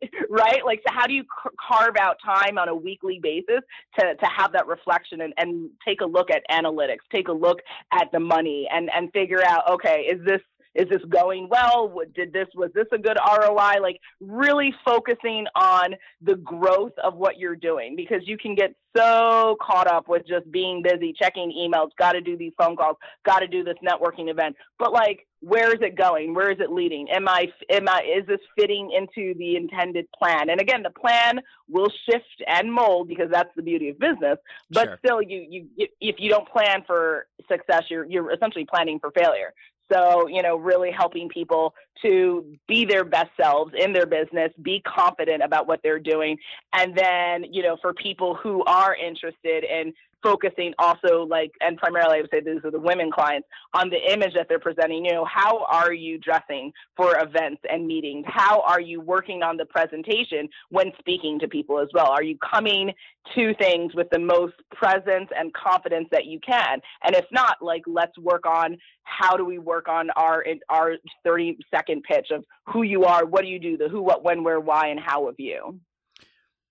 right? 0.30 0.64
Like, 0.64 0.80
so 0.86 0.94
how 0.94 1.06
do 1.06 1.14
you 1.14 1.24
carve 1.58 1.96
out 1.98 2.16
time 2.24 2.58
on 2.58 2.68
a 2.68 2.74
weekly 2.74 3.18
basis 3.22 3.60
to, 3.98 4.14
to 4.14 4.26
have 4.26 4.52
that 4.52 4.66
reflection 4.66 5.20
and, 5.22 5.32
and 5.36 5.70
take 5.86 6.00
a 6.00 6.06
look 6.06 6.30
at 6.30 6.42
analytics, 6.50 6.98
take 7.12 7.28
a 7.28 7.32
look 7.32 7.58
at 7.92 8.10
the 8.12 8.20
money 8.20 8.68
and, 8.72 8.90
and 8.94 9.12
figure 9.12 9.42
out, 9.44 9.70
okay, 9.70 10.02
is 10.02 10.24
this, 10.24 10.40
is 10.74 10.88
this 10.88 11.02
going 11.08 11.48
well? 11.48 11.92
Did 12.14 12.32
this 12.32 12.48
was 12.54 12.70
this 12.74 12.86
a 12.92 12.98
good 12.98 13.16
ROI? 13.18 13.80
Like 13.80 14.00
really 14.20 14.72
focusing 14.84 15.46
on 15.54 15.94
the 16.22 16.36
growth 16.36 16.92
of 17.02 17.16
what 17.16 17.38
you're 17.38 17.56
doing 17.56 17.96
because 17.96 18.22
you 18.26 18.36
can 18.38 18.54
get 18.54 18.74
so 18.96 19.56
caught 19.60 19.86
up 19.86 20.08
with 20.08 20.26
just 20.26 20.50
being 20.50 20.82
busy, 20.82 21.12
checking 21.12 21.52
emails, 21.52 21.90
got 21.98 22.12
to 22.12 22.20
do 22.20 22.36
these 22.36 22.52
phone 22.58 22.76
calls, 22.76 22.96
got 23.24 23.40
to 23.40 23.46
do 23.46 23.62
this 23.62 23.76
networking 23.86 24.30
event. 24.30 24.56
But 24.78 24.92
like, 24.92 25.26
where 25.40 25.68
is 25.68 25.80
it 25.80 25.96
going? 25.96 26.34
Where 26.34 26.50
is 26.50 26.58
it 26.58 26.70
leading? 26.72 27.08
Am 27.10 27.28
I, 27.28 27.46
am 27.70 27.88
I, 27.88 28.02
is 28.18 28.26
this 28.26 28.40
fitting 28.58 28.90
into 28.96 29.38
the 29.38 29.56
intended 29.56 30.06
plan? 30.12 30.50
And 30.50 30.60
again, 30.60 30.82
the 30.82 30.90
plan 30.90 31.40
will 31.68 31.90
shift 32.08 32.42
and 32.46 32.72
mold 32.72 33.08
because 33.08 33.28
that's 33.30 33.50
the 33.54 33.62
beauty 33.62 33.88
of 33.90 33.98
business. 33.98 34.38
But 34.70 34.84
sure. 34.84 34.98
still, 35.04 35.22
you, 35.22 35.68
you, 35.76 35.88
if 36.00 36.16
you 36.18 36.30
don't 36.30 36.48
plan 36.48 36.82
for 36.86 37.26
success, 37.50 37.84
you're, 37.88 38.04
you're 38.06 38.32
essentially 38.32 38.66
planning 38.68 38.98
for 38.98 39.10
failure. 39.12 39.52
So, 39.90 40.26
you 40.28 40.42
know, 40.42 40.56
really 40.56 40.90
helping 40.90 41.28
people 41.28 41.74
to 42.02 42.56
be 42.66 42.84
their 42.84 43.04
best 43.04 43.30
selves 43.40 43.72
in 43.76 43.92
their 43.92 44.06
business, 44.06 44.52
be 44.62 44.80
confident 44.80 45.42
about 45.42 45.66
what 45.66 45.80
they're 45.82 45.98
doing. 45.98 46.38
And 46.72 46.96
then, 46.96 47.44
you 47.52 47.62
know, 47.62 47.76
for 47.80 47.92
people 47.94 48.34
who 48.34 48.62
are 48.64 48.94
interested 48.94 49.64
in 49.64 49.94
focusing 50.22 50.72
also 50.78 51.24
like 51.24 51.52
and 51.60 51.76
primarily 51.76 52.18
I 52.18 52.20
would 52.22 52.30
say 52.30 52.40
these 52.40 52.64
are 52.64 52.70
the 52.70 52.80
women 52.80 53.10
clients 53.10 53.48
on 53.74 53.90
the 53.90 54.12
image 54.12 54.34
that 54.34 54.46
they're 54.48 54.58
presenting. 54.58 55.04
You 55.04 55.12
know, 55.12 55.24
how 55.24 55.64
are 55.64 55.92
you 55.92 56.18
dressing 56.18 56.72
for 56.96 57.18
events 57.18 57.62
and 57.70 57.86
meetings? 57.86 58.24
How 58.26 58.62
are 58.62 58.80
you 58.80 59.00
working 59.00 59.42
on 59.42 59.56
the 59.56 59.64
presentation 59.64 60.48
when 60.70 60.92
speaking 60.98 61.38
to 61.40 61.48
people 61.48 61.78
as 61.80 61.88
well? 61.94 62.06
Are 62.06 62.22
you 62.22 62.36
coming 62.38 62.92
to 63.34 63.54
things 63.54 63.94
with 63.94 64.08
the 64.10 64.18
most 64.18 64.54
presence 64.74 65.28
and 65.36 65.52
confidence 65.54 66.08
that 66.12 66.26
you 66.26 66.40
can? 66.40 66.80
And 67.04 67.14
if 67.14 67.26
not, 67.32 67.58
like 67.60 67.82
let's 67.86 68.16
work 68.18 68.46
on 68.46 68.78
how 69.02 69.36
do 69.36 69.44
we 69.44 69.58
work 69.58 69.88
on 69.88 70.10
our 70.10 70.44
our 70.68 70.96
30 71.24 71.58
second 71.70 72.02
pitch 72.02 72.28
of 72.30 72.44
who 72.66 72.82
you 72.82 73.04
are, 73.04 73.24
what 73.24 73.42
do 73.42 73.48
you 73.48 73.58
do, 73.58 73.76
the 73.76 73.88
who, 73.88 74.02
what, 74.02 74.24
when, 74.24 74.44
where, 74.44 74.60
why, 74.60 74.88
and 74.88 75.00
how 75.00 75.28
of 75.28 75.36
you. 75.38 75.80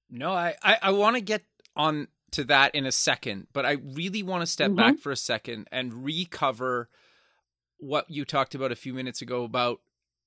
No, 0.10 0.32
I, 0.32 0.56
I, 0.64 0.78
I 0.84 0.92
want 0.92 1.16
to 1.16 1.22
get 1.22 1.44
on 1.76 2.08
to 2.32 2.44
that 2.46 2.76
in 2.76 2.86
a 2.86 2.92
second, 2.92 3.48
but 3.54 3.66
I 3.66 3.74
really 3.74 4.24
want 4.24 4.42
to 4.42 4.48
step 4.48 4.68
mm-hmm. 4.68 4.78
back 4.78 5.00
for 5.00 5.12
a 5.12 5.18
second 5.18 5.68
and 5.72 6.04
recover 6.04 6.90
what 7.80 8.10
you 8.10 8.26
talked 8.26 8.56
about 8.56 8.72
a 8.72 8.76
few 8.76 8.94
minutes 8.94 9.22
ago 9.22 9.44
about 9.44 9.80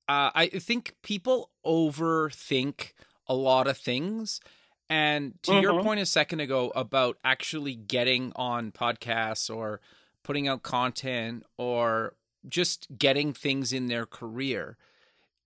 uh, 0.08 0.30
I 0.34 0.48
think 0.48 0.94
people 1.02 1.50
overthink 1.64 2.94
a 3.28 3.34
lot 3.34 3.68
of 3.68 3.78
things. 3.78 4.40
And 4.88 5.40
to 5.44 5.52
mm-hmm. 5.52 5.62
your 5.62 5.82
point 5.84 6.00
a 6.00 6.06
second 6.06 6.40
ago 6.40 6.72
about 6.74 7.16
actually 7.22 7.76
getting 7.76 8.32
on 8.34 8.72
podcasts 8.72 9.54
or 9.54 9.80
putting 10.24 10.48
out 10.48 10.64
content 10.64 11.44
or 11.56 12.14
just 12.48 12.88
getting 12.98 13.32
things 13.32 13.72
in 13.72 13.86
their 13.86 14.04
career, 14.04 14.76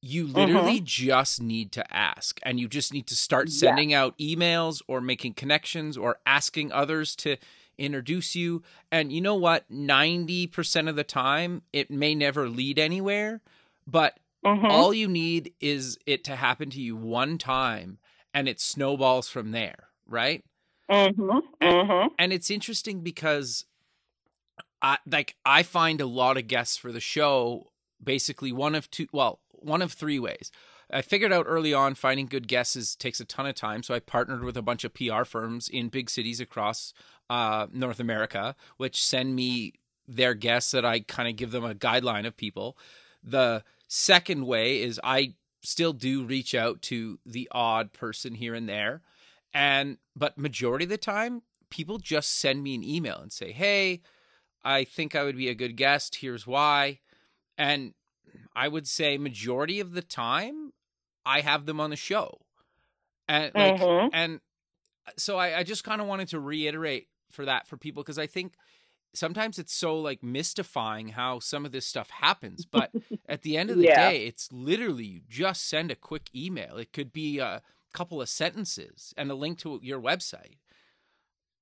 you 0.07 0.27
literally 0.27 0.77
uh-huh. 0.77 0.85
just 0.85 1.41
need 1.41 1.73
to 1.73 1.95
ask 1.95 2.39
and 2.43 2.61
you 2.61 2.69
just 2.69 2.93
need 2.93 3.07
to 3.07 3.17
start 3.17 3.49
sending 3.49 3.91
yeah. 3.91 4.03
out 4.03 4.19
emails 4.19 4.83
or 4.87 5.01
making 5.01 5.33
connections 5.33 5.97
or 5.97 6.19
asking 6.27 6.71
others 6.73 7.17
to 7.17 7.37
introduce 7.79 8.37
you 8.37 8.63
and 8.93 9.11
you 9.11 9.21
know 9.21 9.35
what 9.35 9.69
90% 9.71 10.89
of 10.89 10.95
the 10.95 11.05
time 11.05 11.63
it 11.73 11.91
may 11.91 12.15
never 12.15 12.49
lead 12.49 12.79
anywhere 12.79 13.41
but 13.87 14.21
uh-huh. 14.45 14.69
all 14.69 14.93
you 14.93 15.09
need 15.09 15.53
is 15.61 15.99
it 16.07 16.23
to 16.23 16.37
happen 16.37 16.69
to 16.71 16.81
you 16.81 16.95
one 16.95 17.39
time 17.39 17.99
and 18.35 18.47
it 18.47 18.61
snowballs 18.61 19.29
from 19.29 19.53
there 19.53 19.89
right 20.07 20.45
uh-huh. 20.89 21.41
And, 21.63 22.11
and 22.19 22.33
it's 22.33 22.51
interesting 22.51 23.01
because 23.01 23.65
I 24.83 24.99
like 25.11 25.35
I 25.47 25.63
find 25.63 26.03
a 26.03 26.07
lot 26.07 26.37
of 26.37 26.47
guests 26.47 26.77
for 26.77 26.93
the 26.93 27.01
show 27.01 27.71
basically 28.03 28.53
one 28.53 28.75
of 28.75 28.91
two 28.91 29.07
well 29.11 29.41
one 29.65 29.83
of 29.83 29.93
three 29.93 30.19
ways. 30.19 30.51
I 30.91 31.03
figured 31.03 31.33
out 31.33 31.47
early 31.49 31.73
on 31.73 31.95
finding 31.95 32.27
good 32.27 32.47
guesses 32.49 32.95
takes 32.95 33.21
a 33.21 33.25
ton 33.25 33.47
of 33.47 33.55
time, 33.55 33.83
so 33.83 33.95
I 33.95 34.01
partnered 34.01 34.45
with 34.45 34.57
a 34.57 34.63
bunch 34.63 34.85
of 34.85 34.95
PR 34.95 35.25
firms 35.25 35.69
in 35.69 35.89
big 35.89 36.11
cities 36.11 36.41
across 36.41 36.93
uh, 37.31 37.67
North 37.73 38.01
America, 38.01 38.55
which 38.77 39.05
send 39.05 39.35
me 39.35 39.75
their 40.07 40.35
guests 40.35 40.71
that 40.73 40.85
I 40.85 41.01
kind 41.01 41.29
of 41.29 41.37
give 41.37 41.51
them 41.51 41.65
a 41.65 41.75
guideline 41.75 42.27
of 42.27 42.37
people. 42.37 42.77
The 43.23 43.65
second 43.89 44.47
way 44.47 44.83
is 44.83 45.01
I 45.03 45.35
still 45.63 45.95
do 45.95 46.25
reach 46.25 46.55
out 46.55 46.83
to 46.83 47.19
the 47.25 47.49
odd 47.53 47.93
person 47.93 48.35
here 48.35 48.55
and 48.55 48.69
there, 48.69 49.01
and 49.53 49.99
but 50.15 50.37
majority 50.37 50.85
of 50.85 50.91
the 50.91 50.99
time, 50.99 51.43
people 51.71 51.99
just 51.99 52.39
send 52.39 52.63
me 52.63 52.75
an 52.75 52.85
email 52.85 53.19
and 53.21 53.33
say, 53.33 53.53
"Hey, 53.53 54.03
I 54.63 54.85
think 54.85 55.15
I 55.15 55.25
would 55.25 55.37
be 55.37 55.49
a 55.49 55.55
good 55.55 55.77
guest. 55.77 56.17
Here's 56.17 56.47
why," 56.47 57.01
and 57.57 57.95
I 58.55 58.69
would 58.69 58.87
say 58.87 59.19
majority 59.19 59.81
of 59.81 59.93
the 59.93 60.03
time 60.03 60.73
I 61.27 61.41
have 61.41 61.67
them 61.67 61.81
on 61.81 61.91
the 61.91 61.97
show. 61.97 62.41
And 63.29 63.53
like 63.55 63.81
mm-hmm. 63.81 64.09
and 64.13 64.41
uh, 65.07 65.13
so 65.17 65.39
I, 65.39 65.59
I 65.59 65.63
just 65.63 65.85
kind 65.85 66.01
of 66.01 66.07
wanted 66.07 66.29
to 66.29 66.41
reiterate 66.41 67.09
for 67.31 67.45
that 67.47 67.67
for 67.67 67.77
people 67.77 68.03
because 68.03 68.19
I 68.19 68.27
think 68.27 68.55
sometimes 69.15 69.59
it's 69.59 69.73
so 69.73 69.99
like 69.99 70.23
mystifying 70.23 71.09
how 71.09 71.39
some 71.39 71.65
of 71.65 71.73
this 71.73 71.87
stuff 71.87 72.11
happens. 72.11 72.67
But 72.71 72.91
at 73.29 73.43
the 73.43 73.57
end 73.57 73.71
of 73.71 73.77
the 73.77 73.85
yeah. 73.85 74.11
day, 74.11 74.27
it's 74.27 74.53
literally 74.53 75.05
you 75.05 75.21
just 75.29 75.67
send 75.69 75.91
a 75.91 75.97
quick 75.97 76.29
email. 76.35 76.77
It 76.77 76.93
could 76.93 77.13
be 77.13 77.39
a 77.39 77.63
couple 77.93 78.21
of 78.21 78.29
sentences 78.29 79.15
and 79.17 79.31
a 79.31 79.35
link 79.35 79.59
to 79.61 79.81
your 79.83 80.01
website. 80.01 80.57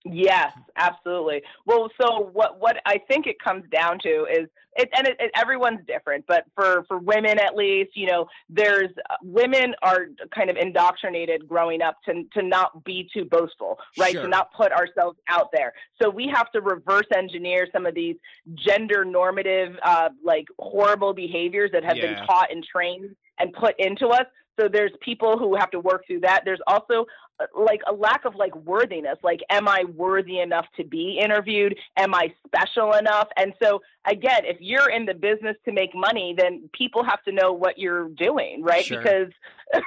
Yes, 0.04 0.52
absolutely. 0.76 1.42
Well, 1.64 1.88
so 2.00 2.30
what 2.32 2.60
what 2.60 2.78
I 2.86 2.98
think 3.08 3.26
it 3.26 3.38
comes 3.38 3.64
down 3.70 3.98
to 4.00 4.26
is 4.30 4.48
it, 4.74 4.88
and 4.96 5.06
it, 5.06 5.16
it, 5.20 5.30
everyone's 5.36 5.86
different, 5.86 6.24
but 6.26 6.44
for 6.54 6.84
for 6.88 6.98
women 6.98 7.38
at 7.38 7.54
least, 7.54 7.90
you 7.94 8.06
know, 8.06 8.26
there's 8.48 8.90
uh, 9.10 9.14
women 9.22 9.74
are 9.82 10.06
kind 10.34 10.50
of 10.50 10.56
indoctrinated 10.56 11.46
growing 11.46 11.82
up 11.82 11.98
to 12.06 12.24
to 12.34 12.42
not 12.42 12.82
be 12.84 13.08
too 13.14 13.24
boastful, 13.24 13.78
right? 13.98 14.12
Sure. 14.12 14.22
To 14.22 14.28
not 14.28 14.52
put 14.54 14.72
ourselves 14.72 15.18
out 15.28 15.50
there. 15.52 15.72
So 16.00 16.10
we 16.10 16.26
have 16.34 16.50
to 16.52 16.60
reverse 16.60 17.06
engineer 17.14 17.68
some 17.72 17.86
of 17.86 17.94
these 17.94 18.16
gender 18.54 19.04
normative, 19.04 19.76
uh, 19.84 20.08
like 20.24 20.46
horrible 20.58 21.12
behaviors 21.12 21.70
that 21.72 21.84
have 21.84 21.96
yeah. 21.96 22.14
been 22.14 22.26
taught 22.26 22.50
and 22.50 22.64
trained 22.64 23.14
and 23.38 23.52
put 23.52 23.78
into 23.78 24.08
us 24.08 24.26
so 24.60 24.68
there's 24.68 24.92
people 25.00 25.38
who 25.38 25.56
have 25.56 25.70
to 25.70 25.80
work 25.80 26.06
through 26.06 26.20
that. 26.20 26.42
There's 26.44 26.60
also 26.66 27.06
uh, 27.40 27.46
like 27.58 27.80
a 27.88 27.92
lack 27.92 28.24
of 28.24 28.34
like 28.34 28.54
worthiness. 28.56 29.16
Like, 29.22 29.40
am 29.50 29.66
I 29.66 29.84
worthy 29.96 30.40
enough 30.40 30.66
to 30.76 30.84
be 30.84 31.18
interviewed? 31.22 31.76
Am 31.96 32.14
I 32.14 32.32
special 32.46 32.92
enough? 32.92 33.28
And 33.36 33.54
so 33.62 33.80
again, 34.06 34.42
if 34.44 34.58
you're 34.60 34.90
in 34.90 35.06
the 35.06 35.14
business 35.14 35.56
to 35.64 35.72
make 35.72 35.94
money, 35.94 36.34
then 36.36 36.68
people 36.72 37.02
have 37.04 37.22
to 37.24 37.32
know 37.32 37.52
what 37.52 37.78
you're 37.78 38.08
doing, 38.10 38.62
right? 38.62 38.84
Sure. 38.84 38.98
Because 38.98 39.32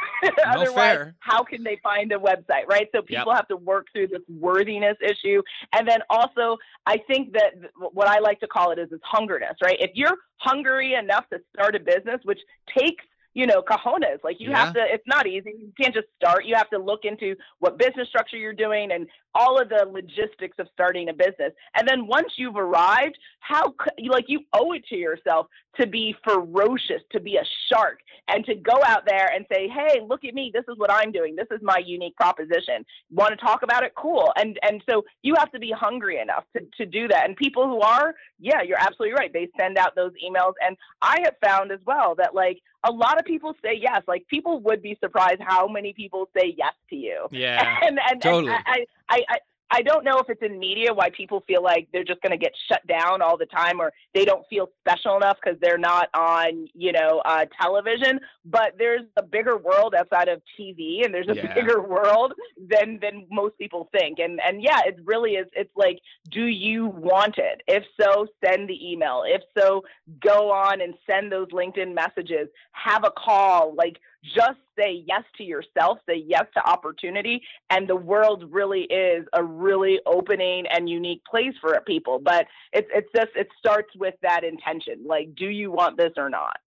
otherwise, 0.48 0.74
fair. 0.74 1.16
how 1.20 1.44
can 1.44 1.64
they 1.64 1.80
find 1.84 2.12
a 2.12 2.18
website, 2.18 2.68
right? 2.68 2.88
So 2.94 3.02
people 3.02 3.26
yep. 3.28 3.36
have 3.36 3.48
to 3.50 3.58
work 3.58 3.88
through 3.94 4.08
this 4.08 4.22
worthiness 4.28 4.98
issue. 5.02 5.42
And 5.74 5.88
then 5.88 6.00
also, 6.10 6.58
I 6.88 6.98
think 7.08 7.34
that 7.34 7.54
what 7.92 8.08
I 8.08 8.20
like 8.20 8.40
to 8.40 8.48
call 8.48 8.72
it 8.72 8.80
is 8.80 8.90
this 8.90 9.00
hungerness, 9.02 9.56
right? 9.62 9.78
If 9.80 9.92
you're 9.94 10.18
hungry 10.38 10.96
enough 10.96 11.30
to 11.30 11.40
start 11.54 11.76
a 11.76 11.80
business, 11.80 12.20
which 12.24 12.40
takes 12.76 13.04
you 13.36 13.46
know, 13.46 13.62
cojones. 13.62 14.24
Like 14.24 14.40
you 14.40 14.50
Yeah. 14.50 14.66
have 14.66 14.74
to, 14.74 14.82
it's 14.82 15.06
not 15.06 15.28
easy. 15.28 15.54
You 15.60 15.72
can't 15.80 15.94
just 15.94 16.08
start. 16.16 16.46
You 16.46 16.56
have 16.56 16.70
to 16.70 16.80
look 16.80 17.02
into 17.04 17.36
what 17.60 17.78
business 17.78 18.08
structure 18.08 18.38
you're 18.38 18.54
doing 18.54 18.92
and 18.94 19.08
all 19.36 19.62
of 19.62 19.68
the 19.68 19.86
logistics 19.92 20.58
of 20.58 20.68
starting 20.72 21.10
a 21.10 21.14
business. 21.14 21.52
And 21.78 21.86
then 21.88 22.08
once 22.08 22.32
you've 22.38 22.56
arrived, 22.56 23.18
how, 23.42 23.76
like, 24.08 24.26
you 24.30 24.40
owe 24.54 24.72
it 24.72 24.86
to 24.88 24.96
yourself 24.96 25.48
to 25.80 25.86
be 25.86 26.16
ferocious, 26.24 27.02
to 27.12 27.20
be 27.20 27.36
a 27.36 27.44
shark, 27.70 28.00
and 28.30 28.46
to 28.46 28.56
go 28.56 28.80
out 28.86 29.06
there 29.06 29.28
and 29.36 29.46
say, 29.54 29.68
"Hey, 29.68 30.00
look 30.08 30.24
at 30.24 30.34
me. 30.34 30.50
This 30.54 30.64
is 30.70 30.78
what 30.78 30.90
I'm 30.90 31.12
doing. 31.12 31.36
This 31.36 31.50
is 31.52 31.60
my 31.62 31.80
unique 31.86 32.16
proposition. 32.16 32.86
Want 33.12 33.32
to 33.38 33.46
talk 33.46 33.62
about 33.62 33.84
it? 33.84 33.94
Cool." 33.96 34.32
And 34.38 34.58
and 34.64 34.82
so 34.90 35.04
you 35.22 35.36
have 35.38 35.52
to 35.52 35.60
be 35.60 35.72
hungry 35.72 36.18
enough 36.20 36.46
to 36.56 36.66
to 36.78 36.86
do 36.86 37.10
that. 37.10 37.26
And 37.28 37.36
people 37.36 37.68
who 37.68 37.82
are, 37.82 38.16
yeah, 38.40 38.62
you're 38.62 38.80
absolutely 38.80 39.16
right. 39.20 39.34
They 39.34 39.50
send 39.60 39.78
out 39.78 39.96
those 39.96 40.14
emails, 40.26 40.54
and 40.66 40.78
I 41.02 41.18
have 41.26 41.36
found 41.44 41.74
as 41.74 41.82
well 41.86 42.16
that 42.16 42.34
like 42.34 42.62
a 42.86 42.92
lot 42.92 43.20
of 43.20 43.26
people 43.26 43.54
say 43.64 43.78
yes. 43.80 44.04
Like 44.08 44.28
people 44.28 44.60
would 44.62 44.82
be 44.82 44.98
surprised 45.04 45.42
how 45.42 45.68
many 45.68 45.94
people 45.94 46.30
say 46.38 46.54
yes 46.58 46.74
to 46.90 46.96
you. 46.96 47.28
Yeah. 47.32 47.80
And 47.86 48.00
and, 48.10 48.22
Totally. 48.22 48.54
and 48.54 48.64
I, 48.66 48.86
I, 49.10 49.24
I 49.30 49.38
I 49.76 49.82
don't 49.82 50.06
know 50.06 50.20
if 50.20 50.30
it's 50.30 50.42
in 50.42 50.58
media 50.58 50.94
why 50.94 51.10
people 51.10 51.44
feel 51.46 51.62
like 51.62 51.90
they're 51.92 52.06
just 52.06 52.22
going 52.22 52.32
to 52.32 52.38
get 52.38 52.54
shut 52.70 52.80
down 52.88 53.22
all 53.22 53.38
the 53.38 53.46
time 53.46 53.82
or 53.82 53.92
they 54.14 54.24
don't 54.24 54.46
feel 54.50 54.70
special 54.80 55.18
enough 55.18 55.38
because 55.44 55.60
they're 55.62 55.78
not 55.78 56.08
on, 56.14 56.70
you 56.74 56.94
know, 56.94 57.22
uh, 57.26 57.44
television. 57.62 58.22
But 58.46 58.76
there's 58.78 59.02
a 59.18 59.24
bigger 59.24 59.58
world 59.58 59.94
outside 59.94 60.30
of 60.30 60.42
TV, 60.58 61.04
and 61.04 61.14
there's 61.14 61.28
a 61.28 61.36
Yeah. 61.36 61.54
bigger 61.54 61.82
world 61.82 62.34
than 62.58 63.00
than 63.02 63.28
most 63.30 63.58
people 63.58 63.90
think. 63.92 64.20
And 64.20 64.40
and 64.48 64.64
yeah, 64.64 64.80
it 64.86 64.96
really 65.04 65.32
is. 65.32 65.48
It's 65.54 65.76
like, 65.76 66.00
do 66.32 66.46
you 66.46 66.86
want 66.86 67.38
it? 67.38 67.62
If 67.68 67.84
so, 68.00 68.28
send 68.46 68.70
the 68.70 68.92
email. 68.92 69.24
If 69.28 69.42
so, 69.58 69.84
go 70.22 70.52
on 70.52 70.80
and 70.80 70.94
send 71.06 71.34
those 71.34 71.50
LinkedIn 71.50 71.94
messages. 71.94 72.48
Have 72.72 73.04
a 73.04 73.12
call. 73.12 73.76
Like 73.76 73.98
just 74.36 74.60
say 74.78 75.04
yes 75.06 75.24
to 75.38 75.44
yourself. 75.44 76.00
Say 76.08 76.24
yes 76.26 76.46
to 76.56 76.70
opportunity 76.70 77.42
and 77.70 77.88
the 77.88 77.96
world 77.96 78.44
really 78.52 78.82
is 78.84 79.26
a 79.34 79.44
really 79.44 80.00
opening 80.06 80.66
and 80.70 80.90
unique 80.90 81.24
place 81.26 81.54
for 81.62 81.80
people 81.86 82.20
but 82.24 82.46
it's 82.74 82.88
it's 82.94 83.10
just 83.16 83.30
it 83.36 83.48
starts 83.58 83.90
with 83.96 84.14
that 84.22 84.44
intention 84.44 85.04
like 85.06 85.34
do 85.36 85.48
you 85.48 85.72
want 85.72 85.98
this 85.98 86.12
or 86.18 86.30
not 86.30 86.58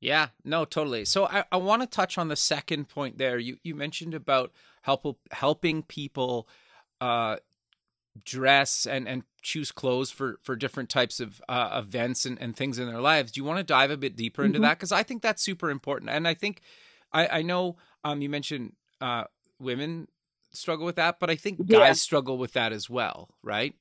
Yeah, 0.00 0.28
no, 0.44 0.66
totally. 0.66 1.06
So 1.06 1.26
I, 1.26 1.44
I 1.50 1.56
want 1.56 1.80
to 1.80 1.88
touch 1.88 2.18
on 2.18 2.28
the 2.28 2.36
second 2.36 2.88
point 2.90 3.16
there. 3.16 3.38
You 3.38 3.56
you 3.62 3.74
mentioned 3.74 4.12
about 4.12 4.52
help 4.82 5.18
helping 5.30 5.82
people 5.82 6.46
uh, 7.00 7.36
dress 8.22 8.86
and, 8.86 9.08
and 9.08 9.22
choose 9.42 9.72
clothes 9.72 10.10
for, 10.10 10.38
for 10.42 10.56
different 10.56 10.90
types 10.90 11.20
of 11.20 11.40
uh, 11.48 11.80
events 11.82 12.26
and, 12.26 12.38
and 12.40 12.54
things 12.54 12.78
in 12.78 12.86
their 12.86 13.00
lives. 13.00 13.32
Do 13.32 13.40
you 13.40 13.44
want 13.44 13.58
to 13.58 13.64
dive 13.64 13.90
a 13.90 13.96
bit 13.96 14.14
deeper 14.14 14.44
into 14.44 14.58
Mhm. 14.58 14.62
that? 14.62 14.78
Because 14.78 14.92
I 14.92 15.02
think 15.02 15.22
that's 15.22 15.42
super 15.42 15.70
important. 15.70 16.10
And 16.10 16.28
I 16.28 16.34
think 16.34 16.60
I, 17.14 17.38
I 17.38 17.42
know 17.42 17.76
um, 18.02 18.20
you 18.20 18.28
mentioned 18.28 18.72
uh, 19.00 19.24
women 19.58 20.08
struggle 20.52 20.84
with 20.84 20.96
that, 20.96 21.20
but 21.20 21.30
I 21.30 21.36
think 21.36 21.66
Yeah. 21.66 21.78
guys 21.78 22.02
struggle 22.02 22.36
with 22.36 22.52
that 22.52 22.72
as 22.72 22.90
well, 22.90 23.30
right? 23.42 23.74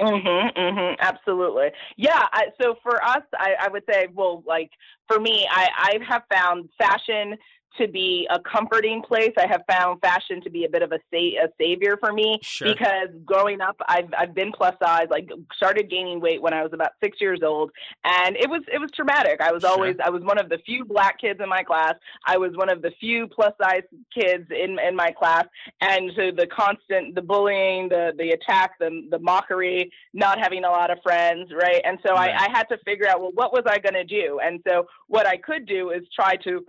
Mhm, 0.00 0.54
mhm, 0.54 0.96
absolutely. 0.98 1.68
Yeah. 1.96 2.20
I, 2.32 2.48
so 2.60 2.74
for 2.82 3.02
us, 3.02 3.22
I, 3.38 3.54
I 3.60 3.68
would 3.68 3.84
say, 3.90 4.08
well, 4.12 4.42
like 4.46 4.70
for 5.08 5.18
me, 5.18 5.46
I, 5.50 5.68
I 5.78 6.04
have 6.06 6.22
found 6.30 6.68
fashion 6.76 7.36
to 7.78 7.88
be 7.88 8.26
a 8.30 8.38
comforting 8.40 9.02
place. 9.02 9.32
I 9.38 9.46
have 9.46 9.62
found 9.70 10.00
fashion 10.00 10.40
to 10.42 10.50
be 10.50 10.64
a 10.64 10.68
bit 10.68 10.82
of 10.82 10.92
a, 10.92 10.98
sa- 11.12 11.44
a 11.44 11.48
savior 11.60 11.96
for 12.00 12.12
me 12.12 12.38
Sure. 12.42 12.68
because 12.72 13.08
growing 13.24 13.60
up, 13.60 13.76
I've 13.88 14.08
I've 14.16 14.34
been 14.34 14.52
plus 14.52 14.74
size. 14.82 15.06
Like 15.10 15.28
started 15.54 15.90
gaining 15.90 16.20
weight 16.20 16.40
when 16.42 16.52
I 16.52 16.62
was 16.62 16.72
about 16.72 16.90
six 17.02 17.20
years 17.20 17.40
old, 17.42 17.70
and 18.04 18.36
it 18.36 18.48
was 18.48 18.62
it 18.72 18.78
was 18.80 18.90
traumatic. 18.94 19.40
I 19.40 19.52
was 19.52 19.62
Sure. 19.62 19.70
always 19.70 19.96
I 20.04 20.10
was 20.10 20.22
one 20.22 20.38
of 20.38 20.48
the 20.48 20.58
few 20.66 20.84
black 20.84 21.20
kids 21.20 21.40
in 21.42 21.48
my 21.48 21.62
class. 21.62 21.94
I 22.26 22.36
was 22.38 22.52
one 22.54 22.68
of 22.70 22.82
the 22.82 22.92
few 23.00 23.26
plus 23.28 23.52
size 23.62 23.82
kids 24.14 24.44
in 24.50 24.78
in 24.78 24.94
my 24.96 25.10
class, 25.10 25.44
and 25.80 26.10
so 26.16 26.30
the 26.36 26.46
constant 26.46 27.14
the 27.14 27.22
bullying, 27.22 27.88
the 27.88 28.12
the 28.18 28.30
attack, 28.30 28.72
the 28.80 29.06
the 29.10 29.18
mockery, 29.18 29.90
not 30.14 30.38
having 30.38 30.64
a 30.64 30.70
lot 30.70 30.90
of 30.90 30.98
friends, 31.02 31.50
right? 31.52 31.80
And 31.84 31.98
so 32.06 32.14
Right. 32.14 32.30
I, 32.30 32.46
I 32.46 32.48
had 32.56 32.64
to 32.70 32.78
figure 32.84 33.08
out 33.08 33.20
well 33.20 33.32
what 33.34 33.52
was 33.52 33.62
I 33.66 33.78
going 33.78 33.94
to 33.94 34.04
do, 34.04 34.40
and 34.42 34.60
so 34.66 34.86
what 35.08 35.26
I 35.26 35.36
could 35.36 35.66
do 35.66 35.90
is 35.90 36.02
try 36.14 36.36
to 36.44 36.64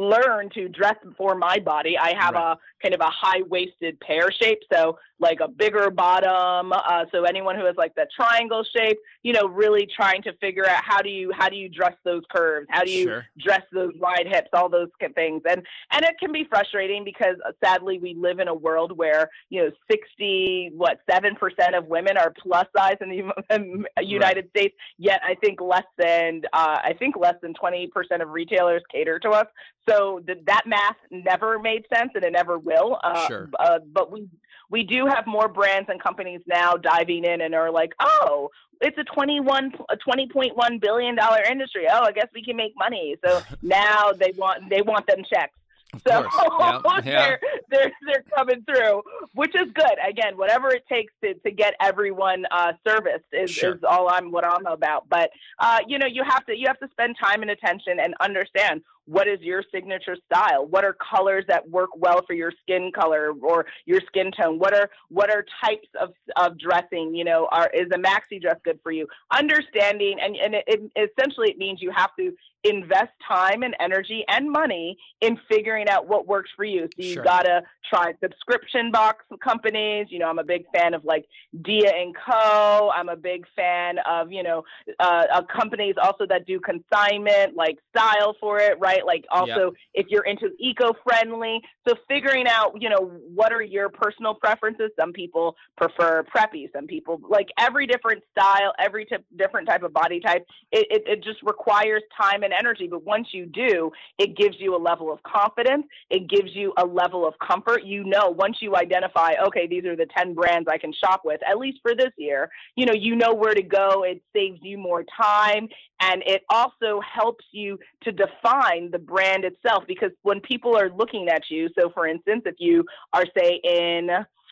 learn 0.00 0.48
to 0.54 0.68
dress 0.68 0.96
for 1.16 1.34
my 1.34 1.58
body. 1.58 1.98
I 1.98 2.14
have 2.18 2.34
Right. 2.34 2.52
a 2.52 2.58
kind 2.82 2.94
of 2.94 3.00
a 3.00 3.10
high 3.10 3.42
waisted 3.42 4.00
pear 4.00 4.30
shape, 4.32 4.60
so 4.72 4.98
like 5.18 5.40
a 5.40 5.48
bigger 5.48 5.90
bottom. 5.90 6.72
Uh, 6.72 7.04
so 7.12 7.24
anyone 7.24 7.54
who 7.58 7.66
has 7.66 7.76
like 7.76 7.94
the 7.94 8.06
triangle 8.16 8.64
shape, 8.74 8.98
you 9.22 9.34
know, 9.34 9.46
really 9.46 9.86
trying 9.94 10.22
to 10.22 10.32
figure 10.40 10.66
out 10.66 10.82
how 10.82 11.02
do 11.02 11.10
you 11.10 11.30
how 11.36 11.48
do 11.50 11.56
you 11.56 11.68
dress 11.68 11.94
those 12.04 12.22
curves? 12.34 12.66
How 12.70 12.82
do 12.84 12.90
you 12.90 13.04
Sure. 13.04 13.26
dress 13.38 13.62
those 13.72 13.92
wide 13.98 14.26
hips? 14.26 14.48
All 14.54 14.70
those 14.70 14.88
things, 15.14 15.42
and 15.48 15.60
and 15.92 16.04
it 16.04 16.16
can 16.18 16.32
be 16.32 16.44
frustrating 16.44 17.04
because 17.04 17.36
uh, 17.46 17.52
sadly 17.62 17.98
we 17.98 18.14
live 18.14 18.38
in 18.38 18.48
a 18.48 18.54
world 18.54 18.96
where 18.96 19.28
you 19.50 19.62
know 19.62 19.70
sixty 19.90 20.70
what 20.74 21.00
seven 21.10 21.34
percent 21.36 21.74
of 21.74 21.86
women 21.86 22.16
are 22.16 22.32
plus 22.42 22.66
size 22.74 22.96
in 23.02 23.10
the 23.10 23.54
um, 23.54 23.86
United 24.00 24.48
States. 24.50 24.74
Yet 24.96 25.20
I 25.22 25.34
think 25.34 25.60
less 25.60 25.84
than 25.98 26.42
uh, 26.54 26.78
I 26.82 26.94
think 26.98 27.16
less 27.16 27.34
than 27.42 27.52
twenty 27.52 27.88
percent 27.88 28.22
of 28.22 28.30
retailers 28.30 28.82
cater 28.90 29.18
to 29.18 29.30
us. 29.30 29.46
So 29.90 30.20
th- 30.26 30.38
that 30.46 30.62
math 30.66 30.96
never 31.10 31.58
made 31.58 31.84
sense, 31.94 32.10
and 32.14 32.24
it 32.24 32.32
never 32.32 32.58
will. 32.58 32.98
Uh, 33.02 33.26
Sure. 33.26 33.48
uh, 33.58 33.78
but 33.92 34.10
we 34.12 34.28
we 34.70 34.84
do 34.84 35.06
have 35.06 35.26
more 35.26 35.48
brands 35.48 35.88
and 35.90 36.00
companies 36.00 36.40
now 36.46 36.74
diving 36.74 37.24
in 37.24 37.40
and 37.40 37.54
are 37.56 37.72
like, 37.72 37.90
oh, 38.00 38.50
it's 38.80 38.96
a 38.98 39.04
21 39.04 39.72
a 39.90 39.96
20.1 39.96 40.80
billion 40.80 41.16
dollar 41.16 41.42
industry. 41.50 41.86
Oh, 41.90 42.04
I 42.04 42.12
guess 42.12 42.28
we 42.34 42.42
can 42.44 42.56
make 42.56 42.72
money. 42.76 43.16
So 43.24 43.40
now 43.62 44.12
they 44.12 44.32
want 44.36 44.70
they 44.70 44.82
want 44.82 45.06
them 45.06 45.24
checks. 45.32 45.54
Of 45.92 46.02
So. 46.06 46.24
Yeah. 46.60 46.80
yeah. 46.86 47.02
they're, 47.02 47.40
they're 47.68 47.92
they're 48.06 48.24
coming 48.36 48.62
through, 48.64 49.02
which 49.34 49.54
is 49.56 49.72
good. 49.74 49.96
Again, 50.08 50.36
whatever 50.36 50.68
it 50.68 50.84
takes 50.88 51.12
to, 51.24 51.34
to 51.34 51.50
get 51.50 51.74
everyone 51.80 52.44
uh, 52.52 52.74
serviced 52.86 53.24
is, 53.32 53.50
Sure. 53.50 53.74
is 53.74 53.80
all 53.82 54.08
I'm 54.08 54.30
what 54.30 54.46
I'm 54.46 54.66
about. 54.66 55.08
But 55.08 55.30
uh, 55.58 55.78
you 55.88 55.98
know, 55.98 56.06
you 56.06 56.22
have 56.22 56.46
to 56.46 56.56
you 56.56 56.68
have 56.68 56.78
to 56.78 56.88
spend 56.92 57.16
time 57.20 57.42
and 57.42 57.50
attention 57.50 57.98
and 57.98 58.14
understand 58.20 58.82
what 59.10 59.26
is 59.26 59.40
your 59.40 59.64
signature 59.74 60.16
style. 60.24 60.66
What 60.66 60.84
are 60.84 60.94
colors 60.94 61.44
that 61.48 61.68
work 61.68 61.90
well 61.96 62.20
for 62.24 62.32
your 62.32 62.52
skin 62.62 62.92
color 62.94 63.32
or 63.42 63.66
your 63.84 64.00
skin 64.06 64.30
tone? 64.30 64.60
What 64.60 64.72
are 64.72 64.88
what 65.08 65.30
are 65.34 65.44
types 65.64 65.88
of 66.00 66.10
of 66.36 66.56
dressing? 66.58 67.16
You 67.16 67.24
know, 67.24 67.48
are 67.50 67.68
is 67.74 67.88
a 67.92 67.98
maxi 67.98 68.40
dress 68.40 68.56
good 68.64 68.78
for 68.84 68.92
you? 68.92 69.08
Understanding 69.36 70.18
and 70.22 70.36
and 70.36 70.54
it, 70.54 70.64
it, 70.94 71.10
essentially 71.18 71.50
it 71.50 71.58
means 71.58 71.82
you 71.82 71.90
have 71.90 72.14
to 72.20 72.32
invest 72.62 73.10
time 73.26 73.62
and 73.62 73.74
energy 73.80 74.22
and 74.28 74.50
money 74.50 74.98
in 75.22 75.38
figuring 75.50 75.88
out 75.88 76.06
what 76.06 76.28
works 76.28 76.50
for 76.54 76.64
you. 76.64 76.82
So 76.96 77.02
you 77.02 77.14
Sure. 77.14 77.24
gotta 77.24 77.62
try 77.88 78.12
subscription 78.22 78.92
box 78.92 79.24
companies. 79.42 80.06
You 80.10 80.18
know, 80.18 80.28
I'm 80.28 80.38
a 80.38 80.44
big 80.44 80.64
fan 80.72 80.94
of 80.94 81.04
like 81.04 81.24
Dia 81.62 81.90
and 81.90 82.14
Co. 82.14 82.90
I'm 82.94 83.08
a 83.08 83.16
big 83.16 83.44
fan 83.56 83.96
of 84.08 84.30
you 84.30 84.42
know 84.42 84.62
uh, 85.00 85.24
uh, 85.32 85.42
companies 85.42 85.94
also 86.00 86.26
that 86.26 86.46
do 86.46 86.60
consignment, 86.60 87.56
like 87.56 87.78
Style 87.96 88.36
for 88.38 88.58
it, 88.58 88.78
right? 88.78 88.99
Like 89.04 89.24
also 89.30 89.72
if 89.94 90.06
you're 90.08 90.24
into 90.24 90.50
eco-friendly. 90.58 91.60
So 91.88 91.94
figuring 92.08 92.46
out 92.46 92.80
you 92.80 92.88
know 92.88 93.12
what 93.34 93.52
are 93.52 93.62
your 93.62 93.88
personal 93.88 94.34
preferences. 94.34 94.90
Some 94.98 95.12
people 95.12 95.56
prefer 95.76 96.24
preppy. 96.34 96.70
Some 96.74 96.86
people 96.86 97.20
like 97.28 97.48
every 97.58 97.86
different 97.86 98.22
style, 98.30 98.72
every 98.78 99.04
tip, 99.04 99.24
different 99.36 99.68
type 99.68 99.82
of 99.82 99.92
body 99.92 100.20
type. 100.20 100.46
It, 100.72 100.86
it 100.90 101.02
it 101.06 101.24
just 101.24 101.42
requires 101.42 102.02
time 102.20 102.42
and 102.42 102.52
energy. 102.52 102.88
But 102.88 103.04
once 103.04 103.28
you 103.32 103.46
do, 103.46 103.90
it 104.18 104.36
gives 104.36 104.56
you 104.58 104.76
a 104.76 104.78
level 104.78 105.12
of 105.12 105.22
confidence. 105.22 105.86
It 106.10 106.28
gives 106.28 106.54
you 106.54 106.72
a 106.76 106.84
level 106.84 107.26
of 107.26 107.34
comfort. 107.46 107.84
You 107.84 108.04
know, 108.04 108.30
once 108.30 108.58
you 108.60 108.76
identify, 108.76 109.32
okay, 109.46 109.66
these 109.66 109.84
are 109.84 109.96
the 109.96 110.06
10 110.16 110.34
brands 110.34 110.68
I 110.70 110.78
can 110.78 110.92
shop 110.92 111.22
with, 111.24 111.40
at 111.48 111.58
least 111.58 111.78
for 111.82 111.94
this 111.94 112.12
year, 112.16 112.50
you 112.76 112.86
know, 112.86 112.92
you 112.92 113.16
know 113.16 113.34
where 113.34 113.54
to 113.54 113.62
go. 113.62 114.04
It 114.04 114.22
saves 114.34 114.58
you 114.62 114.78
more 114.78 115.04
time. 115.20 115.68
And 116.00 116.22
it 116.26 116.42
also 116.48 117.00
helps 117.00 117.44
you 117.52 117.78
to 118.02 118.12
define 118.12 118.90
the 118.90 118.98
brand 118.98 119.44
itself 119.44 119.84
because 119.86 120.10
when 120.22 120.40
people 120.40 120.76
are 120.76 120.90
looking 120.90 121.28
at 121.28 121.42
you, 121.50 121.68
so 121.78 121.90
for 121.90 122.06
instance, 122.06 122.42
if 122.46 122.54
you 122.58 122.84
are, 123.12 123.24
say, 123.36 123.60
in 123.62 124.10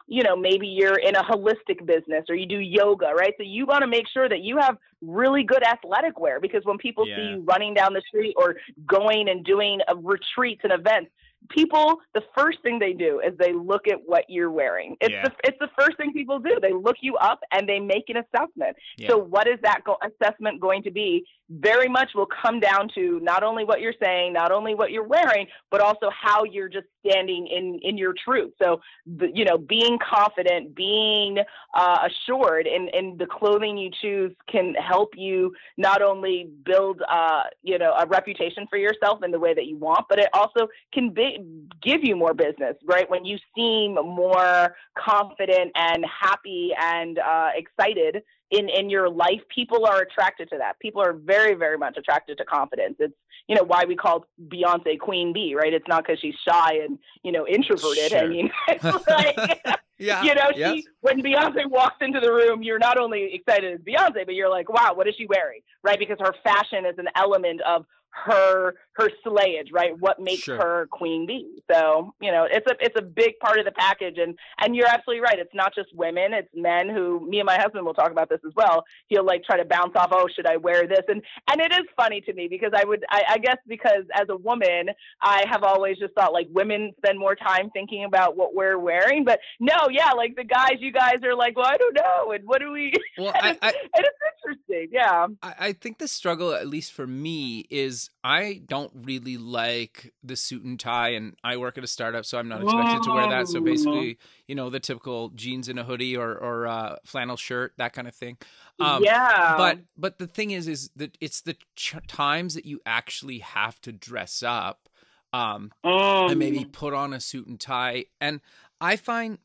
you 0.08 0.22
know, 0.22 0.34
maybe 0.34 0.66
you're 0.66 0.98
in 0.98 1.14
a 1.16 1.22
holistic 1.22 1.84
business 1.84 2.24
or 2.30 2.34
you 2.34 2.46
do 2.46 2.58
yoga, 2.58 3.12
right? 3.14 3.34
So 3.36 3.44
you 3.44 3.66
want 3.66 3.82
to 3.82 3.86
make 3.86 4.08
sure 4.08 4.26
that 4.26 4.40
you 4.40 4.56
have 4.56 4.78
really 5.02 5.44
good 5.44 5.62
athletic 5.62 6.18
wear 6.18 6.40
because 6.40 6.64
when 6.64 6.78
people 6.78 7.04
see 7.04 7.10
you 7.10 7.44
running 7.46 7.74
down 7.74 7.92
the 7.92 8.02
street 8.08 8.34
or 8.36 8.56
going 8.86 9.28
and 9.28 9.44
doing 9.44 9.80
uh, 9.86 9.96
retreats 9.96 10.62
and 10.64 10.72
events, 10.72 11.10
people 11.48 12.00
the 12.14 12.22
first 12.36 12.58
thing 12.62 12.78
they 12.78 12.92
do 12.92 13.20
is 13.20 13.36
they 13.38 13.52
look 13.52 13.88
at 13.88 13.98
what 14.06 14.24
you're 14.28 14.50
wearing. 14.50 14.96
It's 15.00 15.12
Yeah. 15.12 15.22
the 15.24 15.32
it's 15.44 15.58
the 15.58 15.70
first 15.78 15.96
thing 15.96 16.12
people 16.12 16.38
do. 16.38 16.58
They 16.60 16.72
look 16.72 16.96
you 17.00 17.16
up 17.16 17.40
and 17.52 17.68
they 17.68 17.80
make 17.80 18.08
an 18.08 18.16
assessment. 18.18 18.76
Yeah. 18.96 19.08
so 19.08 19.18
what 19.18 19.46
is 19.46 19.58
that 19.62 19.82
go- 19.84 19.98
assessment 20.02 20.60
going 20.60 20.82
to 20.84 20.90
be? 20.90 21.24
Very 21.50 21.88
much 21.88 22.10
will 22.14 22.26
come 22.42 22.60
down 22.60 22.88
to 22.94 23.20
not 23.22 23.42
only 23.42 23.64
what 23.64 23.80
you're 23.80 23.94
saying 24.02 24.32
not 24.32 24.52
only 24.52 24.74
what 24.74 24.90
you're 24.90 25.06
wearing 25.06 25.46
but 25.70 25.80
also 25.80 26.10
how 26.10 26.44
you're 26.44 26.68
just 26.68 26.86
standing 27.06 27.46
in 27.46 27.78
in 27.82 27.96
your 27.96 28.14
truth. 28.24 28.52
So 28.62 28.80
the, 29.06 29.28
you 29.34 29.44
know 29.44 29.58
being 29.58 29.98
confident 29.98 30.74
being 30.74 31.38
uh, 31.74 32.08
assured 32.08 32.66
in 32.66 32.88
in 32.92 33.16
the 33.18 33.26
clothing 33.26 33.78
you 33.78 33.90
choose 34.00 34.32
can 34.50 34.74
help 34.74 35.10
you 35.16 35.54
not 35.76 36.02
only 36.02 36.50
build 36.64 37.02
uh, 37.08 37.44
you 37.62 37.78
know 37.78 37.92
a 37.98 38.06
reputation 38.06 38.66
for 38.68 38.76
yourself 38.78 39.22
in 39.22 39.30
the 39.30 39.38
way 39.38 39.54
that 39.54 39.66
you 39.66 39.76
want 39.76 40.04
but 40.08 40.18
it 40.18 40.28
also 40.32 40.68
can 40.92 41.10
be, 41.10 41.37
give 41.82 42.02
you 42.02 42.16
more 42.16 42.34
business 42.34 42.76
right 42.84 43.08
when 43.10 43.24
you 43.24 43.38
seem 43.54 43.94
more 43.94 44.74
confident 44.96 45.70
and 45.74 46.04
happy 46.04 46.72
and 46.80 47.18
uh, 47.18 47.50
excited 47.54 48.22
in 48.50 48.68
in 48.68 48.88
your 48.88 49.08
life 49.08 49.40
people 49.54 49.86
are 49.86 50.00
attracted 50.00 50.48
to 50.50 50.58
that 50.58 50.78
people 50.80 51.02
are 51.02 51.12
very 51.12 51.54
very 51.54 51.78
much 51.78 51.96
attracted 51.96 52.38
to 52.38 52.44
confidence 52.44 52.96
it's 52.98 53.14
you 53.48 53.54
know 53.54 53.64
why 53.64 53.84
we 53.84 53.94
call 53.96 54.26
beyonce 54.48 54.98
queen 54.98 55.32
bee 55.32 55.54
right 55.54 55.74
it's 55.74 55.88
not 55.88 56.04
because 56.04 56.20
she's 56.20 56.34
shy 56.46 56.74
and 56.82 56.98
you 57.22 57.32
know 57.32 57.46
introverted 57.46 58.12
i 58.14 58.26
mean 58.26 58.50
it's 58.68 59.06
like 59.08 59.60
yeah. 59.98 60.22
you 60.22 60.34
know, 60.34 60.50
yes. 60.54 60.74
she 60.74 60.86
when 61.00 61.22
Beyonce 61.22 61.68
walks 61.68 61.96
into 62.00 62.20
the 62.20 62.32
room, 62.32 62.62
you're 62.62 62.78
not 62.78 62.98
only 62.98 63.34
excited 63.34 63.74
as 63.74 63.80
Beyonce, 63.80 64.24
but 64.24 64.34
you're 64.34 64.48
like, 64.48 64.68
wow, 64.68 64.92
what 64.94 65.08
is 65.08 65.14
she 65.16 65.26
wearing? 65.26 65.60
Right? 65.82 65.98
Because 65.98 66.18
her 66.20 66.34
fashion 66.42 66.86
is 66.86 66.98
an 66.98 67.08
element 67.16 67.60
of 67.62 67.84
her 68.24 68.74
her 68.94 69.10
slayage, 69.24 69.68
right? 69.72 69.96
What 69.98 70.18
makes 70.18 70.42
Sure. 70.42 70.56
her 70.56 70.88
queen 70.90 71.24
bee. 71.26 71.62
So, 71.70 72.14
you 72.20 72.32
know, 72.32 72.48
it's 72.50 72.66
a 72.66 72.74
it's 72.80 72.96
a 72.98 73.02
big 73.02 73.38
part 73.38 73.58
of 73.58 73.64
the 73.64 73.70
package 73.72 74.18
and 74.18 74.36
and 74.60 74.74
you're 74.74 74.88
absolutely 74.88 75.20
right. 75.20 75.38
It's 75.38 75.54
not 75.54 75.72
just 75.74 75.88
women, 75.94 76.32
it's 76.32 76.48
men 76.54 76.88
who 76.88 77.24
me 77.28 77.38
and 77.38 77.46
my 77.46 77.56
husband 77.58 77.84
will 77.86 77.94
talk 77.94 78.10
about 78.10 78.28
this 78.28 78.40
as 78.46 78.52
well. 78.56 78.84
He'll 79.06 79.24
like 79.24 79.44
try 79.44 79.56
to 79.56 79.64
bounce 79.64 79.92
off, 79.94 80.08
oh, 80.12 80.26
should 80.34 80.46
I 80.46 80.56
wear 80.56 80.86
this? 80.88 81.02
And 81.08 81.22
and 81.50 81.60
it 81.60 81.72
is 81.72 81.86
funny 81.96 82.20
to 82.22 82.32
me 82.32 82.48
because 82.48 82.72
I 82.74 82.84
would 82.84 83.04
I, 83.10 83.22
I 83.30 83.38
guess 83.38 83.58
because 83.66 84.04
as 84.14 84.26
a 84.28 84.36
woman, 84.36 84.88
I 85.22 85.44
have 85.48 85.62
always 85.62 85.96
just 85.98 86.14
thought 86.14 86.32
like 86.32 86.48
women 86.50 86.92
spend 86.96 87.18
more 87.18 87.36
time 87.36 87.70
thinking 87.70 88.04
about 88.04 88.36
what 88.36 88.54
we're 88.54 88.78
wearing. 88.78 89.24
But 89.24 89.38
no, 89.60 89.76
yeah, 89.90 90.10
like 90.12 90.34
the 90.34 90.44
guys, 90.44 90.76
you 90.80 90.92
guys 90.92 91.18
are 91.24 91.34
like, 91.36 91.56
well, 91.56 91.66
I 91.66 91.76
don't 91.76 91.94
know, 91.94 92.32
and 92.32 92.44
what 92.46 92.60
do 92.60 92.72
we? 92.72 92.92
Well, 93.16 93.32
and, 93.34 93.44
I, 93.44 93.50
it's, 93.50 93.58
I, 93.62 93.68
and 93.68 94.04
it's 94.06 94.18
interesting, 94.42 94.88
yeah. 94.92 95.26
I 95.42 95.54
I 95.68 95.72
think 95.72 95.98
the 95.98 96.08
struggle, 96.08 96.52
at 96.54 96.66
least 96.66 96.92
for 96.92 97.06
me, 97.06 97.66
is 97.70 98.07
I 98.24 98.62
don't 98.66 98.90
really 98.94 99.36
like 99.36 100.12
the 100.24 100.34
suit 100.34 100.64
and 100.64 100.78
tie, 100.78 101.10
and 101.10 101.36
I 101.44 101.56
work 101.56 101.78
at 101.78 101.84
a 101.84 101.86
startup, 101.86 102.24
so 102.24 102.36
I'm 102.38 102.48
not 102.48 102.62
expected 102.64 103.02
to 103.04 103.12
wear 103.12 103.28
that. 103.28 103.46
So 103.46 103.60
basically, 103.60 104.18
you 104.48 104.56
know, 104.56 104.70
the 104.70 104.80
typical 104.80 105.28
jeans 105.30 105.68
and 105.68 105.78
a 105.78 105.84
hoodie 105.84 106.16
or 106.16 106.36
or 106.36 106.66
uh, 106.66 106.96
flannel 107.04 107.36
shirt, 107.36 107.74
that 107.78 107.92
kind 107.92 108.08
of 108.08 108.14
thing. 108.14 108.36
Um, 108.80 109.04
yeah, 109.04 109.54
But 109.56 109.78
but 109.96 110.18
the 110.18 110.26
thing 110.26 110.50
is, 110.50 110.66
is 110.66 110.90
that 110.96 111.16
it's 111.20 111.42
the 111.42 111.56
ch- 111.76 111.94
times 112.08 112.54
that 112.54 112.64
you 112.66 112.80
actually 112.84 113.38
have 113.38 113.80
to 113.82 113.92
dress 113.92 114.42
up, 114.42 114.88
um, 115.32 115.70
Mm. 115.84 116.30
and 116.30 116.38
maybe 116.38 116.64
put 116.64 116.94
on 116.94 117.12
a 117.12 117.20
suit 117.20 117.46
and 117.46 117.60
tie. 117.60 118.06
And 118.20 118.40
I 118.80 118.96
find, 118.96 119.38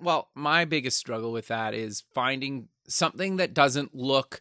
well, 0.00 0.28
my 0.36 0.64
biggest 0.64 0.98
struggle 0.98 1.32
with 1.32 1.48
that 1.48 1.74
is 1.74 2.04
finding 2.14 2.68
something 2.86 3.36
that 3.38 3.54
doesn't 3.54 3.94
look 3.94 4.40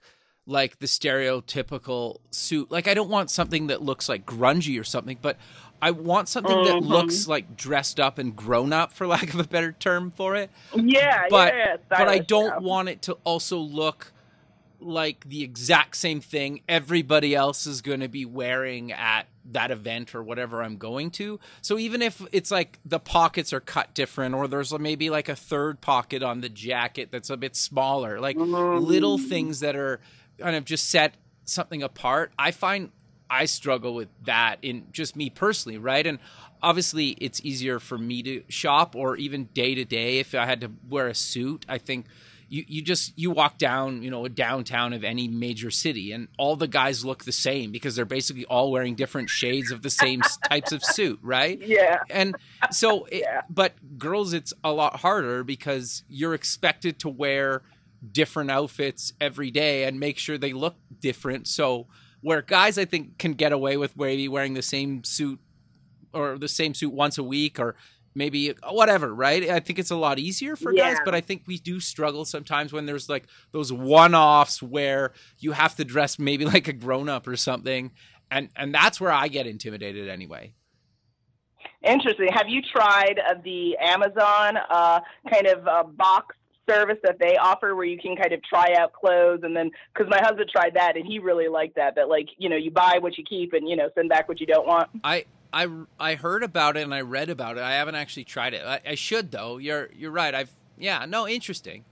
like 0.49 0.79
the 0.79 0.88
stereotypical 0.88 2.17
suit. 2.31 2.71
Like 2.71 2.88
I 2.88 2.93
don't 2.93 3.09
want 3.09 3.29
something 3.29 3.67
that 3.67 3.81
looks 3.81 4.09
like 4.09 4.25
grungy 4.25 4.79
or 4.79 4.83
something, 4.83 5.17
but 5.21 5.38
I 5.81 5.91
want 5.91 6.27
something 6.27 6.63
that 6.65 6.73
Mhm. 6.83 6.88
looks 6.88 7.27
like 7.27 7.55
dressed 7.55 7.99
up 7.99 8.17
and 8.17 8.35
grown 8.35 8.73
up, 8.73 8.91
for 8.91 9.07
lack 9.15 9.33
of 9.33 9.39
a 9.39 9.45
better 9.45 9.71
term 9.71 10.12
for 10.12 10.35
it. 10.35 10.49
yeah, 10.75 11.25
but- 11.29 11.53
yeah, 11.55 11.77
But 11.88 12.09
I 12.09 12.19
don't 12.19 12.45
yeah. 12.47 12.57
want 12.59 12.89
it 12.89 13.01
to 13.03 13.13
also 13.23 13.57
look 13.59 14.12
like 14.81 15.27
the 15.27 15.43
exact 15.43 15.97
same 15.97 16.21
thing 16.21 16.62
everybody 16.69 17.35
else 17.35 17.67
is 17.67 17.81
going 17.81 17.99
to 17.99 18.07
be 18.07 18.23
wearing 18.23 18.93
at 18.93 19.27
that 19.51 19.71
event 19.71 20.15
or 20.15 20.23
whatever 20.23 20.63
I'm 20.63 20.77
going 20.77 21.12
to. 21.12 21.38
So 21.62 21.77
even 21.77 22.01
if 22.01 22.21
it's 22.31 22.49
like 22.49 22.79
the 22.85 22.99
pockets 22.99 23.51
are 23.51 23.59
cut 23.59 23.93
different 23.93 24.35
or 24.35 24.47
there's 24.47 24.71
maybe 24.79 25.09
like 25.09 25.27
a 25.27 25.35
third 25.35 25.81
pocket 25.81 26.23
on 26.23 26.39
the 26.39 26.47
jacket 26.49 27.09
that's 27.12 27.29
a 27.29 27.35
bit 27.35 27.57
smaller, 27.57 28.21
like 28.21 28.38
little 28.38 29.17
things 29.17 29.59
that 29.59 29.75
are 29.75 29.99
kind 30.39 30.56
of 30.56 30.65
just 30.65 30.89
set 30.89 31.15
something 31.45 31.84
apart, 31.84 32.32
I 32.38 32.52
find 32.52 32.91
I 33.30 33.45
struggle 33.45 33.93
with 33.93 34.10
that 34.25 34.58
in 34.63 34.88
just 34.91 35.15
me 35.15 35.30
personally, 35.30 35.78
right? 35.78 36.06
And 36.06 36.19
obviously 36.63 37.10
it's 37.21 37.39
easier 37.43 37.80
for 37.80 37.97
me 37.97 38.23
to 38.23 38.43
shop 38.49 38.95
or 38.95 39.15
even 39.17 39.45
day 39.54 39.75
to 39.75 39.86
day 39.86 40.17
if 40.19 40.34
I 40.34 40.45
had 40.45 40.62
to 40.62 40.71
wear 40.89 41.08
a 41.08 41.13
suit. 41.15 41.65
I 41.69 41.78
think 41.78 42.06
you, 42.52 42.65
you 42.67 42.82
just 42.82 43.13
you 43.15 43.30
walk 43.30 43.60
down 43.60 44.02
you 44.02 44.10
know 44.10 44.25
a 44.25 44.30
downtown 44.30 44.91
of 44.93 45.04
any 45.04 45.28
major 45.28 45.69
city 45.69 46.12
and 46.12 46.28
all 46.39 46.56
the 46.56 46.67
guys 46.67 47.06
look 47.06 47.23
the 47.23 47.32
same 47.32 47.71
because 47.71 47.95
they're 47.95 48.06
basically 48.06 48.43
all 48.45 48.71
wearing 48.71 48.95
different 48.95 49.30
shades 49.30 49.69
of 49.69 49.84
the 49.84 49.89
same 49.91 50.21
types 50.49 50.71
of 50.71 50.84
suit 50.84 51.19
right 51.21 51.62
Yeah, 51.63 51.99
and 52.10 52.36
so 52.71 53.06
it, 53.06 53.21
Yeah. 53.21 53.41
but 53.52 53.73
girls 53.99 54.34
it's 54.34 54.52
a 54.63 54.71
lot 54.71 54.95
harder 55.02 55.43
because 55.43 56.02
you're 56.10 56.34
expected 56.34 56.97
to 57.02 57.10
wear 57.10 57.62
different 58.12 58.51
outfits 58.51 59.13
every 59.19 59.51
day 59.51 59.83
and 59.83 59.99
make 59.99 60.17
sure 60.17 60.38
they 60.38 60.53
look 60.53 60.75
different. 60.99 61.47
So 61.47 61.88
where 62.21 62.41
guys 62.41 62.77
i 62.77 62.85
think 62.85 63.17
can 63.17 63.33
get 63.33 63.51
away 63.51 63.77
with 63.77 63.97
maybe 63.97 64.27
wearing 64.27 64.53
the 64.53 64.62
same 64.62 65.03
suit 65.03 65.39
or 66.13 66.38
the 66.38 66.47
same 66.47 66.73
suit 66.73 66.93
once 66.93 67.17
a 67.17 67.23
week 67.23 67.59
or 67.59 67.75
maybe 68.15 68.53
whatever 68.69 69.13
right? 69.13 69.49
I 69.49 69.59
think 69.59 69.77
it's 69.77 69.91
a 69.91 69.95
lot 69.95 70.17
easier 70.19 70.55
for 70.55 70.73
guys 70.73 70.97
but 71.05 71.15
i 71.15 71.21
think 71.21 71.43
we 71.45 71.57
do 71.57 71.79
struggle 71.79 72.25
sometimes 72.25 72.73
when 72.73 72.85
there's 72.85 73.07
like 73.07 73.25
those 73.51 73.71
one-offs 73.71 74.62
where 74.62 75.13
you 75.38 75.51
have 75.51 75.75
to 75.75 75.85
dress 75.85 76.19
maybe 76.19 76.45
like 76.55 76.67
a 76.67 76.73
grown-up 76.73 77.27
or 77.27 77.35
something. 77.35 77.91
And 78.31 78.49
and 78.55 78.73
that's 78.73 78.99
where 78.99 79.12
i 79.12 79.27
get 79.27 79.47
intimidated 79.47 80.09
anyway. 80.09 80.53
Interesting. 81.81 82.27
Have 82.33 82.49
you 82.49 82.62
tried 82.62 83.19
uh, 83.19 83.35
the 83.41 83.77
Amazon 83.77 84.57
uh, 84.69 84.99
kind 85.31 85.47
of 85.47 85.65
uh, 85.65 85.83
box 85.83 86.35
service 86.69 86.97
that 87.03 87.17
they 87.19 87.38
offer 87.38 87.75
where 87.75 87.86
you 87.86 87.97
can 87.97 88.15
kind 88.15 88.34
of 88.34 88.41
try 88.43 88.73
out 88.77 88.93
clothes 88.93 89.41
and 89.43 89.55
then 89.55 89.71
because 89.93 90.10
my 90.10 90.19
husband 90.21 90.49
tried 90.51 90.73
that 90.75 90.95
and 90.95 91.05
he 91.05 91.19
really 91.19 91.47
liked 91.47 91.75
that 91.75 91.95
that 91.95 92.10
like 92.10 92.27
you 92.38 92.49
know 92.49 92.55
you 92.55 92.71
buy 92.71 92.97
what 92.99 93.17
you 93.17 93.23
keep 93.23 93.53
and 93.53 93.67
you 93.67 93.75
know 93.75 93.89
send 93.95 94.10
back 94.10 94.27
what 94.27 94.39
you 94.39 94.45
don't 94.45 94.67
want 94.67 94.89
I 95.03 95.25
I 95.51 95.67
I 95.99 96.15
heard 96.15 96.43
about 96.43 96.77
it 96.77 96.82
and 96.82 96.93
I 96.93 97.01
read 97.01 97.29
about 97.29 97.58
it. 97.58 97.63
I 97.63 97.73
haven't 97.73 97.95
actually 97.95 98.25
tried 98.25 98.53
it. 98.53 98.63
I, 98.65 98.82
I 98.86 98.95
should 98.95 99.32
though. 99.32 99.58
You're 99.58 99.89
you're 99.95 100.12
right. 100.12 100.34
I've 100.34 100.51
yeah. 100.77 101.05
No, 101.05 101.27
interesting. 101.27 101.86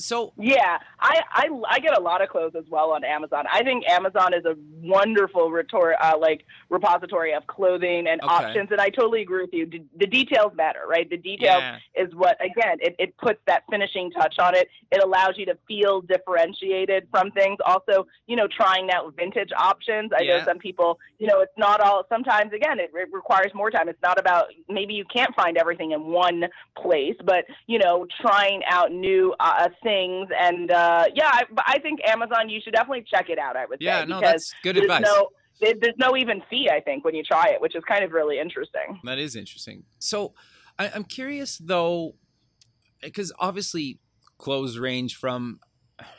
So 0.00 0.32
Yeah, 0.36 0.78
I, 0.98 1.20
I 1.30 1.48
I 1.68 1.78
get 1.80 1.96
a 1.96 2.00
lot 2.00 2.22
of 2.22 2.28
clothes 2.30 2.54
as 2.56 2.64
well 2.68 2.92
on 2.92 3.04
Amazon. 3.04 3.44
I 3.52 3.62
think 3.62 3.86
Amazon 3.88 4.32
is 4.34 4.44
a 4.44 4.56
wonderful 4.82 5.50
retor- 5.50 5.94
uh, 6.00 6.16
like 6.18 6.44
repository 6.70 7.34
of 7.34 7.46
clothing 7.46 8.06
and 8.08 8.20
Okay. 8.22 8.34
options, 8.34 8.68
and 8.70 8.80
I 8.80 8.88
totally 8.88 9.22
agree 9.22 9.42
with 9.42 9.52
you. 9.52 9.66
D- 9.66 9.84
the 9.96 10.06
details 10.06 10.52
matter, 10.54 10.80
right? 10.88 11.08
The 11.08 11.16
details 11.18 11.62
yeah, 11.62 11.78
is 11.94 12.14
what 12.14 12.42
again 12.44 12.78
it, 12.80 12.96
it 12.98 13.16
puts 13.18 13.40
that 13.46 13.62
finishing 13.70 14.10
touch 14.10 14.36
on 14.38 14.54
it. 14.54 14.68
It 14.90 15.02
allows 15.02 15.34
you 15.36 15.44
to 15.46 15.58
feel 15.68 16.00
differentiated 16.00 17.08
from 17.10 17.30
things. 17.32 17.58
Also, 17.66 18.06
you 18.26 18.36
know, 18.36 18.48
trying 18.48 18.90
out 18.90 19.14
vintage 19.16 19.50
options. 19.56 20.12
I 20.16 20.22
Yeah. 20.22 20.38
know 20.38 20.44
some 20.46 20.58
people, 20.58 20.98
you 21.18 21.26
know, 21.26 21.40
it's 21.40 21.52
not 21.58 21.80
all. 21.80 22.04
Sometimes 22.08 22.52
again, 22.54 22.80
it, 22.80 22.90
it 22.94 23.08
requires 23.12 23.52
more 23.54 23.70
time. 23.70 23.88
It's 23.88 24.02
not 24.02 24.18
about 24.18 24.46
maybe 24.68 24.94
you 24.94 25.04
can't 25.04 25.34
find 25.34 25.58
everything 25.58 25.90
in 25.92 26.06
one 26.06 26.44
place, 26.76 27.16
but 27.24 27.44
you 27.66 27.78
know, 27.78 28.06
trying 28.20 28.62
out 28.70 28.92
new 28.92 29.34
uh, 29.40 29.68
things 29.82 29.89
and 29.90 30.70
uh, 30.70 31.06
yeah, 31.14 31.30
I, 31.32 31.44
I 31.66 31.78
think 31.80 32.00
Amazon. 32.06 32.48
You 32.48 32.60
should 32.62 32.74
definitely 32.74 33.04
check 33.10 33.28
it 33.28 33.38
out. 33.38 33.56
I 33.56 33.66
would 33.66 33.78
yeah. 33.80 34.00
say 34.00 34.06
No, 34.06 34.20
because 34.20 34.32
that's 34.32 34.54
good 34.62 34.76
there's 34.76 34.84
advice. 34.84 35.02
no 35.04 35.28
there's 35.60 35.96
no 35.98 36.16
even 36.16 36.42
fee. 36.48 36.70
I 36.72 36.80
think 36.80 37.04
when 37.04 37.14
you 37.14 37.22
try 37.22 37.48
it, 37.48 37.60
which 37.60 37.74
is 37.76 37.82
kind 37.84 38.04
of 38.04 38.12
really 38.12 38.38
interesting. 38.38 39.00
That 39.04 39.18
is 39.18 39.36
interesting. 39.36 39.84
So 39.98 40.34
I, 40.78 40.90
I'm 40.94 41.04
curious 41.04 41.58
though, 41.58 42.14
because 43.02 43.32
obviously 43.38 43.98
clothes 44.38 44.78
range 44.78 45.16
from 45.16 45.60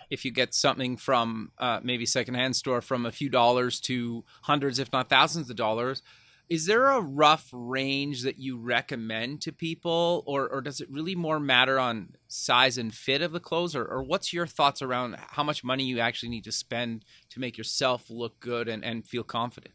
if 0.10 0.25
you 0.25 0.31
get 0.31 0.53
something 0.53 0.97
from 0.97 1.51
uh, 1.57 1.79
maybe 1.84 2.05
secondhand 2.05 2.55
store 2.55 2.81
from 2.81 3.05
a 3.05 3.12
few 3.12 3.29
dollars 3.29 3.79
to 3.81 4.23
hundreds, 4.43 4.77
if 4.77 4.91
not 4.91 5.10
thousands 5.10 5.49
of 5.49 5.55
dollars. 5.55 6.01
Is 6.49 6.65
there 6.65 6.88
a 6.88 6.99
rough 6.99 7.49
range 7.53 8.23
that 8.23 8.38
you 8.38 8.60
recommend 8.60 9.41
to 9.43 9.53
people, 9.53 10.21
or, 10.27 10.49
or 10.49 10.62
does 10.62 10.81
it 10.81 10.91
really 10.91 11.15
more 11.15 11.39
matter 11.39 11.79
on 11.79 12.10
size 12.31 12.77
and 12.77 12.93
fit 12.93 13.21
of 13.21 13.31
the 13.31 13.39
clothes, 13.39 13.75
or, 13.75 13.85
or 13.85 14.01
what's 14.03 14.33
your 14.33 14.47
thoughts 14.47 14.81
around 14.81 15.17
how 15.31 15.43
much 15.43 15.63
money 15.63 15.83
you 15.83 15.99
actually 15.99 16.29
need 16.29 16.43
to 16.45 16.51
spend 16.51 17.03
to 17.29 17.39
make 17.39 17.57
yourself 17.57 18.09
look 18.09 18.39
good 18.39 18.67
and, 18.67 18.83
and 18.83 19.05
feel 19.05 19.23
confident? 19.23 19.73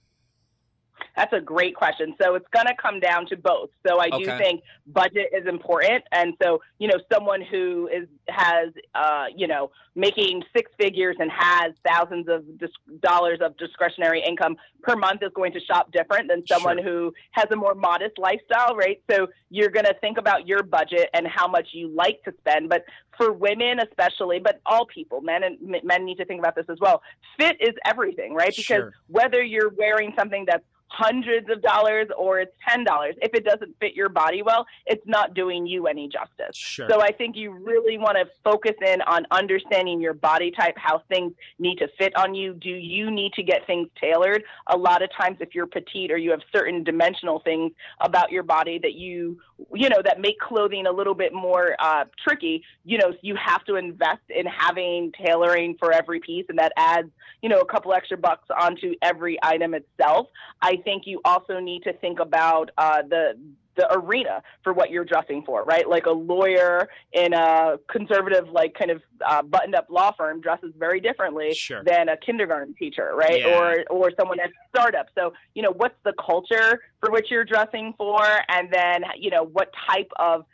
That's 1.16 1.32
a 1.32 1.40
great 1.40 1.74
question. 1.74 2.14
So 2.20 2.34
it's 2.34 2.46
going 2.52 2.66
to 2.66 2.74
come 2.80 3.00
down 3.00 3.26
to 3.26 3.36
both. 3.36 3.70
So 3.86 3.98
I 3.98 4.10
do 4.10 4.26
think 4.38 4.62
budget 4.86 5.28
is 5.32 5.46
important, 5.46 6.04
and 6.12 6.34
so 6.42 6.60
you 6.78 6.88
know, 6.88 6.98
someone 7.12 7.40
who 7.42 7.88
is 7.92 8.06
has 8.28 8.72
uh, 8.94 9.24
you 9.34 9.46
know 9.46 9.70
making 9.94 10.42
six 10.54 10.70
figures 10.78 11.16
and 11.18 11.30
has 11.32 11.72
thousands 11.88 12.28
of 12.28 12.44
dis- 12.58 12.68
dollars 13.00 13.38
of 13.40 13.56
discretionary 13.56 14.22
income 14.26 14.54
per 14.82 14.94
month 14.94 15.22
is 15.22 15.30
going 15.34 15.52
to 15.52 15.60
shop 15.60 15.90
different 15.90 16.28
than 16.28 16.46
someone 16.46 16.76
Sure. 16.76 16.84
who 16.84 17.14
has 17.32 17.46
a 17.50 17.56
more 17.56 17.74
modest 17.74 18.18
lifestyle, 18.18 18.76
right? 18.76 19.00
So 19.10 19.26
you're 19.48 19.70
going 19.70 19.86
to 19.86 19.94
think 20.02 20.18
about 20.18 20.46
your 20.46 20.62
budget 20.62 21.08
and 21.14 21.26
how 21.26 21.48
much 21.48 21.68
you 21.72 21.88
like 21.88 22.22
to 22.24 22.32
spend. 22.40 22.68
But 22.68 22.84
for 23.16 23.32
women, 23.32 23.78
especially, 23.80 24.38
but 24.38 24.60
all 24.66 24.84
people, 24.84 25.22
men 25.22 25.42
and 25.44 25.56
m- 25.74 25.80
men 25.82 26.04
need 26.04 26.18
to 26.18 26.26
think 26.26 26.40
about 26.40 26.54
this 26.54 26.66
as 26.68 26.76
well. 26.78 27.00
Fit 27.38 27.56
is 27.60 27.74
everything, 27.86 28.34
right? 28.34 28.54
Because 28.54 28.64
Sure. 28.66 28.92
whether 29.08 29.42
you're 29.42 29.70
wearing 29.70 30.12
something 30.18 30.44
that's 30.46 30.64
hundreds 30.88 31.50
of 31.50 31.62
dollars 31.62 32.06
or 32.16 32.40
it's 32.40 32.54
ten 32.66 32.84
dollars, 32.84 33.14
if 33.20 33.34
it 33.34 33.44
doesn't 33.44 33.76
fit 33.80 33.94
your 33.94 34.08
body 34.08 34.42
well, 34.42 34.66
it's 34.86 35.06
not 35.06 35.34
doing 35.34 35.66
you 35.66 35.86
any 35.86 36.08
justice. 36.08 36.56
Sure. 36.56 36.88
So 36.88 37.00
I 37.00 37.12
think 37.12 37.36
you 37.36 37.50
really 37.50 37.98
want 37.98 38.16
to 38.16 38.26
focus 38.44 38.74
in 38.84 39.02
on 39.02 39.26
understanding 39.30 40.00
your 40.00 40.14
body 40.14 40.50
type, 40.50 40.74
how 40.76 41.02
things 41.08 41.32
need 41.58 41.76
to 41.76 41.88
fit 41.98 42.16
on 42.16 42.34
you. 42.34 42.54
Do 42.54 42.70
you 42.70 43.10
need 43.10 43.32
to 43.34 43.42
get 43.42 43.66
things 43.66 43.88
tailored? 44.00 44.44
A 44.68 44.76
lot 44.76 45.02
of 45.02 45.10
times 45.12 45.38
if 45.40 45.54
you're 45.54 45.66
petite 45.66 46.10
or 46.10 46.16
you 46.16 46.30
have 46.30 46.42
certain 46.52 46.84
dimensional 46.84 47.40
things 47.40 47.72
about 48.00 48.30
your 48.30 48.42
body 48.42 48.78
that 48.82 48.94
you 48.94 49.38
you 49.74 49.88
know 49.88 50.02
that 50.04 50.20
make 50.20 50.38
clothing 50.38 50.86
a 50.86 50.92
little 50.92 51.14
bit 51.14 51.32
more 51.32 51.76
uh, 51.78 52.04
tricky, 52.22 52.62
you 52.84 52.98
know, 52.98 53.12
you 53.22 53.36
have 53.36 53.64
to 53.64 53.76
invest 53.76 54.22
in 54.28 54.46
having 54.46 55.12
tailoring 55.12 55.76
for 55.78 55.92
every 55.92 56.20
piece 56.20 56.46
and 56.48 56.58
that 56.58 56.72
adds, 56.76 57.08
you 57.42 57.48
know, 57.48 57.58
a 57.58 57.66
couple 57.66 57.92
extra 57.92 58.16
bucks 58.16 58.48
onto 58.58 58.94
every 59.02 59.38
item 59.42 59.74
itself. 59.74 60.28
I 60.60 60.76
think 60.76 61.04
you 61.06 61.20
also 61.24 61.58
need 61.58 61.82
to 61.84 61.92
think 61.94 62.20
about 62.20 62.70
uh, 62.76 63.02
the 63.02 63.38
the 63.76 63.92
arena 63.92 64.42
for 64.62 64.72
what 64.72 64.90
you're 64.90 65.04
dressing 65.04 65.42
for, 65.44 65.62
right? 65.64 65.88
Like 65.88 66.06
a 66.06 66.10
lawyer 66.10 66.88
in 67.12 67.32
a 67.32 67.78
conservative, 67.90 68.48
like 68.48 68.74
kind 68.74 68.90
of 68.90 69.02
uh, 69.24 69.42
buttoned 69.42 69.74
up 69.74 69.86
law 69.90 70.12
firm 70.12 70.40
dresses 70.40 70.72
very 70.78 71.00
differently 71.00 71.54
Sure. 71.54 71.82
than 71.84 72.08
a 72.08 72.16
kindergarten 72.16 72.74
teacher, 72.74 73.12
right? 73.14 73.40
Yeah. 73.40 73.58
Or 73.58 73.84
or 73.90 74.10
someone 74.18 74.40
at 74.40 74.48
a 74.48 74.52
startup. 74.74 75.06
So 75.14 75.32
you 75.54 75.62
know, 75.62 75.72
what's 75.72 75.96
the 76.04 76.14
culture 76.24 76.80
for 77.00 77.10
which 77.10 77.30
you're 77.30 77.44
dressing 77.44 77.94
for, 77.96 78.24
and 78.48 78.68
then 78.72 79.02
you 79.18 79.30
know, 79.30 79.44
what 79.44 79.70
type 79.88 80.10
of 80.18 80.44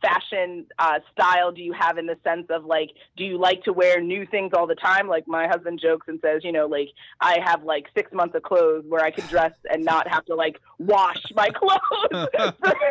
fashion 0.00 0.66
uh, 0.78 1.00
style 1.12 1.52
do 1.52 1.62
you 1.62 1.72
have 1.72 1.98
in 1.98 2.06
the 2.06 2.16
sense 2.24 2.46
of 2.50 2.64
like 2.64 2.90
do 3.16 3.24
you 3.24 3.38
like 3.38 3.62
to 3.64 3.72
wear 3.72 4.00
new 4.00 4.26
things 4.26 4.52
all 4.54 4.66
the 4.66 4.74
time? 4.74 5.08
Like 5.08 5.26
my 5.26 5.46
husband 5.46 5.80
jokes 5.80 6.06
and 6.08 6.18
says 6.20 6.42
you 6.44 6.52
know 6.52 6.66
like 6.66 6.88
i 7.20 7.38
have 7.44 7.62
like 7.64 7.86
six 7.96 8.12
months 8.12 8.34
of 8.34 8.42
clothes 8.42 8.84
where 8.88 9.04
i 9.04 9.10
could 9.10 9.28
dress 9.28 9.52
and 9.70 9.84
not 9.84 10.08
have 10.08 10.24
to 10.26 10.34
like 10.34 10.60
wash 10.78 11.22
my 11.34 11.48
clothes 11.54 12.28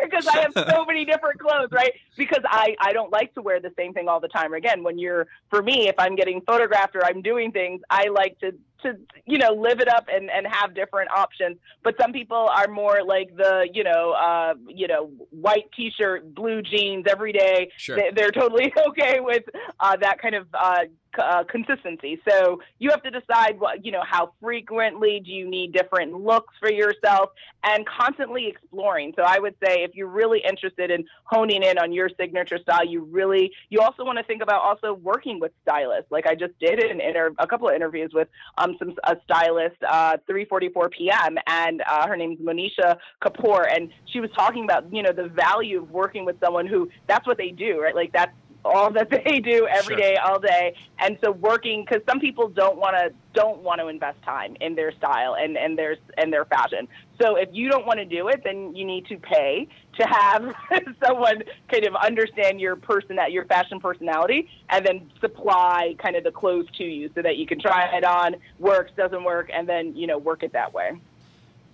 because 0.02 0.26
i 0.26 0.38
have 0.38 0.52
so 0.68 0.84
many 0.84 1.04
different 1.04 1.38
clothes 1.40 1.68
right? 1.72 1.92
Because 2.16 2.42
i 2.46 2.76
i 2.80 2.92
don't 2.92 3.12
like 3.12 3.34
to 3.34 3.42
wear 3.42 3.60
the 3.60 3.72
same 3.76 3.92
thing 3.92 4.08
all 4.08 4.20
the 4.20 4.28
time. 4.28 4.52
Again 4.52 4.82
when 4.82 4.98
you're 4.98 5.26
for 5.50 5.62
me 5.62 5.88
if 5.88 5.94
i'm 5.98 6.14
getting 6.14 6.40
photographed 6.42 6.96
or 6.96 7.04
i'm 7.04 7.22
doing 7.22 7.52
things 7.52 7.80
i 7.90 8.08
like 8.08 8.38
to 8.40 8.52
to 8.82 8.96
you 9.26 9.38
know 9.38 9.52
live 9.52 9.80
it 9.80 9.88
up 9.88 10.06
and 10.12 10.30
and 10.30 10.46
have 10.46 10.74
different 10.74 11.10
options 11.10 11.56
but 11.82 11.94
some 12.00 12.12
people 12.12 12.48
are 12.54 12.68
more 12.68 13.02
like 13.04 13.34
the 13.36 13.68
you 13.72 13.84
know 13.84 14.12
uh 14.12 14.54
you 14.68 14.86
know 14.86 15.10
white 15.30 15.64
t-shirt 15.76 16.34
blue 16.34 16.62
jeans 16.62 17.04
every 17.08 17.32
day 17.32 17.70
Sure. 17.76 17.96
they, 17.96 18.10
they're 18.14 18.30
totally 18.30 18.72
okay 18.88 19.20
with 19.20 19.42
uh 19.80 19.96
that 19.96 20.20
kind 20.20 20.34
of 20.34 20.46
uh 20.54 20.84
uh, 21.18 21.44
consistency. 21.44 22.20
So 22.28 22.60
you 22.78 22.90
have 22.90 23.02
to 23.02 23.10
decide 23.10 23.58
what 23.58 23.84
you 23.84 23.92
know 23.92 24.02
how 24.06 24.32
frequently 24.40 25.20
do 25.24 25.30
you 25.30 25.48
need 25.48 25.72
different 25.72 26.12
looks 26.12 26.54
for 26.60 26.70
yourself 26.70 27.30
and 27.64 27.86
constantly 27.86 28.46
exploring. 28.46 29.12
So 29.16 29.22
I 29.26 29.38
would 29.38 29.54
say 29.64 29.82
if 29.82 29.94
you're 29.94 30.08
really 30.08 30.42
interested 30.46 30.90
in 30.90 31.04
honing 31.24 31.62
in 31.62 31.78
on 31.78 31.92
your 31.92 32.08
signature 32.18 32.58
style, 32.58 32.86
you 32.86 33.04
really 33.04 33.52
you 33.70 33.80
also 33.80 34.04
want 34.04 34.18
to 34.18 34.24
think 34.24 34.42
about 34.42 34.62
also 34.62 34.94
working 34.94 35.40
with 35.40 35.52
stylists. 35.62 36.10
Like 36.10 36.26
I 36.26 36.34
just 36.34 36.58
did 36.58 36.82
an 36.82 37.00
inter- 37.00 37.34
a 37.38 37.46
couple 37.46 37.68
of 37.68 37.74
interviews 37.74 38.10
with 38.12 38.28
um 38.58 38.76
some 38.78 38.94
a 39.04 39.16
stylist 39.24 39.76
uh 39.88 40.16
3:44 40.28 40.90
p.m. 40.90 41.38
and 41.46 41.82
uh, 41.82 42.06
her 42.06 42.16
name's 42.16 42.38
Monisha 42.40 42.98
Kapoor 43.22 43.66
and 43.74 43.90
she 44.06 44.20
was 44.20 44.30
talking 44.36 44.64
about 44.64 44.92
you 44.92 45.02
know 45.02 45.12
the 45.12 45.28
value 45.28 45.82
of 45.82 45.90
working 45.90 46.24
with 46.24 46.38
someone 46.40 46.66
who 46.66 46.88
that's 47.06 47.26
what 47.26 47.38
they 47.38 47.50
do 47.50 47.80
right 47.80 47.94
like 47.94 48.12
that's 48.12 48.32
all 48.68 48.92
that 48.92 49.10
they 49.10 49.40
do 49.40 49.66
every 49.66 49.94
Sure. 49.94 49.96
day, 49.96 50.16
all 50.16 50.38
day. 50.38 50.74
And 50.98 51.18
so 51.24 51.32
working 51.32 51.84
because 51.84 52.02
some 52.08 52.20
people 52.20 52.48
don't 52.48 52.76
want 52.78 52.96
to 52.96 53.12
don't 53.34 53.62
want 53.62 53.80
to 53.80 53.88
invest 53.88 54.20
time 54.22 54.56
in 54.60 54.74
their 54.74 54.92
style 54.92 55.34
and 55.34 55.56
and 55.56 55.78
their 55.78 55.96
and 56.16 56.32
their 56.32 56.44
fashion. 56.44 56.88
So 57.20 57.36
if 57.36 57.48
you 57.52 57.68
don't 57.70 57.86
want 57.86 57.98
to 57.98 58.04
do 58.04 58.28
it, 58.28 58.42
then 58.44 58.74
you 58.76 58.84
need 58.84 59.06
to 59.06 59.16
pay 59.16 59.66
to 59.98 60.06
have 60.06 60.44
someone 61.04 61.42
kind 61.72 61.86
of 61.86 61.94
understand 61.96 62.60
your 62.60 62.76
person 62.76 63.16
that 63.16 63.32
your 63.32 63.44
fashion 63.46 63.80
personality 63.80 64.48
and 64.70 64.86
then 64.86 65.10
supply 65.20 65.94
kind 66.02 66.16
of 66.16 66.24
the 66.24 66.30
clothes 66.30 66.66
to 66.78 66.84
you 66.84 67.10
so 67.14 67.22
that 67.22 67.36
you 67.36 67.46
can 67.46 67.60
try 67.60 67.86
it 67.96 68.04
on, 68.04 68.36
works, 68.58 68.92
doesn't 68.96 69.24
work, 69.24 69.50
and 69.52 69.68
then 69.68 69.96
you 69.96 70.06
know 70.06 70.18
work 70.18 70.42
it 70.42 70.52
that 70.52 70.72
way. 70.72 70.92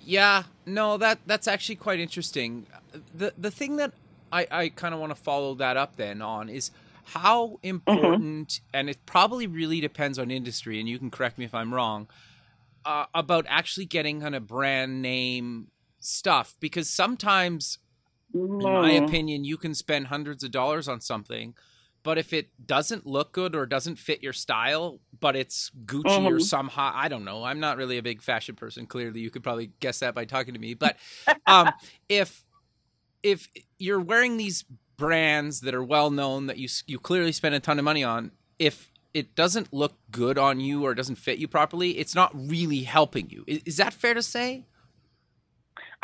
Yeah, 0.07 0.45
no, 0.67 0.97
that 0.99 1.19
that's 1.27 1.49
actually 1.49 1.77
quite 1.77 1.99
interesting. 2.01 2.67
The 3.15 3.33
the 3.39 3.51
thing 3.51 3.77
that 3.77 3.93
I, 4.33 4.47
I 4.51 4.69
kind 4.69 4.95
of 4.95 5.01
want 5.01 5.11
to 5.11 5.21
follow 5.21 5.55
that 5.57 5.77
up 5.77 5.97
then 5.97 6.21
on 6.21 6.49
is 6.49 6.71
how 7.05 7.59
important, 7.63 8.61
and 8.73 8.89
it 8.91 9.07
probably 9.07 9.47
really 9.47 9.81
depends 9.81 10.19
on 10.19 10.31
industry, 10.31 10.81
and 10.81 10.89
you 10.89 10.99
can 10.99 11.11
correct 11.11 11.39
me 11.39 11.45
if 11.45 11.55
I'm 11.55 11.73
wrong, 11.75 12.09
uh, 12.85 13.07
about 13.15 13.47
actually 13.49 13.87
getting 13.87 14.21
kind 14.21 14.35
of 14.35 14.47
brand 14.47 15.03
name 15.03 15.69
stuff 16.01 16.57
because 16.61 16.89
sometimes, 16.91 17.79
in 18.61 18.77
my 18.77 18.93
Mm. 18.93 18.93
opinion, 18.93 19.45
you 19.45 19.57
can 19.57 19.75
spend 19.75 20.07
hundreds 20.09 20.45
of 20.45 20.51
dollars 20.51 20.89
on 20.89 21.01
something. 21.01 21.55
But 22.03 22.19
if 22.19 22.33
it 22.33 22.51
doesn't 22.65 23.07
look 23.07 23.33
good 23.33 23.55
or 23.57 23.67
doesn't 23.67 23.97
fit 23.97 24.23
your 24.23 24.33
style, 24.33 25.01
but 25.19 25.37
it's 25.37 25.71
Gucci 25.87 26.31
or 26.31 26.39
Mhm. 26.39 26.41
somehow 26.41 26.93
I 26.95 27.09
don't 27.09 27.25
know. 27.25 27.45
I'm 27.45 27.61
not 27.61 27.77
really 27.79 27.99
a 27.99 28.03
big 28.03 28.23
fashion 28.23 28.57
person. 28.57 28.87
Clearly, 28.87 29.21
you 29.21 29.31
could 29.31 29.43
probably 29.43 29.73
guess 29.81 30.01
that 30.01 30.15
by 30.15 30.25
talking 30.25 30.55
to 30.55 30.61
me. 30.61 30.75
But 30.75 30.97
um, 31.47 31.75
if 32.09 32.45
if 33.23 33.49
you're 33.79 34.01
wearing 34.01 34.37
these 34.37 34.65
brands 34.97 35.61
that 35.61 35.75
are 35.75 35.85
well 35.85 36.11
known 36.11 36.47
that 36.47 36.59
you 36.59 36.69
you 36.87 36.99
clearly 36.99 37.33
spend 37.33 37.55
a 37.55 37.61
ton 37.61 37.79
of 37.79 37.85
money 37.85 38.05
on, 38.05 38.33
if 38.59 38.91
it 39.13 39.35
doesn't 39.35 39.73
look 39.73 39.95
good 40.11 40.39
on 40.39 40.61
you 40.61 40.85
or 40.85 40.95
doesn't 40.95 41.17
fit 41.17 41.39
you 41.39 41.47
properly, 41.47 41.99
it's 41.99 42.15
not 42.15 42.33
really 42.35 42.83
helping 42.83 43.31
you. 43.31 43.45
Is, 43.47 43.63
is 43.65 43.77
that 43.77 43.95
fair 43.95 44.15
to 44.15 44.23
say? 44.23 44.65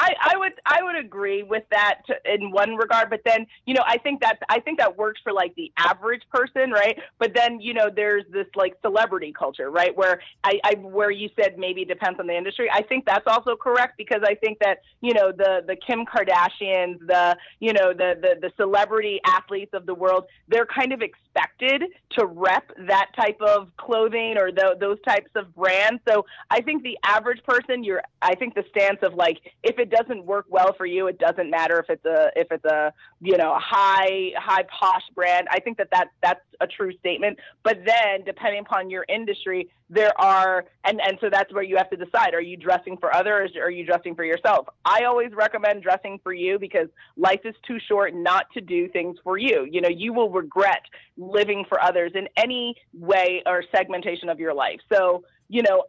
I, 0.01 0.15
I 0.33 0.37
would 0.39 0.53
I 0.65 0.83
would 0.83 0.97
agree 0.97 1.43
with 1.43 1.65
that 1.71 2.01
to, 2.07 2.15
in 2.25 2.51
one 2.51 2.75
regard, 2.77 3.11
but 3.11 3.21
then 3.27 3.47
you 3.67 3.75
know 3.75 3.83
I 3.87 3.99
think 3.99 4.23
that 4.23 4.39
I 4.49 4.59
think 4.59 4.79
that 4.79 4.97
works 4.97 5.21
for 5.23 5.31
like 5.31 5.55
the 5.57 5.71
average 5.77 6.23
person, 6.33 6.71
right? 6.71 6.99
But 7.19 7.35
then 7.35 7.61
you 7.61 7.75
know 7.75 7.91
there's 7.95 8.25
this 8.33 8.47
like 8.55 8.77
celebrity 8.81 9.33
culture, 9.39 9.71
right? 9.71 9.95
Where 9.95 10.23
I, 10.43 10.59
I 10.65 10.75
where 10.77 11.11
you 11.11 11.29
said 11.39 11.59
maybe 11.59 11.85
depends 11.85 12.19
on 12.19 12.27
the 12.27 12.37
industry. 12.37 12.71
I 12.73 12.83
think 12.83 13.05
that's 13.05 13.27
also 13.27 13.57
correct 13.57 13.99
because 13.99 14.23
I 14.25 14.35
think 14.37 14.59
that 14.61 14.79
you 15.03 15.13
know 15.13 15.33
the 15.33 15.63
the 15.67 15.77
Kim 15.77 16.07
Kardashians, 16.07 16.99
the 17.07 17.37
you 17.61 17.75
know 17.75 17.93
the 17.93 18.17
the 18.21 18.37
the 18.41 18.53
celebrity 18.57 19.21
athletes 19.27 19.75
of 19.75 19.85
the 19.85 19.95
world, 19.95 20.25
they're 20.49 20.67
kind 20.67 20.95
of 20.95 21.03
expected 21.03 21.85
to 22.13 22.25
rep 22.25 22.73
that 22.89 23.11
type 23.15 23.41
of 23.43 23.69
clothing 23.77 24.39
or 24.39 24.51
tho- 24.51 24.77
those 24.81 24.99
types 25.07 25.31
of 25.37 25.55
brands. 25.55 26.01
So 26.09 26.25
I 26.51 26.63
think 26.63 26.85
the 26.85 26.97
average 27.05 27.43
person, 27.45 27.85
you're 27.85 28.03
I 28.23 28.35
think 28.35 28.55
the 28.55 28.65
stance 28.71 29.01
of 29.03 29.13
like 29.13 29.39
if 29.63 29.79
it 29.79 29.89
doesn't 29.90 30.24
work 30.24 30.46
well 30.48 30.74
for 30.76 30.87
you, 30.87 31.07
it 31.07 31.18
doesn't 31.18 31.50
matter 31.50 31.79
if 31.79 31.90
it's 31.90 32.05
a 32.05 32.31
if 32.37 32.48
it's 32.50 32.64
a 32.64 32.92
you 33.20 33.37
know 33.37 33.53
a 33.53 33.59
high 33.59 34.33
high 34.37 34.64
posh 34.64 35.03
brand. 35.14 35.48
I 35.50 35.61
think 35.61 35.79
that 35.79 35.88
that 35.92 36.09
that's 36.22 36.40
a 36.61 36.66
true 36.66 36.92
statement. 36.98 37.38
But 37.62 37.79
then 37.85 38.24
depending 38.24 38.61
upon 38.61 38.90
your 38.90 39.05
industry, 39.09 39.70
there 39.88 40.18
are 40.20 40.64
and 40.85 41.00
and 41.00 41.18
so 41.20 41.29
that's 41.31 41.53
where 41.53 41.62
you 41.62 41.76
have 41.76 41.90
to 41.90 41.96
decide: 41.96 42.35
are 42.35 42.40
you 42.40 42.57
dressing 42.57 42.96
for 42.96 43.14
others 43.14 43.53
or 43.57 43.64
are 43.64 43.70
you 43.70 43.85
dressing 43.85 44.14
for 44.14 44.24
yourself? 44.24 44.66
I 44.85 45.05
always 45.05 45.33
recommend 45.33 45.83
dressing 45.83 46.20
for 46.22 46.33
you 46.33 46.59
because 46.59 46.88
life 47.16 47.40
is 47.44 47.55
too 47.66 47.79
short 47.88 48.14
not 48.14 48.46
to 48.55 48.61
do 48.61 48.88
things 48.88 49.16
for 49.22 49.38
you. 49.38 49.66
You 49.70 49.81
know, 49.81 49.88
you 49.88 50.12
will 50.12 50.31
regret 50.31 50.83
living 51.16 51.64
for 51.68 51.83
others 51.83 52.12
in 52.14 52.29
any 52.37 52.76
way 52.94 53.42
or 53.46 53.64
segmentation 53.74 54.29
of 54.29 54.38
your 54.38 54.55
life. 54.55 54.81
So 54.92 55.24
you 55.50 55.62
know, 55.62 55.83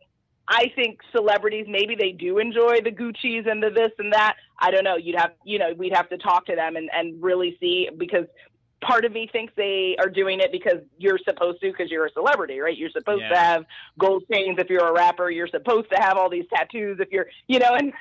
I 0.51 0.69
think 0.75 0.99
celebrities 1.15 1.65
maybe 1.69 1.95
they 1.95 2.11
do 2.11 2.37
enjoy 2.37 2.81
the 2.83 2.91
Gucci's 2.91 3.47
and 3.49 3.63
the 3.63 3.69
this 3.69 3.91
and 3.97 4.11
that. 4.11 4.35
I 4.59 4.69
don't 4.69 4.83
know. 4.83 4.97
You'd 4.97 5.17
have 5.17 5.31
you 5.45 5.57
know 5.57 5.73
we'd 5.77 5.95
have 5.95 6.09
to 6.09 6.17
talk 6.17 6.45
to 6.47 6.55
them 6.55 6.75
and 6.75 6.89
and 6.93 7.23
really 7.23 7.55
see 7.61 7.89
because 7.97 8.25
part 8.81 9.05
of 9.05 9.13
me 9.13 9.29
thinks 9.31 9.53
they 9.55 9.95
are 9.97 10.09
doing 10.09 10.41
it 10.41 10.51
because 10.51 10.79
you're 10.97 11.19
supposed 11.25 11.61
to 11.61 11.71
because 11.71 11.89
you're 11.89 12.05
a 12.05 12.11
celebrity, 12.11 12.59
right? 12.59 12.77
You're 12.77 12.89
supposed 12.89 13.21
to 13.29 13.37
have 13.37 13.65
gold 13.97 14.23
chains 14.29 14.57
if 14.59 14.69
you're 14.69 14.85
a 14.85 14.91
rapper. 14.91 15.29
You're 15.29 15.47
supposed 15.47 15.89
to 15.93 16.01
have 16.01 16.17
all 16.17 16.29
these 16.29 16.45
tattoos 16.53 16.97
if 16.99 17.09
you're 17.11 17.27
you 17.47 17.59
know 17.59 17.73
and 17.75 17.93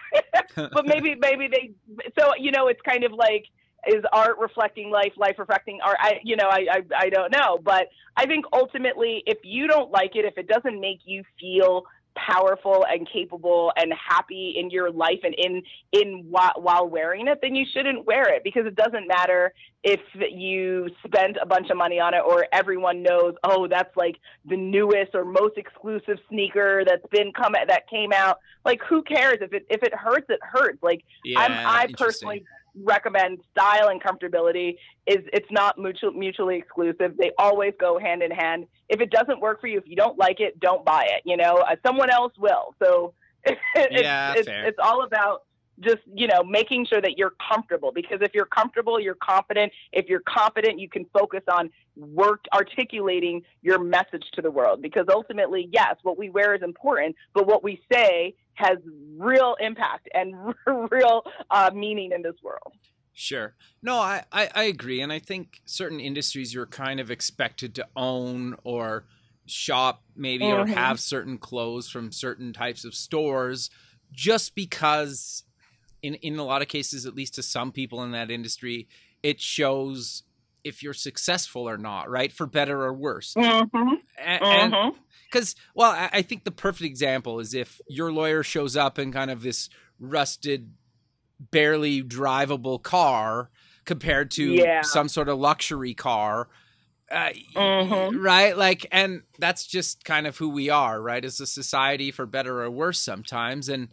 but 0.72 0.86
maybe 0.86 1.14
maybe 1.20 1.46
they 1.46 1.70
so 2.18 2.32
you 2.36 2.50
know 2.50 2.66
it's 2.66 2.80
kind 2.82 3.04
of 3.04 3.12
like 3.12 3.44
is 3.86 4.04
art 4.12 4.36
reflecting 4.38 4.90
life 4.90 5.12
life 5.16 5.36
reflecting 5.38 5.78
art 5.82 5.96
i 6.00 6.20
you 6.22 6.36
know 6.36 6.48
I, 6.50 6.66
I 6.70 6.82
i 6.98 7.08
don't 7.08 7.32
know 7.32 7.58
but 7.64 7.86
i 8.14 8.26
think 8.26 8.44
ultimately 8.52 9.22
if 9.24 9.38
you 9.42 9.66
don't 9.66 9.90
like 9.90 10.16
it 10.16 10.26
if 10.26 10.36
it 10.36 10.46
doesn't 10.48 10.78
make 10.78 11.00
you 11.06 11.24
feel 11.40 11.86
powerful 12.16 12.84
and 12.88 13.08
capable 13.08 13.72
and 13.76 13.92
happy 13.92 14.54
in 14.56 14.70
your 14.70 14.90
life 14.90 15.20
and 15.22 15.34
in 15.34 15.62
in 15.92 16.26
while, 16.28 16.52
while 16.56 16.88
wearing 16.88 17.28
it, 17.28 17.38
then 17.42 17.54
you 17.54 17.64
shouldn't 17.72 18.06
wear 18.06 18.32
it 18.34 18.42
because 18.44 18.66
it 18.66 18.76
doesn't 18.76 19.06
matter 19.06 19.52
if 19.82 20.00
you 20.30 20.88
spent 21.04 21.36
a 21.40 21.46
bunch 21.46 21.70
of 21.70 21.76
money 21.76 21.98
on 21.98 22.12
it 22.12 22.22
or 22.26 22.46
everyone 22.52 23.02
knows, 23.02 23.34
oh, 23.44 23.66
that's 23.66 23.96
like 23.96 24.16
the 24.44 24.56
newest 24.56 25.14
or 25.14 25.24
most 25.24 25.56
exclusive 25.56 26.18
sneaker 26.28 26.82
that's 26.86 27.06
been 27.10 27.32
come 27.32 27.52
that 27.52 27.88
came 27.88 28.12
out. 28.12 28.38
Like, 28.64 28.80
who 28.88 29.02
cares 29.02 29.38
if 29.40 29.52
it 29.52 29.66
if 29.70 29.82
it 29.82 29.94
hurts? 29.94 30.26
It 30.28 30.40
hurts. 30.42 30.82
Like, 30.82 31.04
yeah, 31.24 31.40
I'm, 31.40 31.52
I 31.52 31.86
personally 31.96 32.44
recommend 32.74 33.40
style 33.50 33.88
and 33.88 34.02
comfortability 34.02 34.76
is 35.06 35.18
it's 35.32 35.50
not 35.50 35.78
mutual, 35.78 36.12
mutually 36.12 36.56
exclusive. 36.56 37.16
They 37.18 37.32
always 37.38 37.74
go 37.78 37.98
hand 37.98 38.22
in 38.22 38.30
hand. 38.30 38.66
If 38.88 39.00
it 39.00 39.10
doesn't 39.10 39.40
work 39.40 39.60
for 39.60 39.66
you 39.66 39.78
if 39.78 39.86
you 39.86 39.96
don't 39.96 40.18
like 40.18 40.40
it 40.40 40.60
don't 40.60 40.84
buy 40.84 41.04
it 41.04 41.22
you 41.24 41.36
know? 41.36 41.56
Uh, 41.56 41.76
someone 41.84 42.10
else 42.10 42.32
will. 42.38 42.74
So 42.82 43.14
it's, 43.44 44.02
yeah, 44.02 44.34
it's, 44.36 44.48
it's 44.50 44.78
all 44.82 45.02
about 45.04 45.44
just 45.80 46.00
you 46.14 46.26
know 46.26 46.42
making 46.44 46.86
sure 46.86 47.00
that 47.00 47.16
you're 47.16 47.32
comfortable 47.50 47.90
because 47.92 48.18
if 48.20 48.34
you're 48.34 48.46
comfortable 48.46 49.00
you're 49.00 49.16
confident. 49.16 49.72
If 49.92 50.08
you're 50.08 50.22
confident 50.28 50.78
you 50.78 50.88
can 50.88 51.06
focus 51.12 51.42
on 51.52 51.70
work 51.96 52.44
articulating 52.54 53.42
your 53.62 53.78
message 53.78 54.24
to 54.34 54.42
the 54.42 54.50
world 54.50 54.82
because 54.82 55.06
ultimately 55.10 55.68
yes 55.72 55.96
what 56.02 56.18
we 56.18 56.30
wear 56.30 56.54
is 56.54 56.62
important 56.62 57.16
but 57.34 57.46
what 57.46 57.62
we 57.64 57.80
say 57.92 58.34
has 58.60 58.78
real 59.16 59.56
impact 59.60 60.08
and 60.14 60.34
real 60.90 61.22
uh, 61.50 61.70
meaning 61.74 62.12
in 62.12 62.22
this 62.22 62.36
world 62.42 62.72
Sure. 63.20 63.54
No, 63.82 63.98
I, 63.98 64.24
I, 64.32 64.48
I, 64.54 64.62
agree. 64.64 65.02
And 65.02 65.12
I 65.12 65.18
think 65.18 65.60
certain 65.66 66.00
industries 66.00 66.54
you're 66.54 66.64
kind 66.64 67.00
of 67.00 67.10
expected 67.10 67.74
to 67.74 67.86
own 67.94 68.56
or 68.64 69.04
shop 69.44 70.02
maybe 70.16 70.44
mm-hmm. 70.44 70.72
or 70.72 70.74
have 70.74 70.98
certain 71.00 71.36
clothes 71.36 71.90
from 71.90 72.12
certain 72.12 72.54
types 72.54 72.82
of 72.82 72.94
stores 72.94 73.68
just 74.12 74.54
because 74.54 75.44
in 76.02 76.14
in 76.14 76.38
a 76.38 76.44
lot 76.44 76.62
of 76.62 76.68
cases, 76.68 77.04
at 77.04 77.14
least 77.14 77.34
to 77.34 77.42
some 77.42 77.72
people 77.72 78.02
in 78.02 78.12
that 78.12 78.30
industry, 78.30 78.88
it 79.22 79.38
shows 79.38 80.22
if 80.64 80.82
you're 80.82 80.94
successful 80.94 81.68
or 81.68 81.76
not, 81.76 82.08
right? 82.08 82.32
For 82.32 82.46
better 82.46 82.82
or 82.84 82.94
worse. 82.94 83.34
Mm-hmm. 83.34 83.94
And 84.18 84.94
because, 85.30 85.54
well, 85.74 85.92
I, 85.92 86.10
I 86.12 86.22
think 86.22 86.44
the 86.44 86.50
perfect 86.50 86.84
example 86.84 87.40
is 87.40 87.54
if 87.54 87.80
your 87.88 88.12
lawyer 88.12 88.42
shows 88.42 88.76
up 88.76 88.98
in 88.98 89.12
kind 89.12 89.30
of 89.30 89.42
this 89.42 89.68
rusted, 89.98 90.72
barely 91.50 92.02
drivable 92.02 92.82
car 92.82 93.50
compared 93.84 94.30
to 94.32 94.52
yeah. 94.52 94.82
some 94.82 95.08
sort 95.08 95.28
of 95.28 95.38
luxury 95.38 95.94
car. 95.94 96.48
Uh, 97.12 97.30
mm-hmm. 97.56 98.20
right 98.20 98.56
like 98.56 98.86
and 98.92 99.22
that's 99.40 99.66
just 99.66 100.04
kind 100.04 100.28
of 100.28 100.36
who 100.36 100.48
we 100.48 100.70
are 100.70 101.02
right 101.02 101.24
as 101.24 101.40
a 101.40 101.46
society 101.46 102.12
for 102.12 102.24
better 102.24 102.62
or 102.62 102.70
worse 102.70 103.00
sometimes 103.00 103.68
and 103.68 103.88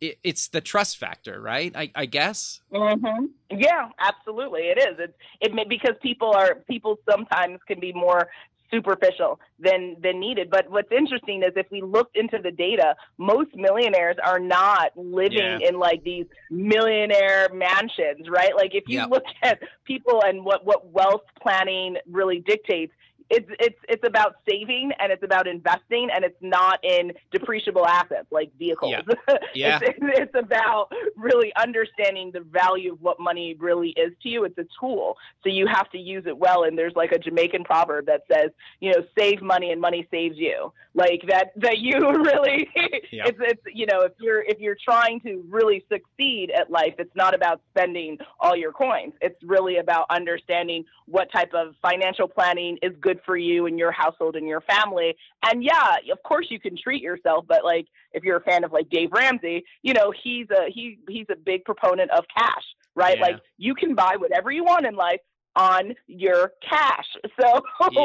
it, 0.00 0.18
it's 0.22 0.48
the 0.48 0.60
trust 0.60 0.98
factor, 0.98 1.40
right? 1.40 1.74
I, 1.76 1.90
I 1.94 2.06
guess. 2.06 2.60
Mm-hmm. 2.72 3.26
Yeah, 3.50 3.88
absolutely, 3.98 4.62
it 4.62 4.78
is. 4.78 4.96
It's 4.98 5.12
it 5.40 5.54
may, 5.54 5.64
because 5.64 5.94
people 6.02 6.32
are 6.32 6.56
people 6.68 6.98
sometimes 7.08 7.58
can 7.66 7.80
be 7.80 7.92
more 7.92 8.28
superficial 8.70 9.40
than 9.58 9.96
than 10.02 10.20
needed. 10.20 10.50
But 10.50 10.70
what's 10.70 10.90
interesting 10.92 11.42
is 11.42 11.52
if 11.56 11.66
we 11.70 11.82
looked 11.82 12.16
into 12.16 12.38
the 12.42 12.50
data, 12.50 12.94
most 13.18 13.54
millionaires 13.54 14.16
are 14.24 14.38
not 14.38 14.92
living 14.96 15.38
yeah. 15.38 15.68
in 15.68 15.78
like 15.78 16.02
these 16.04 16.26
millionaire 16.50 17.48
mansions, 17.52 18.28
right? 18.28 18.54
Like 18.54 18.74
if 18.74 18.84
you 18.86 18.98
yep. 18.98 19.10
look 19.10 19.24
at 19.42 19.60
people 19.84 20.22
and 20.24 20.44
what 20.44 20.64
what 20.64 20.90
wealth 20.90 21.22
planning 21.42 21.96
really 22.06 22.40
dictates, 22.46 22.92
it's 23.30 23.48
it's 23.60 23.78
it's 23.88 24.06
about 24.06 24.34
saving 24.48 24.90
and 24.98 25.12
it's 25.12 25.22
about 25.22 25.46
investing 25.46 26.08
and 26.12 26.24
it's 26.24 26.36
not 26.40 26.80
in 26.82 27.12
depreciable 27.32 27.86
assets 27.86 28.26
like 28.30 28.50
vehicles. 28.58 28.92
Yeah. 28.92 29.36
yeah. 29.54 29.78
it's, 29.82 29.98
it's 30.00 30.34
about 30.34 30.92
really 31.20 31.52
understanding 31.56 32.30
the 32.32 32.40
value 32.40 32.92
of 32.94 33.00
what 33.00 33.20
money 33.20 33.54
really 33.58 33.90
is 33.90 34.12
to 34.22 34.28
you. 34.28 34.44
It's 34.44 34.58
a 34.58 34.66
tool, 34.78 35.16
so 35.42 35.50
you 35.50 35.66
have 35.66 35.90
to 35.90 35.98
use 35.98 36.24
it 36.26 36.36
well. 36.36 36.64
And 36.64 36.76
there's 36.76 36.94
like 36.96 37.12
a 37.12 37.18
Jamaican 37.18 37.64
proverb 37.64 38.06
that 38.06 38.22
says, 38.32 38.50
you 38.80 38.92
know, 38.92 39.04
save 39.18 39.42
money 39.42 39.70
and 39.70 39.80
money 39.80 40.06
saves 40.10 40.36
you. 40.36 40.72
Like 40.94 41.22
that 41.28 41.52
that 41.56 41.78
you 41.78 41.98
really 42.00 42.68
yeah. 43.12 43.24
it's 43.26 43.38
it's 43.40 43.62
you 43.72 43.86
know 43.86 44.00
if 44.00 44.12
you're 44.18 44.42
if 44.42 44.58
you're 44.58 44.76
trying 44.82 45.20
to 45.20 45.44
really 45.48 45.84
succeed 45.88 46.50
at 46.50 46.70
life, 46.70 46.94
it's 46.98 47.14
not 47.14 47.34
about 47.34 47.60
spending 47.70 48.18
all 48.40 48.56
your 48.56 48.72
coins. 48.72 49.12
It's 49.20 49.40
really 49.44 49.76
about 49.76 50.06
understanding 50.10 50.84
what 51.06 51.30
type 51.32 51.52
of 51.54 51.74
financial 51.82 52.28
planning 52.28 52.78
is 52.82 52.92
good 53.00 53.20
for 53.24 53.36
you 53.36 53.66
and 53.66 53.78
your 53.78 53.92
household 53.92 54.36
and 54.36 54.46
your 54.46 54.60
family. 54.62 55.16
And 55.44 55.62
yeah, 55.62 55.96
of 56.10 56.22
course 56.22 56.46
you 56.50 56.60
can 56.60 56.76
treat 56.76 57.02
yourself, 57.02 57.44
but 57.48 57.64
like 57.64 57.86
if 58.12 58.24
you're 58.24 58.36
a 58.36 58.42
fan 58.42 58.64
of 58.64 58.72
like 58.72 58.90
Dave 58.90 59.12
Ramsey, 59.12 59.64
you 59.82 59.94
know, 59.94 60.12
he's 60.22 60.46
a 60.50 60.70
he 60.70 60.98
he's 61.10 61.26
a 61.30 61.36
big 61.36 61.64
proponent 61.64 62.10
of 62.10 62.24
cash, 62.36 62.64
right? 62.94 63.18
Yeah. 63.18 63.26
Like 63.26 63.36
you 63.58 63.74
can 63.74 63.94
buy 63.94 64.16
whatever 64.16 64.50
you 64.50 64.64
want 64.64 64.86
in 64.86 64.94
life 64.94 65.20
on 65.56 65.94
your 66.06 66.52
cash. 66.68 67.06
So 67.40 67.62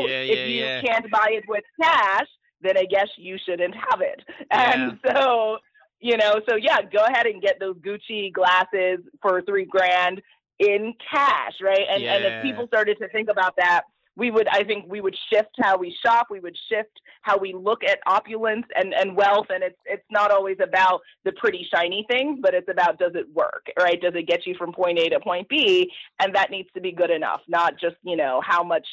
yeah, 0.08 0.22
if 0.22 0.38
yeah, 0.38 0.46
you 0.46 0.64
yeah. 0.64 0.82
can't 0.82 1.12
buy 1.12 1.30
it 1.32 1.44
with 1.48 1.64
cash, 1.82 2.28
then 2.62 2.78
I 2.78 2.86
guess 2.86 3.08
you 3.18 3.38
shouldn't 3.46 3.76
have 3.76 4.02
it. 4.02 4.22
And 4.52 5.00
so 5.06 5.58
you 6.00 6.18
know, 6.18 6.40
so 6.48 6.56
yeah, 6.56 6.82
go 6.82 7.04
ahead 7.04 7.26
and 7.26 7.42
get 7.42 7.60
those 7.60 7.76
Gucci 7.78 8.32
glasses 8.32 9.00
for 9.22 9.42
three 9.42 9.66
grand 9.66 10.22
in 10.60 10.94
cash, 11.12 11.54
right? 11.62 11.86
And 11.90 12.04
and 12.04 12.26
if 12.26 12.44
people 12.44 12.68
started 12.68 12.98
to 13.02 13.10
think 13.10 13.30
about 13.30 13.56
that, 13.58 13.84
we 14.16 14.32
would 14.32 14.48
I 14.48 14.64
think 14.64 14.86
we 14.88 15.02
would 15.02 15.16
shift 15.32 15.56
how 15.60 15.78
we 15.78 15.96
shop, 16.06 16.28
we 16.30 16.40
would 16.40 16.58
shift 16.70 17.02
how 17.22 17.38
we 17.38 17.54
look 17.54 17.84
at 17.84 18.00
opulence 18.06 18.66
and, 18.76 18.94
and 18.94 19.16
wealth 19.16 19.48
and 19.50 19.64
it's 19.64 19.80
it's 19.86 20.06
not 20.10 20.32
always 20.32 20.58
about 20.62 21.02
the 21.24 21.32
pretty 21.34 21.68
shiny 21.74 22.06
things, 22.10 22.40
but 22.42 22.54
it's 22.54 22.70
about 22.70 23.00
does 23.00 23.14
it 23.16 23.28
work, 23.34 23.68
right? 23.78 24.02
Does 24.02 24.14
it 24.16 24.28
get 24.28 24.46
you 24.46 24.56
from 24.56 24.74
point 24.74 25.00
A 25.00 25.10
to 25.10 25.20
point 25.20 25.50
B? 25.50 25.92
And 26.20 26.36
that 26.36 26.52
needs 26.52 26.70
to 26.76 26.82
be 26.82 26.92
good 26.92 27.12
enough, 27.12 27.42
not 27.48 27.80
just, 27.80 27.96
you 28.04 28.16
know, 28.16 28.42
how 28.46 28.64
much 28.64 28.88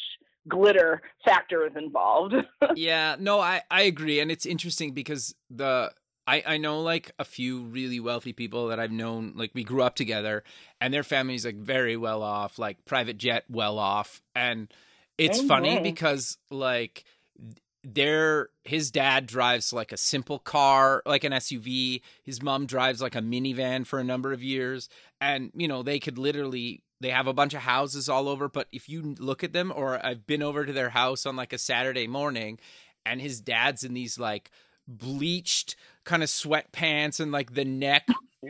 glitter 0.49 1.03
factor 1.25 1.67
is 1.67 1.73
involved. 1.77 2.35
yeah, 2.75 3.17
no, 3.19 3.41
I, 3.41 3.63
I 3.71 3.83
agree. 3.83 4.21
And 4.21 4.31
it's 4.31 4.47
interesting 4.47 4.93
because 4.93 5.35
the 5.51 5.93
I, 6.27 6.43
I 6.47 6.57
know 6.57 6.81
like 6.81 7.13
a 7.19 7.25
few 7.25 7.63
really 7.63 7.99
wealthy 7.99 8.33
people 8.33 8.69
that 8.69 8.79
I've 8.79 8.93
known, 8.93 9.33
like 9.35 9.51
we 9.55 9.65
grew 9.65 9.83
up 9.83 9.97
together 9.97 10.45
and 10.81 10.95
their 10.95 11.03
family's 11.03 11.45
like 11.45 11.57
very 11.57 11.97
well 11.97 12.23
off, 12.23 12.59
like 12.59 12.85
private 12.85 13.19
jet 13.19 13.45
well 13.49 13.79
off. 13.79 14.23
And 14.35 14.73
it's 15.19 15.41
funny 15.43 15.81
because 15.81 16.39
like 16.51 17.05
their 17.85 18.49
his 18.65 18.91
dad 18.91 19.27
drives 19.27 19.73
like 19.73 19.93
a 19.93 19.97
simple 19.97 20.39
car, 20.39 21.03
like 21.05 21.25
an 21.25 21.33
SUV. 21.33 22.01
His 22.23 22.43
mom 22.43 22.67
drives 22.67 23.03
like 23.03 23.15
a 23.15 23.21
minivan 23.21 23.87
for 23.87 23.99
a 23.99 24.05
number 24.05 24.33
of 24.33 24.43
years. 24.43 24.89
And, 25.21 25.51
you 25.55 25.69
know, 25.69 25.83
they 25.83 25.99
could 25.99 26.19
literally 26.19 26.83
they 27.01 27.11
have 27.11 27.27
a 27.27 27.33
bunch 27.33 27.53
of 27.55 27.63
houses 27.63 28.09
all 28.09 28.29
over, 28.29 28.49
but 28.49 28.69
if 28.71 28.89
you 28.89 29.17
look 29.19 29.43
at 29.43 29.53
them 29.53 29.73
or 29.75 30.05
I've 30.05 30.25
been 30.25 30.43
over 30.43 30.65
to 30.65 30.73
their 30.73 30.91
house 30.91 31.27
on 31.27 31.35
like 31.35 31.53
a 31.53 31.59
Saturday 31.59 32.07
morning 32.07 32.61
and 33.05 33.21
his 33.21 33.41
dad's 33.41 33.83
in 33.83 33.93
these 33.93 34.19
like 34.19 34.53
bleached 34.87 35.75
kind 36.05 36.23
of 36.23 36.29
sweatpants 36.29 37.19
and 37.19 37.33
like 37.33 37.55
the 37.55 37.65
neck 37.65 38.07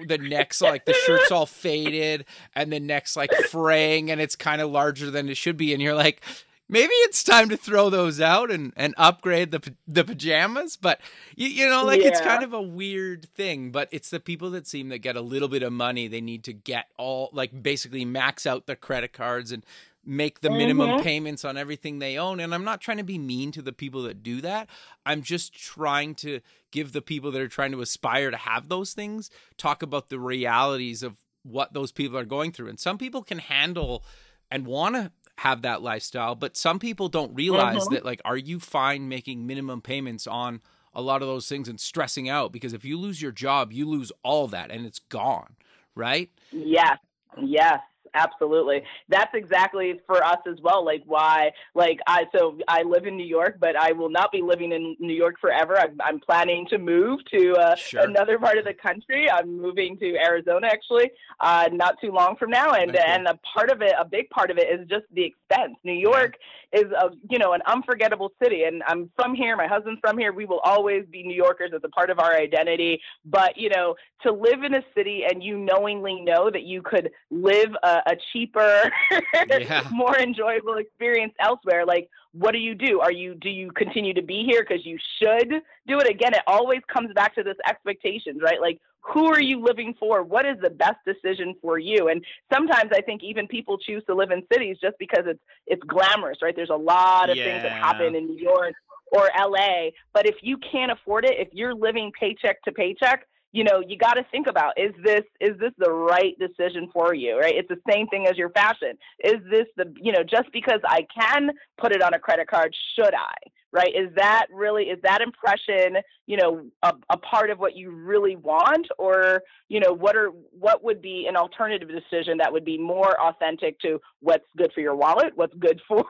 the 0.06 0.18
neck's 0.18 0.62
like 0.62 0.86
the 0.86 0.94
shirt's 0.94 1.30
all 1.30 1.44
faded 1.44 2.24
and 2.54 2.72
the 2.72 2.80
neck's 2.80 3.14
like 3.14 3.32
fraying 3.50 4.10
and 4.10 4.20
it's 4.20 4.36
kind 4.36 4.62
of 4.62 4.70
larger 4.70 5.10
than 5.10 5.28
it 5.28 5.36
should 5.36 5.56
be 5.58 5.74
and 5.74 5.82
you're 5.82 5.94
like 5.94 6.22
maybe 6.68 6.92
it's 7.04 7.22
time 7.22 7.48
to 7.48 7.56
throw 7.56 7.90
those 7.90 8.20
out 8.20 8.50
and, 8.50 8.72
and 8.76 8.94
upgrade 8.96 9.50
the 9.50 9.74
the 9.86 10.04
pajamas 10.04 10.76
but 10.76 11.00
you, 11.36 11.48
you 11.48 11.68
know 11.68 11.84
like 11.84 12.00
it's 12.00 12.20
kind 12.20 12.42
of 12.42 12.52
a 12.52 12.62
weird 12.62 13.28
thing 13.34 13.70
but 13.70 13.88
it's 13.92 14.10
the 14.10 14.20
people 14.20 14.50
that 14.50 14.66
seem 14.66 14.88
that 14.88 14.98
get 14.98 15.16
a 15.16 15.20
little 15.20 15.48
bit 15.48 15.62
of 15.62 15.72
money 15.72 16.08
they 16.08 16.20
need 16.20 16.44
to 16.44 16.52
get 16.52 16.86
all 16.96 17.28
like 17.32 17.62
basically 17.62 18.04
max 18.04 18.46
out 18.46 18.66
their 18.66 18.76
credit 18.76 19.12
cards 19.12 19.52
and 19.52 19.64
make 20.04 20.40
the 20.40 20.50
minimum 20.50 20.90
Mhm. 20.90 21.02
payments 21.02 21.44
on 21.44 21.56
everything 21.56 21.98
they 22.00 22.18
own 22.18 22.40
and 22.40 22.52
I'm 22.54 22.64
not 22.64 22.80
trying 22.80 22.96
to 22.96 23.04
be 23.04 23.18
mean 23.18 23.52
to 23.52 23.62
the 23.62 23.72
people 23.72 24.02
that 24.04 24.22
do 24.22 24.40
that 24.40 24.68
I'm 25.06 25.22
just 25.22 25.52
trying 25.54 26.14
to 26.16 26.40
give 26.72 26.92
the 26.92 27.02
people 27.02 27.30
that 27.32 27.40
are 27.42 27.48
trying 27.48 27.72
to 27.72 27.80
aspire 27.82 28.30
to 28.30 28.36
have 28.36 28.68
those 28.68 28.94
things 28.94 29.30
talk 29.56 29.82
about 29.82 30.08
the 30.08 30.18
realities 30.18 31.02
of 31.04 31.18
what 31.44 31.72
those 31.72 31.92
people 31.92 32.16
are 32.18 32.24
going 32.24 32.50
through 32.50 32.68
and 32.68 32.80
some 32.80 32.98
people 32.98 33.22
can 33.22 33.38
handle 33.38 34.04
and 34.50 34.66
want 34.66 34.94
to 34.96 35.12
have 35.42 35.62
that 35.62 35.82
lifestyle 35.82 36.34
but 36.34 36.56
some 36.56 36.78
people 36.78 37.08
don't 37.08 37.34
realize 37.34 37.86
Mhm. 37.86 37.90
that 37.90 38.04
like 38.04 38.20
are 38.24 38.36
you 38.36 38.58
fine 38.60 39.08
making 39.08 39.46
minimum 39.46 39.80
payments 39.80 40.26
on 40.26 40.60
a 40.94 41.02
lot 41.02 41.22
of 41.22 41.28
those 41.28 41.48
things 41.48 41.68
and 41.68 41.80
stressing 41.80 42.28
out? 42.28 42.52
Because 42.52 42.72
if 42.74 42.84
you 42.84 42.96
lose 42.98 43.20
your 43.22 43.32
job 43.32 43.72
you 43.72 43.84
lose 43.88 44.12
all 44.22 44.46
that 44.48 44.70
and 44.70 44.86
it's 44.86 45.00
gone 45.00 45.56
right? 45.94 46.30
Yes, 46.52 46.98
yes, 47.42 47.80
absolutely. 48.14 48.82
That's 49.08 49.34
exactly 49.34 50.00
for 50.06 50.22
us 50.24 50.38
as 50.46 50.60
well. 50.62 50.84
Like 50.84 51.02
why, 51.06 51.52
like 51.74 51.98
I, 52.06 52.26
so 52.36 52.58
I 52.68 52.82
live 52.82 53.06
in 53.06 53.16
New 53.16 53.26
York, 53.26 53.56
but 53.60 53.76
I 53.76 53.92
will 53.92 54.10
not 54.10 54.32
be 54.32 54.42
living 54.42 54.72
in 54.72 54.96
New 54.98 55.14
York 55.14 55.36
forever. 55.40 55.78
I'm, 55.78 55.98
I'm 56.04 56.20
planning 56.20 56.66
to 56.70 56.78
move 56.78 57.20
to 57.32 57.54
uh, 57.54 57.76
sure. 57.76 58.02
another 58.02 58.38
part 58.38 58.58
of 58.58 58.64
the 58.64 58.74
country. 58.74 59.30
I'm 59.30 59.60
moving 59.60 59.96
to 59.98 60.16
Arizona 60.16 60.66
actually, 60.66 61.10
uh, 61.40 61.68
not 61.72 62.00
too 62.00 62.12
long 62.12 62.36
from 62.36 62.50
now. 62.50 62.72
And, 62.72 62.96
and 62.96 63.26
a 63.26 63.38
part 63.54 63.70
of 63.70 63.82
it, 63.82 63.92
a 63.98 64.04
big 64.04 64.30
part 64.30 64.50
of 64.50 64.58
it 64.58 64.68
is 64.68 64.88
just 64.88 65.04
the 65.12 65.24
expense. 65.24 65.76
New 65.84 65.92
York. 65.92 66.36
Is 66.72 66.90
a, 66.92 67.10
you 67.28 67.38
know, 67.38 67.52
an 67.52 67.60
unforgettable 67.66 68.32
city. 68.42 68.64
And 68.64 68.82
I'm 68.86 69.10
from 69.16 69.34
here. 69.34 69.56
My 69.56 69.66
husband's 69.66 70.00
from 70.00 70.18
here. 70.18 70.32
We 70.32 70.46
will 70.46 70.60
always 70.60 71.04
be 71.10 71.22
New 71.22 71.34
Yorkers 71.34 71.70
as 71.74 71.82
a 71.84 71.88
part 71.88 72.10
of 72.10 72.18
our 72.18 72.34
identity. 72.34 73.00
But, 73.24 73.56
you 73.56 73.68
know, 73.68 73.94
to 74.22 74.32
live 74.32 74.62
in 74.62 74.74
a 74.74 74.82
city 74.94 75.24
and 75.28 75.42
you 75.42 75.58
knowingly 75.58 76.20
know 76.20 76.50
that 76.50 76.62
you 76.62 76.82
could 76.82 77.10
live 77.30 77.70
a, 77.82 78.02
a 78.06 78.16
cheaper, 78.32 78.90
yeah. 79.48 79.86
more 79.92 80.18
enjoyable 80.18 80.76
experience 80.76 81.34
elsewhere, 81.40 81.84
like 81.84 82.08
what 82.32 82.52
do 82.52 82.58
you 82.58 82.74
do? 82.74 83.00
Are 83.00 83.12
you 83.12 83.34
do 83.34 83.50
you 83.50 83.70
continue 83.72 84.14
to 84.14 84.22
be 84.22 84.44
here 84.44 84.64
because 84.66 84.84
you 84.86 84.98
should 85.18 85.50
do 85.86 85.98
it? 85.98 86.08
Again, 86.08 86.34
it 86.34 86.42
always 86.46 86.80
comes 86.92 87.12
back 87.14 87.34
to 87.34 87.42
this 87.42 87.56
expectations, 87.68 88.40
right? 88.42 88.60
Like 88.60 88.80
who 89.02 89.26
are 89.26 89.40
you 89.40 89.60
living 89.60 89.94
for? 89.98 90.22
What 90.22 90.46
is 90.46 90.56
the 90.62 90.70
best 90.70 90.98
decision 91.04 91.54
for 91.60 91.78
you? 91.78 92.08
And 92.08 92.24
sometimes 92.52 92.90
I 92.92 93.00
think 93.00 93.22
even 93.22 93.46
people 93.48 93.76
choose 93.76 94.02
to 94.06 94.14
live 94.14 94.30
in 94.30 94.42
cities 94.52 94.78
just 94.80 94.96
because 94.98 95.24
it's 95.26 95.40
it's 95.66 95.82
glamorous, 95.84 96.38
right? 96.40 96.54
There's 96.54 96.70
a 96.70 96.76
lot 96.76 97.28
of 97.28 97.36
yeah. 97.36 97.44
things 97.44 97.62
that 97.64 97.72
happen 97.72 98.14
in 98.14 98.26
New 98.26 98.38
York 98.38 98.74
or 99.10 99.28
LA, 99.38 99.90
but 100.14 100.26
if 100.26 100.36
you 100.40 100.56
can't 100.56 100.90
afford 100.90 101.24
it, 101.24 101.34
if 101.38 101.48
you're 101.52 101.74
living 101.74 102.12
paycheck 102.18 102.62
to 102.62 102.72
paycheck, 102.72 103.26
you 103.52 103.64
know 103.64 103.82
you 103.86 103.96
got 103.96 104.14
to 104.14 104.24
think 104.30 104.46
about 104.46 104.72
is 104.78 104.92
this 105.04 105.22
is 105.40 105.58
this 105.58 105.72
the 105.78 105.90
right 105.90 106.36
decision 106.38 106.88
for 106.92 107.14
you 107.14 107.38
right? 107.38 107.54
It's 107.54 107.68
the 107.68 107.80
same 107.90 108.06
thing 108.08 108.26
as 108.26 108.36
your 108.36 108.50
fashion. 108.50 108.98
Is 109.22 109.40
this 109.50 109.66
the 109.76 109.92
you 110.00 110.12
know 110.12 110.22
just 110.22 110.52
because 110.52 110.80
i 110.86 111.06
can 111.14 111.50
put 111.78 111.92
it 111.92 112.02
on 112.02 112.14
a 112.14 112.18
credit 112.18 112.48
card 112.48 112.74
should 112.96 113.14
i 113.14 113.34
right? 113.72 113.94
Is 113.94 114.14
that 114.16 114.46
really 114.52 114.84
is 114.84 114.98
that 115.02 115.20
impression 115.20 115.96
you 116.26 116.36
know 116.36 116.66
a, 116.82 116.92
a 117.10 117.16
part 117.16 117.50
of 117.50 117.58
what 117.58 117.76
you 117.76 117.90
really 117.90 118.36
want? 118.36 118.86
Or 118.98 119.42
you 119.68 119.80
know 119.80 119.92
what 119.92 120.16
are 120.16 120.28
what 120.50 120.84
would 120.84 121.00
be 121.00 121.26
an 121.28 121.36
alternative 121.36 121.88
decision 121.88 122.38
that 122.38 122.52
would 122.52 122.64
be 122.64 122.78
more 122.78 123.20
authentic 123.20 123.78
to 123.80 124.00
what's 124.20 124.44
good 124.56 124.70
for 124.74 124.80
your 124.80 124.94
wallet 124.94 125.32
what's 125.34 125.54
good 125.58 125.80
for 125.88 126.04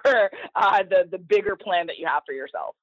uh, 0.57 0.82
the 0.88 1.09
the 1.11 1.18
bigger 1.18 1.57
plan 1.57 1.86
that 1.86 1.99
you 1.99 2.07
have 2.07 2.22
for 2.26 2.32
yourself 2.32 2.74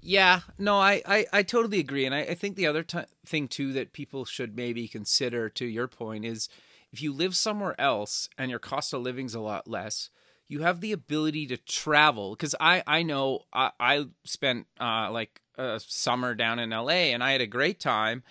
yeah, 0.00 0.40
no, 0.58 0.78
I, 0.78 1.02
I, 1.06 1.26
I 1.32 1.42
totally 1.42 1.78
agree. 1.78 2.04
And 2.04 2.14
I, 2.14 2.20
I 2.20 2.34
think 2.34 2.56
the 2.56 2.66
other 2.66 2.82
t- 2.82 2.98
thing, 3.24 3.48
too, 3.48 3.72
that 3.72 3.92
people 3.92 4.24
should 4.24 4.56
maybe 4.56 4.88
consider, 4.88 5.48
to 5.50 5.66
your 5.66 5.88
point, 5.88 6.24
is 6.24 6.48
if 6.92 7.02
you 7.02 7.12
live 7.12 7.36
somewhere 7.36 7.78
else 7.80 8.28
and 8.38 8.50
your 8.50 8.60
cost 8.60 8.92
of 8.92 9.02
living's 9.02 9.34
a 9.34 9.40
lot 9.40 9.68
less, 9.68 10.10
you 10.48 10.60
have 10.60 10.80
the 10.80 10.92
ability 10.92 11.46
to 11.48 11.56
travel. 11.56 12.30
Because 12.30 12.54
I, 12.60 12.82
I 12.86 13.02
know 13.02 13.40
I, 13.52 13.70
I 13.80 14.06
spent 14.24 14.66
uh, 14.80 15.10
like 15.10 15.40
a 15.58 15.80
summer 15.84 16.34
down 16.34 16.58
in 16.58 16.70
LA 16.70 17.10
and 17.12 17.22
I 17.22 17.32
had 17.32 17.40
a 17.40 17.46
great 17.46 17.80
time. 17.80 18.22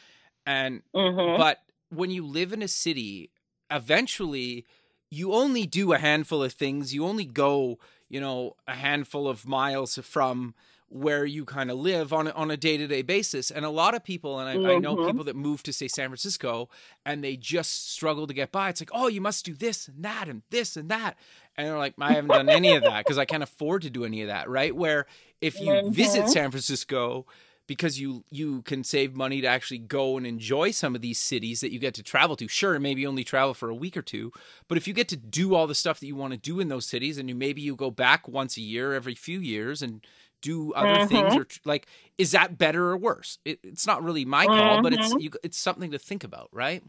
And, 0.45 0.81
mm-hmm. 0.95 1.41
but 1.41 1.59
when 1.89 2.11
you 2.11 2.25
live 2.25 2.53
in 2.53 2.61
a 2.61 2.67
city, 2.67 3.31
eventually 3.69 4.65
you 5.09 5.33
only 5.33 5.65
do 5.65 5.93
a 5.93 5.97
handful 5.97 6.43
of 6.43 6.53
things. 6.53 6.93
You 6.93 7.05
only 7.05 7.25
go, 7.25 7.79
you 8.09 8.19
know, 8.19 8.55
a 8.67 8.75
handful 8.75 9.27
of 9.27 9.47
miles 9.47 9.97
from 9.97 10.53
where 10.89 11.25
you 11.25 11.45
kind 11.45 11.71
of 11.71 11.77
live 11.77 12.13
on 12.13 12.27
a, 12.27 12.31
on 12.31 12.51
a 12.51 12.57
day-to-day 12.57 13.01
basis 13.01 13.49
and 13.49 13.65
a 13.65 13.69
lot 13.69 13.95
of 13.95 14.03
people 14.03 14.39
and 14.39 14.47
I, 14.47 14.55
mm-hmm. 14.55 14.65
I, 14.65 14.77
know 14.77 14.95
mm-hmm. 14.95 15.07
people 15.07 15.23
that 15.25 15.35
move 15.35 15.63
to 15.63 15.73
say 15.73 15.87
san 15.87 16.09
francisco 16.09 16.69
and 17.05 17.23
they 17.23 17.35
just 17.35 17.91
struggle 17.91 18.27
to 18.27 18.33
get 18.33 18.51
by 18.51 18.69
it's 18.69 18.81
like 18.81 18.91
oh 18.93 19.07
you 19.07 19.19
must 19.19 19.45
do 19.45 19.55
this 19.55 19.87
and 19.87 20.03
that 20.03 20.29
and 20.29 20.43
this 20.51 20.77
and 20.77 20.89
that 20.89 21.17
and 21.57 21.67
they're 21.67 21.77
like 21.77 21.95
i 21.99 22.13
haven't 22.13 22.29
done 22.29 22.49
any 22.49 22.75
of 22.75 22.83
that 22.83 23.03
because 23.03 23.17
i 23.17 23.25
can't 23.25 23.43
afford 23.43 23.81
to 23.81 23.89
do 23.89 24.05
any 24.05 24.21
of 24.21 24.27
that 24.27 24.47
right 24.47 24.75
where 24.75 25.07
if 25.41 25.59
you 25.59 25.67
mm-hmm. 25.67 25.89
visit 25.89 26.29
san 26.29 26.51
francisco 26.51 27.25
because 27.67 27.99
you 27.99 28.23
you 28.29 28.61
can 28.61 28.83
save 28.83 29.15
money 29.15 29.41
to 29.41 29.47
actually 29.47 29.77
go 29.77 30.17
and 30.17 30.27
enjoy 30.27 30.71
some 30.71 30.95
of 30.95 31.01
these 31.01 31.19
cities 31.19 31.61
that 31.61 31.71
you 31.71 31.79
get 31.79 31.93
to 31.95 32.03
travel 32.03 32.35
to. 32.35 32.47
Sure, 32.47 32.79
maybe 32.79 33.07
only 33.07 33.23
travel 33.23 33.53
for 33.53 33.69
a 33.69 33.75
week 33.75 33.97
or 33.97 34.01
two, 34.01 34.31
but 34.67 34.77
if 34.77 34.87
you 34.87 34.93
get 34.93 35.07
to 35.09 35.17
do 35.17 35.55
all 35.55 35.67
the 35.67 35.75
stuff 35.75 35.99
that 35.99 36.07
you 36.07 36.15
want 36.15 36.33
to 36.33 36.37
do 36.37 36.59
in 36.59 36.67
those 36.67 36.85
cities, 36.85 37.17
and 37.17 37.29
you 37.29 37.35
maybe 37.35 37.61
you 37.61 37.75
go 37.75 37.91
back 37.91 38.27
once 38.27 38.57
a 38.57 38.61
year, 38.61 38.93
every 38.93 39.15
few 39.15 39.39
years, 39.39 39.81
and 39.81 40.05
do 40.45 40.73
other 40.73 40.99
mm-hmm. 40.99 41.07
things 41.07 41.35
or 41.35 41.47
like 41.65 41.87
is 42.19 42.31
that 42.31 42.57
better 42.57 42.91
or 42.91 42.97
worse 42.97 43.39
it, 43.43 43.59
it's 43.63 43.87
not 43.87 44.03
really 44.03 44.25
my 44.25 44.45
call 44.45 44.55
mm-hmm. 44.55 44.83
but 44.83 44.93
it's 44.93 45.09
mm-hmm. 45.09 45.19
you, 45.19 45.31
it's 45.43 45.57
something 45.57 45.89
to 45.89 45.97
think 45.97 46.23
about 46.23 46.47
right 46.51 46.83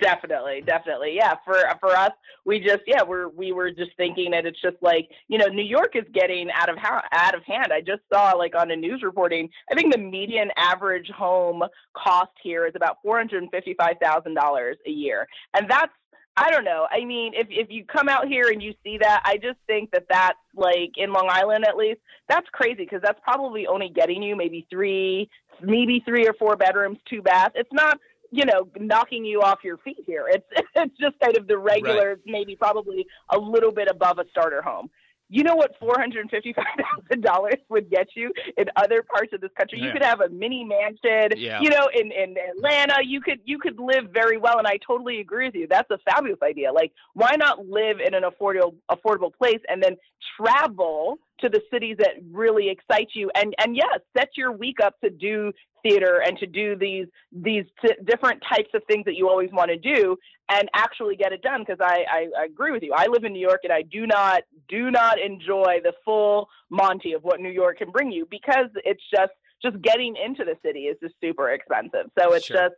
definitely 0.00 0.62
definitely 0.64 1.14
yeah 1.14 1.34
for 1.44 1.56
for 1.78 1.90
us 1.90 2.12
we 2.46 2.58
just 2.58 2.80
yeah 2.86 3.02
we're 3.02 3.28
we 3.28 3.52
were 3.52 3.70
just 3.70 3.90
thinking 3.98 4.30
that 4.30 4.46
it's 4.46 4.60
just 4.62 4.76
like 4.80 5.08
you 5.28 5.36
know 5.36 5.46
new 5.46 5.64
york 5.64 5.94
is 5.94 6.04
getting 6.14 6.48
out 6.54 6.70
of 6.70 6.78
how 6.78 7.02
out 7.12 7.34
of 7.34 7.42
hand 7.42 7.70
i 7.70 7.82
just 7.82 8.00
saw 8.10 8.32
like 8.32 8.54
on 8.54 8.70
a 8.70 8.76
news 8.76 9.02
reporting 9.02 9.46
i 9.70 9.74
think 9.74 9.92
the 9.92 9.98
median 9.98 10.48
average 10.56 11.10
home 11.10 11.62
cost 11.92 12.30
here 12.42 12.66
is 12.66 12.72
about 12.74 12.96
$455000 13.04 14.74
a 14.86 14.90
year 14.90 15.28
and 15.52 15.68
that's 15.68 15.92
I 16.36 16.50
don't 16.50 16.64
know. 16.64 16.86
I 16.90 17.04
mean, 17.04 17.32
if 17.34 17.46
if 17.50 17.68
you 17.70 17.84
come 17.84 18.08
out 18.08 18.26
here 18.26 18.48
and 18.48 18.60
you 18.60 18.74
see 18.82 18.98
that, 18.98 19.22
I 19.24 19.36
just 19.36 19.58
think 19.68 19.92
that 19.92 20.06
that's 20.10 20.38
like 20.54 20.92
in 20.96 21.12
Long 21.12 21.28
Island 21.30 21.64
at 21.66 21.76
least, 21.76 22.00
that's 22.28 22.46
crazy 22.52 22.84
because 22.84 23.00
that's 23.02 23.20
probably 23.22 23.66
only 23.66 23.88
getting 23.88 24.22
you 24.22 24.34
maybe 24.34 24.66
three, 24.68 25.30
maybe 25.62 26.02
three 26.04 26.26
or 26.26 26.34
four 26.34 26.56
bedrooms, 26.56 26.98
two 27.08 27.22
baths. 27.22 27.54
It's 27.54 27.72
not, 27.72 27.98
you 28.32 28.44
know, 28.46 28.68
knocking 28.78 29.24
you 29.24 29.42
off 29.42 29.60
your 29.62 29.78
feet 29.78 30.02
here. 30.04 30.26
It's 30.28 30.46
it's 30.74 30.98
just 30.98 31.18
kind 31.20 31.36
of 31.36 31.46
the 31.46 31.56
regular, 31.56 32.10
right. 32.10 32.18
maybe 32.26 32.56
probably 32.56 33.06
a 33.30 33.38
little 33.38 33.72
bit 33.72 33.86
above 33.88 34.18
a 34.18 34.24
starter 34.30 34.60
home 34.60 34.90
you 35.28 35.42
know 35.42 35.54
what 35.54 35.72
four 35.78 35.94
hundred 35.98 36.28
fifty-five 36.30 36.64
thousand 36.76 37.22
dollars 37.22 37.54
would 37.68 37.90
get 37.90 38.08
you 38.14 38.32
in 38.56 38.66
other 38.76 39.02
parts 39.02 39.32
of 39.32 39.40
this 39.40 39.50
country? 39.56 39.78
Yeah. 39.78 39.86
You 39.86 39.92
could 39.92 40.02
have 40.02 40.20
a 40.20 40.28
mini 40.28 40.64
mansion, 40.64 41.38
yeah. 41.38 41.60
you 41.60 41.70
know, 41.70 41.88
in, 41.94 42.12
in 42.12 42.36
Atlanta. 42.56 42.96
You 43.04 43.20
could 43.20 43.40
you 43.44 43.58
could 43.58 43.78
live 43.78 44.10
very 44.12 44.36
well, 44.36 44.58
and 44.58 44.66
I 44.66 44.78
totally 44.86 45.20
agree 45.20 45.46
with 45.46 45.54
you. 45.54 45.66
That's 45.68 45.90
a 45.90 45.98
fabulous 45.98 46.40
idea. 46.42 46.72
Like, 46.72 46.92
why 47.14 47.36
not 47.36 47.66
live 47.66 47.98
in 48.00 48.14
an 48.14 48.22
affordable 48.22 48.74
affordable 48.90 49.32
place 49.34 49.60
and 49.68 49.82
then 49.82 49.96
travel 50.36 51.18
to 51.40 51.48
the 51.48 51.60
cities 51.72 51.96
that 51.98 52.14
really 52.30 52.68
excite 52.68 53.08
you. 53.14 53.30
And 53.34 53.54
and 53.58 53.76
yes 53.76 53.98
set 54.16 54.30
your 54.36 54.52
week 54.52 54.76
up 54.82 54.98
to 55.02 55.10
do 55.10 55.52
theater 55.82 56.22
and 56.26 56.38
to 56.38 56.46
do 56.46 56.76
these 56.76 57.06
these 57.32 57.64
t- 57.84 57.94
different 58.04 58.42
types 58.48 58.70
of 58.74 58.82
things 58.88 59.04
that 59.04 59.14
you 59.14 59.28
always 59.28 59.50
want 59.52 59.70
to 59.70 59.76
do 59.76 60.16
and 60.48 60.68
actually 60.74 61.16
get 61.16 61.32
it 61.32 61.42
done. 61.42 61.64
Because 61.66 61.80
I, 61.80 62.04
I, 62.10 62.26
I 62.40 62.44
agree 62.44 62.72
with 62.72 62.82
you. 62.82 62.94
I 62.96 63.06
live 63.06 63.24
in 63.24 63.32
new 63.32 63.40
york 63.40 63.60
and 63.64 63.72
i 63.72 63.82
do 63.82 64.06
not 64.06 64.42
do 64.68 64.90
not 64.90 65.20
enjoy 65.20 65.78
the 65.82 65.92
full 66.04 66.48
monty 66.70 67.12
of 67.12 67.22
what 67.22 67.40
new 67.40 67.50
york 67.50 67.78
can 67.78 67.90
bring 67.90 68.10
you 68.10 68.26
because 68.30 68.68
it's 68.84 69.02
just 69.14 69.32
just 69.64 69.80
getting 69.82 70.14
into 70.22 70.44
the 70.44 70.56
city 70.64 70.80
is 70.80 70.96
just 71.02 71.14
super 71.20 71.50
expensive. 71.50 72.10
So 72.18 72.34
it's 72.34 72.46
sure. 72.46 72.56
just 72.56 72.74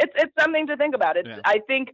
it's 0.00 0.12
it's 0.16 0.32
something 0.38 0.66
to 0.66 0.76
think 0.76 0.94
about. 0.94 1.16
It's 1.16 1.28
yeah. 1.28 1.40
I 1.44 1.60
think 1.66 1.90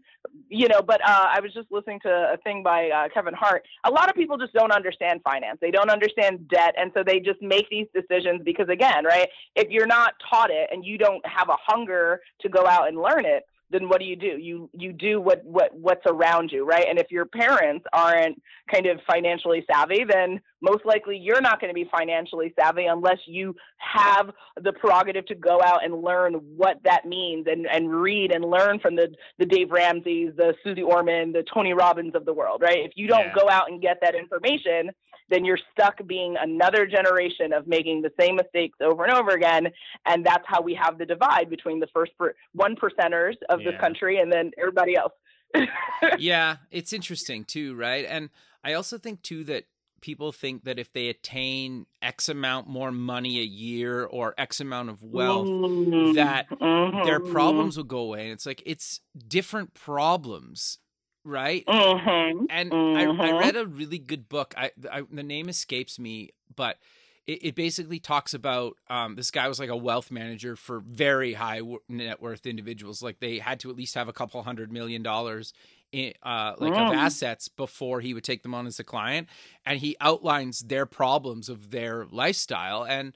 you 0.49 0.69
know, 0.69 0.81
but 0.81 1.01
uh, 1.07 1.27
I 1.31 1.41
was 1.41 1.53
just 1.53 1.71
listening 1.71 2.01
to 2.01 2.09
a 2.09 2.37
thing 2.45 2.63
by 2.63 2.91
uh, 2.91 3.09
Kevin 3.13 3.35
Hart. 3.35 3.65
A 3.85 3.91
lot 3.91 4.09
of 4.09 4.15
people 4.15 4.39
just 4.39 4.53
don't 4.53 4.73
understand 4.73 5.21
finance. 5.25 5.59
They 5.61 5.71
don't 5.71 5.91
understand 5.91 6.49
debt, 6.49 6.75
and 6.79 6.91
so 6.95 7.03
they 7.05 7.21
just 7.21 7.43
make 7.43 7.69
these 7.69 7.87
decisions 7.95 8.43
because 8.45 8.69
again, 8.69 9.05
right? 9.05 9.29
If 9.55 9.71
you're 9.71 9.87
not 9.87 10.15
taught 10.31 10.51
it 10.51 10.69
and 10.73 10.85
you 10.85 10.99
don't 10.99 11.25
have 11.27 11.49
a 11.49 11.57
hunger 11.67 12.21
to 12.41 12.49
go 12.49 12.67
out 12.67 12.89
and 12.89 12.97
learn 12.97 13.25
it, 13.25 13.45
then 13.71 13.89
what 13.89 14.01
do 14.01 14.07
you 14.07 14.17
do? 14.17 14.39
You 14.39 14.71
you 14.73 14.93
do 14.93 15.21
what 15.21 15.45
what 15.45 15.75
what's 15.75 16.05
around 16.07 16.51
you, 16.53 16.64
right? 16.64 16.87
And 16.89 16.99
if 16.99 17.11
your 17.11 17.27
parents 17.27 17.85
aren't 17.93 18.41
kind 18.73 18.87
of 18.87 19.01
financially 19.09 19.64
savvy, 19.71 20.05
then 20.05 20.41
most 20.61 20.85
likely 20.85 21.17
you're 21.17 21.41
not 21.41 21.61
going 21.61 21.71
to 21.71 21.75
be 21.75 21.89
financially 21.91 22.55
savvy 22.59 22.87
unless 22.87 23.19
you 23.27 23.55
have 23.79 24.31
the 24.62 24.73
prerogative 24.73 25.27
to 25.27 25.35
go 25.35 25.61
out 25.64 25.85
and 25.85 26.03
learn 26.03 26.35
what 26.57 26.77
that 26.85 27.07
means 27.07 27.47
and 27.51 27.67
and 27.67 27.91
read 27.91 28.33
and 28.33 28.45
learn 28.45 28.79
from 28.79 28.95
the 28.95 29.09
the 29.39 29.47
Dave 29.47 29.71
Ramsey's, 29.71 30.33
the 30.37 30.55
Suze 30.62 30.79
Orman, 30.85 31.33
the 31.33 31.45
Tony 31.53 31.73
Robbins 31.73 32.14
of 32.14 32.25
the 32.25 32.35
world, 32.35 32.62
right? 32.62 32.79
If 32.79 32.93
you 32.95 33.09
don't 33.09 33.27
yeah. 33.27 33.35
go 33.35 33.51
out 33.51 33.71
and 33.71 33.83
get 33.83 33.99
that 34.03 34.14
information, 34.14 34.91
then 35.31 35.45
you're 35.45 35.59
stuck 35.72 36.07
being 36.07 36.37
another 36.41 36.87
generation 36.87 37.53
of 37.53 37.66
making 37.66 38.03
the 38.03 38.11
same 38.18 38.37
mistakes 38.37 38.79
over 38.81 39.05
and 39.05 39.12
over 39.12 39.31
again. 39.31 39.68
And 40.05 40.24
that's 40.24 40.45
how 40.47 40.62
we 40.62 40.79
have 40.81 40.99
the 40.99 41.07
divide 41.07 41.51
between 41.51 41.81
the 41.81 41.89
first 41.93 42.12
per- 42.18 42.35
one 42.53 42.77
percenters 42.77 43.35
of 43.49 43.61
yeah. 43.61 43.70
this 43.70 43.81
country 43.81 44.18
and 44.18 44.33
then 44.33 44.53
everybody 44.59 44.97
else. 44.97 45.12
yeah, 46.18 46.57
it's 46.70 46.93
interesting 46.93 47.45
too, 47.45 47.74
right? 47.74 48.05
And 48.09 48.31
I 48.64 48.74
also 48.74 48.99
think 48.99 49.22
too 49.22 49.45
that 49.45 49.64
people 50.01 50.33
think 50.33 50.64
that 50.64 50.79
if 50.79 50.93
they 50.93 51.09
attain 51.09 51.87
X 52.03 52.29
amount 52.29 52.68
more 52.68 52.93
money 52.93 53.41
a 53.41 53.45
year 53.45 54.05
or 54.05 54.35
X 54.39 54.61
amount 54.61 54.91
of 54.91 55.03
wealth, 55.03 55.49
mm-hmm. 55.49 56.12
that 56.14 56.49
mm-hmm. 56.51 57.05
their 57.05 57.20
problems 57.20 57.77
will 57.77 57.85
go 57.85 57.99
away. 57.99 58.24
And 58.24 58.33
it's 58.33 58.47
like 58.47 58.62
it's 58.66 59.01
different 59.27 59.74
problems 59.74 60.79
right? 61.27 61.64
Mm-hmm. 61.66 62.47
And 62.49 62.70
mm-hmm. 62.70 63.20
I, 63.20 63.29
I, 63.29 63.39
read 63.39 63.57
a 63.57 63.66
really 63.66 63.99
good 63.99 64.29
book. 64.29 64.55
I, 64.57 64.70
I, 64.91 65.03
the 65.11 65.22
name 65.22 65.49
escapes 65.49 65.99
me, 65.99 66.31
but 66.55 66.79
it, 67.27 67.45
it 67.45 67.55
basically 67.55 67.99
talks 67.99 68.33
about 68.33 68.77
um, 68.89 69.16
this 69.16 69.31
guy 69.31 69.49
was 69.49 69.59
like 69.59 69.68
a 69.68 69.77
wealth 69.77 70.11
manager 70.11 70.57
for 70.57 70.81
very 70.81 71.35
high 71.35 71.61
net 71.89 72.22
worth 72.22 72.47
individuals. 72.47 73.03
Like 73.03 73.20
they 73.20 73.39
had 73.39 73.61
to 73.61 73.70
at 73.70 73.77
least 73.77 73.95
have 73.95 74.09
a 74.09 74.12
couple 74.12 74.43
hundred 74.43 74.72
million 74.72 75.03
dollars 75.03 75.53
in, 75.93 76.14
uh, 76.22 76.55
like 76.59 76.72
mm. 76.72 76.89
of 76.89 76.95
assets 76.95 77.49
before 77.49 78.01
he 78.01 78.14
would 78.14 78.24
take 78.24 78.43
them 78.43 78.55
on 78.55 78.66
as 78.66 78.79
a 78.79 78.85
client, 78.85 79.29
and 79.64 79.81
he 79.81 79.97
outlines 80.01 80.61
their 80.61 80.87
problems 80.87 81.49
of 81.49 81.70
their 81.70 82.07
lifestyle 82.11 82.85
and. 82.85 83.12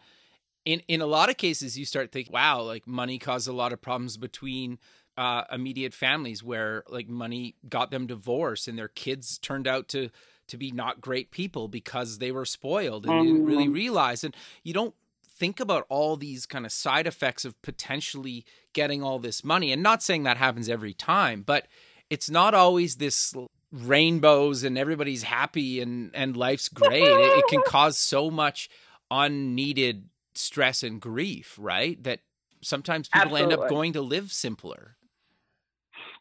In, 0.66 0.82
in 0.88 1.00
a 1.00 1.06
lot 1.06 1.30
of 1.30 1.38
cases, 1.38 1.78
you 1.78 1.86
start 1.86 2.12
thinking, 2.12 2.34
wow, 2.34 2.60
like 2.60 2.86
money 2.86 3.18
caused 3.18 3.48
a 3.48 3.52
lot 3.52 3.72
of 3.72 3.80
problems 3.80 4.18
between 4.18 4.78
uh, 5.16 5.44
immediate 5.52 5.94
families 5.94 6.42
where 6.42 6.84
like 6.88 7.08
money 7.08 7.56
got 7.68 7.90
them 7.90 8.06
divorced 8.06 8.68
and 8.68 8.78
their 8.78 8.88
kids 8.88 9.38
turned 9.38 9.66
out 9.66 9.88
to 9.88 10.10
to 10.48 10.56
be 10.56 10.70
not 10.72 11.00
great 11.00 11.30
people 11.30 11.68
because 11.68 12.18
they 12.18 12.32
were 12.32 12.44
spoiled 12.44 13.06
and 13.06 13.14
mm-hmm. 13.14 13.26
didn't 13.26 13.46
really 13.46 13.64
mm-hmm. 13.64 13.74
realize. 13.74 14.24
And 14.24 14.36
you 14.64 14.74
don't 14.74 14.94
think 15.26 15.60
about 15.60 15.86
all 15.88 16.16
these 16.16 16.44
kind 16.44 16.66
of 16.66 16.72
side 16.72 17.06
effects 17.06 17.44
of 17.44 17.60
potentially 17.62 18.44
getting 18.72 19.02
all 19.02 19.18
this 19.18 19.44
money. 19.44 19.72
And 19.72 19.82
not 19.82 20.02
saying 20.02 20.24
that 20.24 20.36
happens 20.36 20.68
every 20.68 20.92
time, 20.92 21.42
but 21.42 21.66
it's 22.10 22.28
not 22.28 22.52
always 22.52 22.96
this 22.96 23.34
rainbows 23.72 24.64
and 24.64 24.76
everybody's 24.76 25.22
happy 25.22 25.80
and 25.80 26.10
and 26.14 26.36
life's 26.36 26.68
great. 26.68 27.02
it, 27.02 27.38
it 27.38 27.44
can 27.48 27.62
cause 27.66 27.96
so 27.96 28.30
much 28.30 28.68
unneeded 29.10 30.08
stress 30.34 30.82
and 30.82 31.00
grief, 31.00 31.56
right? 31.60 32.02
That 32.02 32.20
sometimes 32.62 33.08
people 33.08 33.36
Absolutely. 33.36 33.54
end 33.54 33.62
up 33.62 33.68
going 33.68 33.92
to 33.94 34.02
live 34.02 34.32
simpler. 34.32 34.96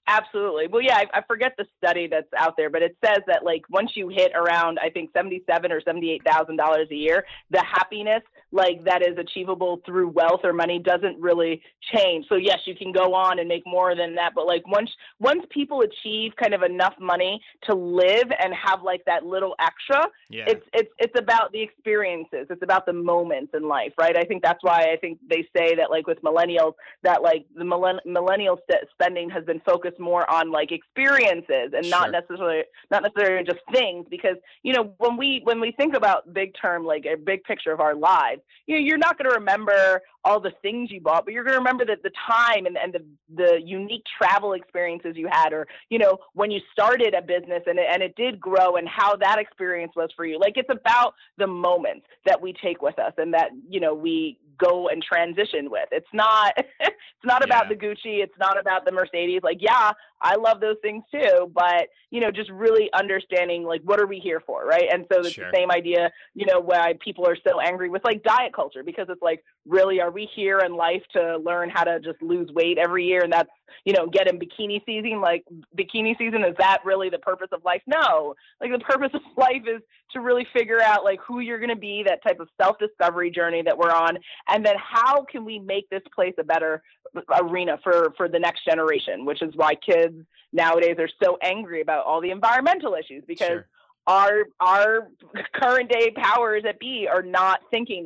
Absolutely. 0.09 0.65
Well, 0.67 0.81
yeah, 0.81 0.97
I, 0.97 1.19
I, 1.19 1.21
forget 1.27 1.53
the 1.55 1.67
study 1.77 2.07
that's 2.07 2.33
out 2.35 2.57
there, 2.57 2.71
but 2.71 2.81
it 2.81 2.97
says 3.05 3.19
that 3.27 3.45
like 3.45 3.61
once 3.69 3.91
you 3.93 4.09
hit 4.09 4.31
around, 4.33 4.79
I 4.81 4.89
think 4.89 5.11
seventy-seven 5.13 5.71
or 5.71 5.81
seventy-eight 5.81 6.23
thousand 6.25 6.57
dollars 6.57 6.87
a 6.91 6.95
year, 6.95 7.25
the 7.51 7.63
happiness 7.63 8.23
like 8.51 8.83
that 8.85 9.01
is 9.01 9.17
achievable 9.17 9.81
through 9.85 10.09
wealth 10.09 10.41
or 10.43 10.53
money 10.53 10.79
doesn't 10.79 11.19
really 11.19 11.61
change. 11.93 12.25
So 12.29 12.35
yes, 12.35 12.59
you 12.65 12.75
can 12.75 12.91
go 12.91 13.13
on 13.13 13.39
and 13.39 13.47
make 13.47 13.63
more 13.65 13.95
than 13.95 14.15
that, 14.15 14.33
but 14.33 14.47
like 14.47 14.67
once 14.67 14.89
once 15.19 15.43
people 15.49 15.81
achieve 15.81 16.31
kind 16.41 16.53
of 16.53 16.63
enough 16.63 16.95
money 16.99 17.41
to 17.63 17.75
live 17.75 18.31
and 18.43 18.53
have 18.53 18.81
like 18.83 19.03
that 19.05 19.25
little 19.25 19.55
extra, 19.59 20.07
yeah. 20.29 20.45
it's 20.47 20.65
it's 20.73 20.89
it's 20.97 21.19
about 21.19 21.51
the 21.51 21.61
experiences. 21.61 22.47
It's 22.49 22.63
about 22.63 22.85
the 22.85 22.93
moments 22.93 23.53
in 23.55 23.67
life, 23.67 23.93
right? 23.99 24.17
I 24.17 24.23
think 24.23 24.43
that's 24.43 24.63
why 24.63 24.91
I 24.91 24.97
think 24.99 25.19
they 25.29 25.47
say 25.55 25.75
that 25.75 25.89
like 25.89 26.07
with 26.07 26.21
millennials 26.21 26.73
that 27.03 27.21
like 27.21 27.45
the 27.55 27.63
millenn- 27.63 28.05
millennial 28.05 28.59
st- 28.69 28.89
spending 28.93 29.29
has 29.29 29.45
been 29.45 29.61
focused 29.61 29.99
more 29.99 30.29
on 30.29 30.51
like 30.51 30.71
experiences 30.71 31.73
and 31.73 31.85
sure. 31.85 31.91
not 31.91 32.11
necessarily 32.11 32.63
not 32.89 33.03
necessarily 33.03 33.43
just 33.43 33.59
things 33.71 34.05
because 34.09 34.37
you 34.63 34.73
know 34.73 34.93
when 34.97 35.17
we 35.17 35.41
when 35.43 35.59
we 35.59 35.71
think 35.71 35.95
about 35.95 36.33
big 36.33 36.53
term 36.59 36.83
like 36.83 37.05
a 37.05 37.15
big 37.15 37.43
picture 37.43 37.71
of 37.71 37.79
our 37.79 37.95
lives 37.95 38.38
you 38.65 38.75
know 38.75 38.81
you're 38.81 38.97
not 38.97 39.17
going 39.17 39.29
to 39.29 39.35
remember 39.35 40.01
all 40.23 40.39
the 40.39 40.51
things 40.61 40.91
you 40.91 41.01
bought 41.01 41.25
but 41.25 41.33
you're 41.33 41.43
going 41.43 41.53
to 41.53 41.59
remember 41.59 41.85
that 41.85 42.03
the 42.03 42.11
time 42.29 42.65
and, 42.65 42.77
and 42.77 42.93
the 42.93 43.03
the 43.35 43.61
unique 43.63 44.03
travel 44.21 44.53
experiences 44.53 45.15
you 45.15 45.27
had 45.31 45.53
or 45.53 45.67
you 45.89 45.97
know 45.97 46.17
when 46.33 46.51
you 46.51 46.59
started 46.71 47.13
a 47.13 47.21
business 47.21 47.63
and 47.67 47.79
it, 47.79 47.85
and 47.89 48.01
it 48.01 48.15
did 48.15 48.39
grow 48.39 48.75
and 48.75 48.87
how 48.87 49.15
that 49.15 49.39
experience 49.39 49.93
was 49.95 50.09
for 50.15 50.25
you 50.25 50.39
like 50.39 50.57
it's 50.57 50.69
about 50.69 51.13
the 51.37 51.47
moments 51.47 52.05
that 52.25 52.41
we 52.41 52.53
take 52.53 52.81
with 52.81 52.97
us 52.99 53.13
and 53.17 53.33
that 53.33 53.49
you 53.69 53.79
know 53.79 53.93
we 53.93 54.37
go 54.59 54.89
and 54.89 55.01
transition 55.01 55.71
with. 55.71 55.87
It's 55.91 56.07
not 56.13 56.53
it's 56.79 57.25
not 57.25 57.43
about 57.43 57.69
the 57.69 57.75
Gucci, 57.75 58.21
it's 58.21 58.37
not 58.39 58.59
about 58.59 58.85
the 58.85 58.91
Mercedes. 58.91 59.41
Like, 59.43 59.57
yeah, 59.59 59.91
I 60.21 60.35
love 60.35 60.59
those 60.59 60.77
things 60.81 61.03
too, 61.11 61.51
but 61.53 61.87
you 62.11 62.19
know, 62.19 62.31
just 62.31 62.49
really 62.49 62.89
understanding 62.93 63.63
like 63.63 63.81
what 63.83 63.99
are 63.99 64.07
we 64.07 64.19
here 64.19 64.41
for, 64.45 64.65
right? 64.65 64.87
And 64.91 65.05
so 65.11 65.19
it's 65.19 65.31
sure. 65.31 65.49
the 65.51 65.57
same 65.57 65.71
idea, 65.71 66.11
you 66.33 66.45
know, 66.45 66.59
why 66.59 66.93
people 67.03 67.27
are 67.27 67.37
so 67.47 67.59
angry 67.59 67.89
with 67.89 68.03
like 68.03 68.23
diet 68.23 68.53
culture 68.53 68.83
because 68.83 69.07
it's 69.09 69.21
like, 69.21 69.43
really, 69.67 70.01
are 70.01 70.11
we 70.11 70.27
here 70.35 70.59
in 70.59 70.75
life 70.75 71.03
to 71.13 71.37
learn 71.37 71.69
how 71.69 71.83
to 71.83 71.99
just 71.99 72.21
lose 72.21 72.49
weight 72.51 72.77
every 72.77 73.05
year 73.05 73.23
and 73.23 73.31
that's 73.31 73.49
you 73.85 73.93
know, 73.93 74.07
get 74.07 74.27
in 74.27 74.39
bikini 74.39 74.83
season, 74.85 75.21
like 75.21 75.43
bikini 75.77 76.17
season, 76.17 76.43
is 76.43 76.55
that 76.57 76.79
really 76.83 77.09
the 77.09 77.19
purpose 77.19 77.49
of 77.51 77.63
life? 77.63 77.81
No. 77.87 78.35
Like 78.61 78.71
the 78.71 78.79
purpose 78.79 79.11
of 79.13 79.21
life 79.37 79.63
is 79.67 79.81
to 80.13 80.21
really 80.21 80.47
figure 80.53 80.81
out 80.81 81.03
like 81.03 81.19
who 81.25 81.39
you're 81.39 81.59
gonna 81.59 81.75
be, 81.75 82.03
that 82.05 82.23
type 82.23 82.39
of 82.39 82.49
self 82.61 82.77
discovery 82.79 83.31
journey 83.31 83.61
that 83.61 83.77
we're 83.77 83.91
on, 83.91 84.17
and 84.47 84.65
then 84.65 84.75
how 84.77 85.23
can 85.23 85.45
we 85.45 85.59
make 85.59 85.89
this 85.89 86.01
place 86.13 86.33
a 86.39 86.43
better 86.43 86.81
uh, 87.15 87.21
arena 87.41 87.77
for 87.83 88.13
for 88.17 88.27
the 88.27 88.39
next 88.39 88.65
generation, 88.65 89.25
which 89.25 89.41
is 89.41 89.53
why 89.55 89.75
kids 89.75 90.08
nowadays 90.53 90.95
are 90.99 91.09
so 91.23 91.37
angry 91.41 91.81
about 91.81 92.05
all 92.05 92.21
the 92.21 92.31
environmental 92.31 92.95
issues 92.95 93.23
because 93.27 93.47
sure. 93.47 93.67
our 94.07 94.45
our 94.59 95.09
current 95.53 95.89
day 95.89 96.11
powers 96.11 96.63
that 96.63 96.79
be 96.79 97.07
are 97.11 97.23
not 97.23 97.61
thinking 97.71 98.05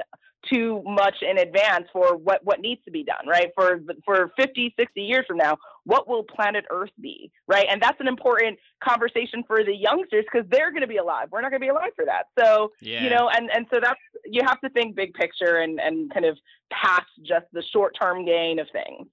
too 0.51 0.81
much 0.85 1.15
in 1.21 1.37
advance 1.37 1.87
for 1.93 2.17
what 2.17 2.43
what 2.43 2.59
needs 2.59 2.81
to 2.85 2.91
be 2.91 3.03
done 3.03 3.27
right? 3.27 3.51
For 3.55 3.79
for 4.05 4.31
50 4.37 4.73
60 4.77 5.01
years 5.01 5.25
from 5.27 5.37
now 5.37 5.57
what 5.85 6.07
will 6.07 6.23
planet 6.23 6.65
earth 6.69 6.91
be 7.01 7.31
right? 7.47 7.65
And 7.69 7.81
that's 7.81 7.99
an 7.99 8.07
important 8.07 8.59
conversation 8.83 9.43
for 9.47 9.63
the 9.63 9.75
youngsters 9.75 10.25
because 10.31 10.47
they're 10.49 10.71
going 10.71 10.81
to 10.81 10.87
be 10.87 10.97
alive. 10.97 11.29
We're 11.31 11.41
not 11.41 11.51
going 11.51 11.61
to 11.61 11.65
be 11.65 11.69
alive 11.69 11.91
for 11.95 12.05
that. 12.05 12.25
So 12.37 12.71
yeah. 12.81 13.03
you 13.03 13.09
know 13.09 13.29
and 13.29 13.49
and 13.53 13.65
so 13.73 13.79
that's 13.81 13.99
you 14.25 14.41
have 14.45 14.59
to 14.61 14.69
think 14.69 14.95
big 14.95 15.13
picture 15.13 15.57
and 15.57 15.79
and 15.79 16.13
kind 16.13 16.25
of 16.25 16.37
past 16.71 17.07
just 17.25 17.45
the 17.53 17.63
short 17.71 17.95
term 17.99 18.25
gain 18.25 18.59
of 18.59 18.67
things 18.73 19.07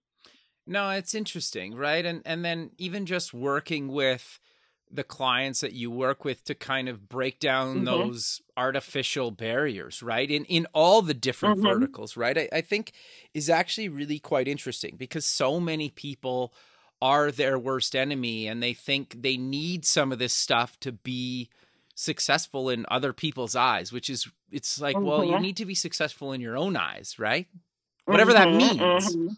no 0.70 0.90
it's 0.90 1.14
interesting 1.14 1.74
right 1.74 2.06
and 2.06 2.22
and 2.24 2.44
then 2.44 2.70
even 2.78 3.04
just 3.04 3.34
working 3.34 3.88
with 3.88 4.40
the 4.92 5.04
clients 5.04 5.60
that 5.60 5.72
you 5.72 5.90
work 5.90 6.24
with 6.24 6.44
to 6.44 6.54
kind 6.54 6.88
of 6.88 7.08
break 7.08 7.38
down 7.38 7.76
mm-hmm. 7.76 7.84
those 7.84 8.42
artificial 8.56 9.30
barriers, 9.30 10.02
right? 10.02 10.30
In 10.30 10.44
in 10.46 10.66
all 10.72 11.02
the 11.02 11.14
different 11.14 11.58
mm-hmm. 11.58 11.68
verticals, 11.68 12.16
right? 12.16 12.36
I, 12.36 12.48
I 12.52 12.60
think 12.60 12.92
is 13.32 13.48
actually 13.48 13.88
really 13.88 14.18
quite 14.18 14.48
interesting 14.48 14.96
because 14.96 15.24
so 15.24 15.60
many 15.60 15.90
people 15.90 16.52
are 17.00 17.30
their 17.30 17.58
worst 17.58 17.94
enemy 17.94 18.46
and 18.46 18.62
they 18.62 18.74
think 18.74 19.22
they 19.22 19.36
need 19.36 19.86
some 19.86 20.12
of 20.12 20.18
this 20.18 20.34
stuff 20.34 20.78
to 20.80 20.92
be 20.92 21.48
successful 21.94 22.68
in 22.68 22.84
other 22.88 23.12
people's 23.12 23.54
eyes, 23.54 23.92
which 23.92 24.10
is 24.10 24.28
it's 24.50 24.80
like, 24.80 24.96
mm-hmm. 24.96 25.06
well, 25.06 25.24
you 25.24 25.32
mm-hmm. 25.32 25.42
need 25.42 25.56
to 25.56 25.66
be 25.66 25.74
successful 25.74 26.32
in 26.32 26.40
your 26.40 26.56
own 26.56 26.76
eyes, 26.76 27.16
right? 27.18 27.46
Whatever 28.06 28.32
that 28.32 28.48
mm-hmm. 28.48 28.58
means. 28.58 29.36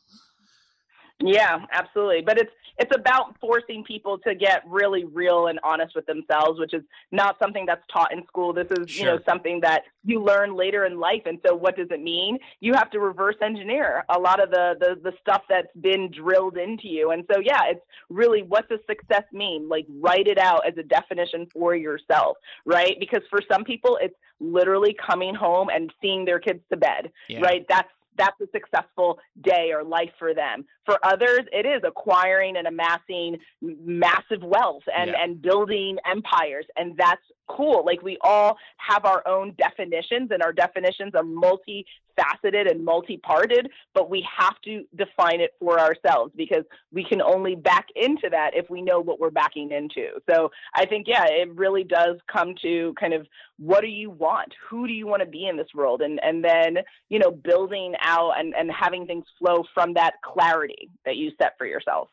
Yeah, 1.23 1.65
absolutely. 1.73 2.23
But 2.23 2.39
it's 2.39 2.51
it's 2.79 2.95
about 2.95 3.39
forcing 3.39 3.85
people 3.85 4.19
to 4.19 4.35
get 4.35 4.63
really 4.67 5.05
real 5.05 5.49
and 5.49 5.61
honest 5.63 5.95
with 5.95 6.07
themselves, 6.07 6.59
which 6.59 6.73
is 6.73 6.83
not 7.11 7.37
something 7.41 7.67
that's 7.67 7.83
taught 7.93 8.13
in 8.13 8.27
school. 8.27 8.53
This 8.53 8.67
is, 8.71 8.91
sure. 8.91 8.99
you 8.99 9.13
know, 9.13 9.21
something 9.29 9.61
that 9.61 9.83
you 10.05 10.23
learn 10.23 10.57
later 10.57 10.87
in 10.87 10.99
life. 10.99 11.23
And 11.27 11.39
so 11.47 11.55
what 11.55 11.77
does 11.77 11.89
it 11.91 12.03
mean? 12.03 12.39
You 12.61 12.73
have 12.73 12.91
to 12.91 12.99
reverse 12.99 13.37
engineer 13.43 14.05
a 14.09 14.19
lot 14.19 14.43
of 14.43 14.51
the 14.51 14.75
the, 14.81 15.11
the 15.11 15.13
stuff 15.21 15.43
that's 15.49 15.75
been 15.81 16.11
drilled 16.11 16.57
into 16.57 16.89
you. 16.89 17.11
And 17.11 17.25
so 17.33 17.41
yeah, 17.41 17.63
it's 17.69 17.85
really 18.09 18.43
what 18.43 18.69
does 18.69 18.81
success 18.89 19.25
mean? 19.33 19.69
Like 19.69 19.87
write 20.01 20.27
it 20.27 20.39
out 20.39 20.67
as 20.67 20.77
a 20.79 20.83
definition 20.83 21.47
for 21.53 21.77
yourself, 21.77 22.39
right? 22.65 22.97
Because 22.99 23.23
for 23.31 23.41
some 23.51 23.65
people 23.65 23.99
it's 24.01 24.17
literally 24.41 24.97
coming 25.07 25.35
home 25.35 25.69
and 25.69 25.93
seeing 26.01 26.25
their 26.25 26.41
kids 26.41 26.61
to 26.71 26.77
bed, 26.77 27.13
yeah. 27.29 27.41
right? 27.41 27.65
That's 27.69 27.89
that's 28.17 28.41
a 28.41 28.47
successful 28.53 29.19
day 29.41 29.73
or 29.73 29.85
life 29.85 30.13
for 30.19 30.35
them. 30.35 30.65
For 30.85 30.99
others, 31.05 31.41
it 31.53 31.67
is 31.67 31.83
acquiring 31.85 32.57
and 32.57 32.67
amassing 32.67 33.39
massive 33.61 34.43
wealth 34.43 34.83
and, 34.95 35.11
yeah. 35.11 35.23
and 35.23 35.41
building 35.41 35.97
empires. 36.11 36.67
And 36.77 36.97
that's 36.97 37.23
cool. 37.49 37.85
Like 37.85 38.03
we 38.03 38.19
all 38.23 38.57
have 38.77 39.05
our 39.05 39.27
own 39.27 39.55
definitions, 39.59 40.31
and 40.31 40.43
our 40.43 40.53
definitions 40.53 41.15
are 41.15 41.23
multifaceted 41.23 42.71
and 42.71 42.85
multi-parted, 42.85 43.71
but 43.95 44.11
we 44.11 44.27
have 44.39 44.61
to 44.65 44.85
define 44.97 45.41
it 45.41 45.53
for 45.59 45.79
ourselves 45.79 46.33
because 46.37 46.65
we 46.93 47.05
can 47.05 47.23
only 47.23 47.55
back 47.55 47.87
into 47.97 48.29
that 48.31 48.53
if 48.55 48.69
we 48.71 48.83
know 48.83 49.01
what 49.01 49.19
we're 49.19 49.31
backing 49.31 49.71
into. 49.73 50.09
So 50.31 50.51
I 50.75 50.87
think, 50.87 51.07
yeah, 51.09 51.25
it 51.27 51.55
really 51.55 51.85
does 51.85 52.17
come 52.31 52.55
to 52.63 52.95
kind 52.99 53.15
of 53.15 53.27
what 53.59 53.83
do 53.83 53.89
you 53.89 54.11
want? 54.11 54.53
Who 54.69 54.87
do 54.87 54.93
you 54.93 55.07
want 55.07 55.21
to 55.21 55.29
be 55.29 55.47
in 55.47 55.57
this 55.57 55.69
world? 55.75 56.03
And 56.03 56.23
and 56.23 56.45
then, 56.45 56.79
you 57.09 57.19
know, 57.19 57.31
building 57.31 57.95
out 58.01 58.33
and, 58.39 58.55
and 58.55 58.71
having 58.71 59.07
things 59.07 59.25
flow 59.39 59.65
from 59.75 59.95
that 59.95 60.15
clarity 60.23 60.91
that 61.05 61.17
you 61.17 61.31
set 61.41 61.55
for 61.59 61.67
yourself. 61.67 62.09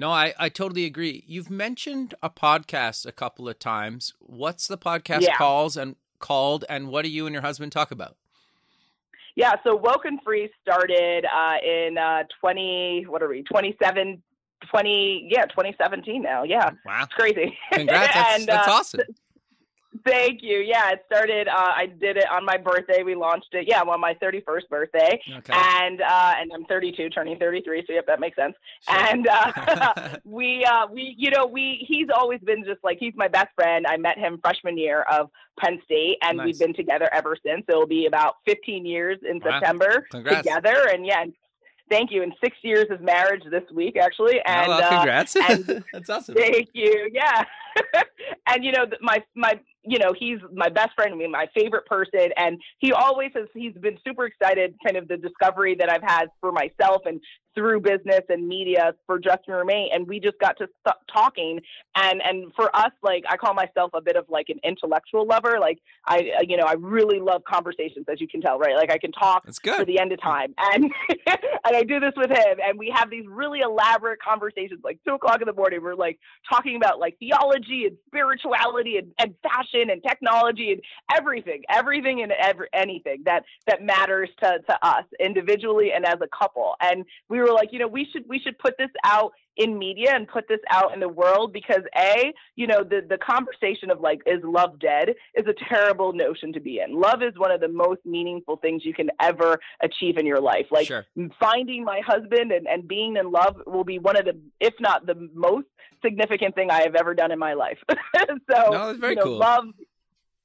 No, 0.00 0.10
I, 0.10 0.32
I 0.38 0.48
totally 0.48 0.86
agree. 0.86 1.24
You've 1.26 1.50
mentioned 1.50 2.14
a 2.22 2.30
podcast 2.30 3.04
a 3.04 3.12
couple 3.12 3.50
of 3.50 3.58
times. 3.58 4.14
What's 4.18 4.66
the 4.66 4.78
podcast 4.78 5.20
yeah. 5.20 5.36
calls 5.36 5.76
and 5.76 5.94
called 6.18 6.64
and 6.70 6.88
what 6.88 7.02
do 7.02 7.10
you 7.10 7.26
and 7.26 7.34
your 7.34 7.42
husband 7.42 7.70
talk 7.70 7.90
about? 7.90 8.16
Yeah, 9.36 9.56
so 9.62 9.76
Woke 9.76 10.06
and 10.06 10.18
Free 10.24 10.48
started 10.62 11.26
uh, 11.26 11.56
in 11.62 11.98
uh, 11.98 12.22
20, 12.40 13.04
what 13.08 13.22
are 13.22 13.28
we, 13.28 13.42
27, 13.42 14.22
20, 14.70 15.28
yeah, 15.30 15.44
2017 15.44 16.22
now. 16.22 16.44
Yeah. 16.44 16.70
Wow. 16.86 17.02
It's 17.02 17.12
crazy. 17.12 17.58
Congrats. 17.74 18.14
That's, 18.14 18.38
and, 18.40 18.48
that's 18.48 18.68
uh, 18.68 18.72
awesome. 18.72 19.00
Thank 20.06 20.42
you. 20.42 20.58
Yeah, 20.58 20.90
it 20.90 21.02
started. 21.06 21.48
Uh, 21.48 21.72
I 21.74 21.86
did 21.86 22.16
it 22.16 22.30
on 22.30 22.44
my 22.44 22.56
birthday. 22.56 23.02
We 23.02 23.16
launched 23.16 23.48
it. 23.52 23.66
Yeah, 23.68 23.82
on 23.82 24.00
my 24.00 24.14
31st 24.14 24.68
birthday. 24.68 25.20
Okay. 25.38 25.52
And 25.52 26.00
uh, 26.00 26.34
and 26.38 26.52
I'm 26.54 26.64
32, 26.66 27.10
turning 27.10 27.38
33. 27.38 27.84
So 27.86 27.94
yep, 27.94 28.06
that 28.06 28.20
makes 28.20 28.36
sense. 28.36 28.54
Sure. 28.88 28.96
And 28.96 29.26
uh, 29.26 30.16
we 30.24 30.64
uh, 30.64 30.86
we 30.92 31.14
you 31.18 31.30
know 31.30 31.44
we 31.44 31.84
he's 31.88 32.06
always 32.14 32.40
been 32.40 32.64
just 32.64 32.84
like 32.84 32.98
he's 33.00 33.14
my 33.16 33.26
best 33.26 33.48
friend. 33.56 33.84
I 33.86 33.96
met 33.96 34.16
him 34.16 34.38
freshman 34.40 34.78
year 34.78 35.02
of 35.02 35.28
Penn 35.58 35.80
State, 35.84 36.18
and 36.22 36.38
nice. 36.38 36.46
we've 36.46 36.58
been 36.58 36.74
together 36.74 37.08
ever 37.12 37.36
since. 37.44 37.64
It'll 37.68 37.86
be 37.86 38.06
about 38.06 38.36
15 38.46 38.86
years 38.86 39.18
in 39.28 39.40
wow. 39.40 39.50
September 39.50 40.06
Congrats. 40.10 40.38
together. 40.38 40.88
And 40.92 41.04
yeah, 41.04 41.24
thank 41.90 42.12
you. 42.12 42.22
And 42.22 42.32
six 42.42 42.56
years 42.62 42.86
of 42.90 43.00
marriage 43.00 43.42
this 43.50 43.64
week, 43.74 43.96
actually. 43.96 44.40
And 44.46 44.68
well, 44.68 44.88
congrats. 44.88 45.36
Uh, 45.36 45.42
and 45.48 45.84
That's 45.92 46.08
awesome. 46.08 46.36
Thank 46.36 46.68
you. 46.74 47.10
Yeah. 47.12 47.44
and 48.46 48.64
you 48.64 48.72
know, 48.72 48.86
my 49.00 49.22
my 49.34 49.60
you 49.82 49.98
know, 49.98 50.12
he's 50.16 50.38
my 50.52 50.68
best 50.68 50.90
friend, 50.94 51.12
I 51.12 51.16
mean, 51.16 51.30
my 51.30 51.48
favorite 51.54 51.86
person. 51.86 52.30
And 52.36 52.60
he 52.78 52.92
always 52.92 53.30
has, 53.34 53.48
he's 53.54 53.74
been 53.74 53.98
super 54.06 54.26
excited, 54.26 54.74
kind 54.84 54.96
of 54.96 55.08
the 55.08 55.16
discovery 55.16 55.74
that 55.76 55.90
I've 55.90 56.02
had 56.02 56.26
for 56.40 56.52
myself 56.52 57.02
and 57.06 57.20
through 57.54 57.80
business 57.80 58.22
and 58.28 58.46
media 58.46 58.94
for 59.06 59.18
Dressing 59.18 59.54
Room 59.54 59.70
8. 59.70 59.90
And 59.92 60.06
we 60.06 60.20
just 60.20 60.38
got 60.38 60.56
to 60.58 60.68
st- 60.86 60.96
talking. 61.12 61.60
And, 61.96 62.22
and 62.22 62.52
for 62.54 62.74
us, 62.74 62.92
like, 63.02 63.24
I 63.28 63.36
call 63.36 63.54
myself 63.54 63.90
a 63.94 64.00
bit 64.00 64.16
of 64.16 64.26
like 64.28 64.48
an 64.48 64.60
intellectual 64.62 65.26
lover. 65.26 65.58
Like, 65.60 65.78
I, 66.06 66.30
uh, 66.38 66.42
you 66.46 66.56
know, 66.56 66.64
I 66.64 66.74
really 66.74 67.20
love 67.20 67.42
conversations, 67.44 68.06
as 68.10 68.20
you 68.20 68.28
can 68.28 68.40
tell, 68.40 68.58
right? 68.58 68.76
Like, 68.76 68.92
I 68.92 68.98
can 68.98 69.12
talk 69.12 69.44
for 69.76 69.84
the 69.84 69.98
end 69.98 70.12
of 70.12 70.20
time. 70.20 70.54
And, 70.58 70.84
and 71.26 71.76
I 71.76 71.82
do 71.82 72.00
this 72.00 72.12
with 72.16 72.30
him. 72.30 72.58
And 72.64 72.78
we 72.78 72.92
have 72.94 73.10
these 73.10 73.24
really 73.28 73.60
elaborate 73.60 74.20
conversations, 74.22 74.80
like 74.84 74.98
two 75.06 75.14
o'clock 75.14 75.40
in 75.40 75.46
the 75.46 75.52
morning. 75.52 75.80
We're 75.82 75.94
like 75.94 76.18
talking 76.48 76.76
about 76.76 77.00
like 77.00 77.18
theology 77.18 77.86
and 77.86 77.96
spirituality 78.06 78.98
and, 78.98 79.12
and 79.18 79.34
fashion 79.42 79.90
and 79.90 80.02
technology 80.02 80.72
and 80.72 80.80
everything, 81.16 81.62
everything 81.68 82.22
and 82.22 82.32
every, 82.32 82.68
anything 82.72 83.22
that, 83.24 83.44
that 83.66 83.82
matters 83.82 84.28
to, 84.42 84.60
to 84.68 84.86
us 84.86 85.04
individually 85.18 85.90
and 85.94 86.06
as 86.06 86.18
a 86.22 86.28
couple. 86.36 86.74
And 86.80 87.04
we 87.28 87.39
we 87.40 87.48
were 87.48 87.54
like, 87.54 87.72
you 87.72 87.78
know, 87.78 87.88
we 87.88 88.06
should 88.12 88.24
we 88.28 88.38
should 88.38 88.58
put 88.58 88.76
this 88.78 88.90
out 89.04 89.32
in 89.56 89.78
media 89.78 90.14
and 90.14 90.28
put 90.28 90.48
this 90.48 90.60
out 90.70 90.94
in 90.94 91.00
the 91.00 91.08
world 91.08 91.52
because 91.52 91.82
a, 91.96 92.32
you 92.56 92.66
know, 92.66 92.82
the 92.82 93.04
the 93.08 93.18
conversation 93.18 93.90
of 93.90 94.00
like 94.00 94.20
is 94.26 94.40
love 94.44 94.78
dead 94.78 95.10
is 95.34 95.46
a 95.46 95.54
terrible 95.68 96.12
notion 96.12 96.52
to 96.52 96.60
be 96.60 96.80
in. 96.80 96.98
Love 96.98 97.22
is 97.22 97.32
one 97.36 97.50
of 97.50 97.60
the 97.60 97.68
most 97.68 98.00
meaningful 98.04 98.56
things 98.56 98.84
you 98.84 98.94
can 98.94 99.10
ever 99.20 99.58
achieve 99.82 100.18
in 100.18 100.26
your 100.26 100.40
life. 100.40 100.66
Like 100.70 100.86
sure. 100.86 101.06
finding 101.38 101.84
my 101.84 102.00
husband 102.06 102.52
and, 102.52 102.66
and 102.66 102.86
being 102.86 103.16
in 103.16 103.30
love 103.30 103.56
will 103.66 103.84
be 103.84 103.98
one 103.98 104.16
of 104.16 104.24
the 104.24 104.38
if 104.60 104.74
not 104.80 105.06
the 105.06 105.28
most 105.34 105.66
significant 106.04 106.54
thing 106.54 106.70
I 106.70 106.82
have 106.82 106.94
ever 106.94 107.14
done 107.14 107.32
in 107.32 107.38
my 107.38 107.54
life. 107.54 107.78
so 107.90 108.70
no, 108.70 108.94
very 108.98 109.12
you 109.12 109.16
know, 109.16 109.24
cool. 109.24 109.38
love 109.38 109.64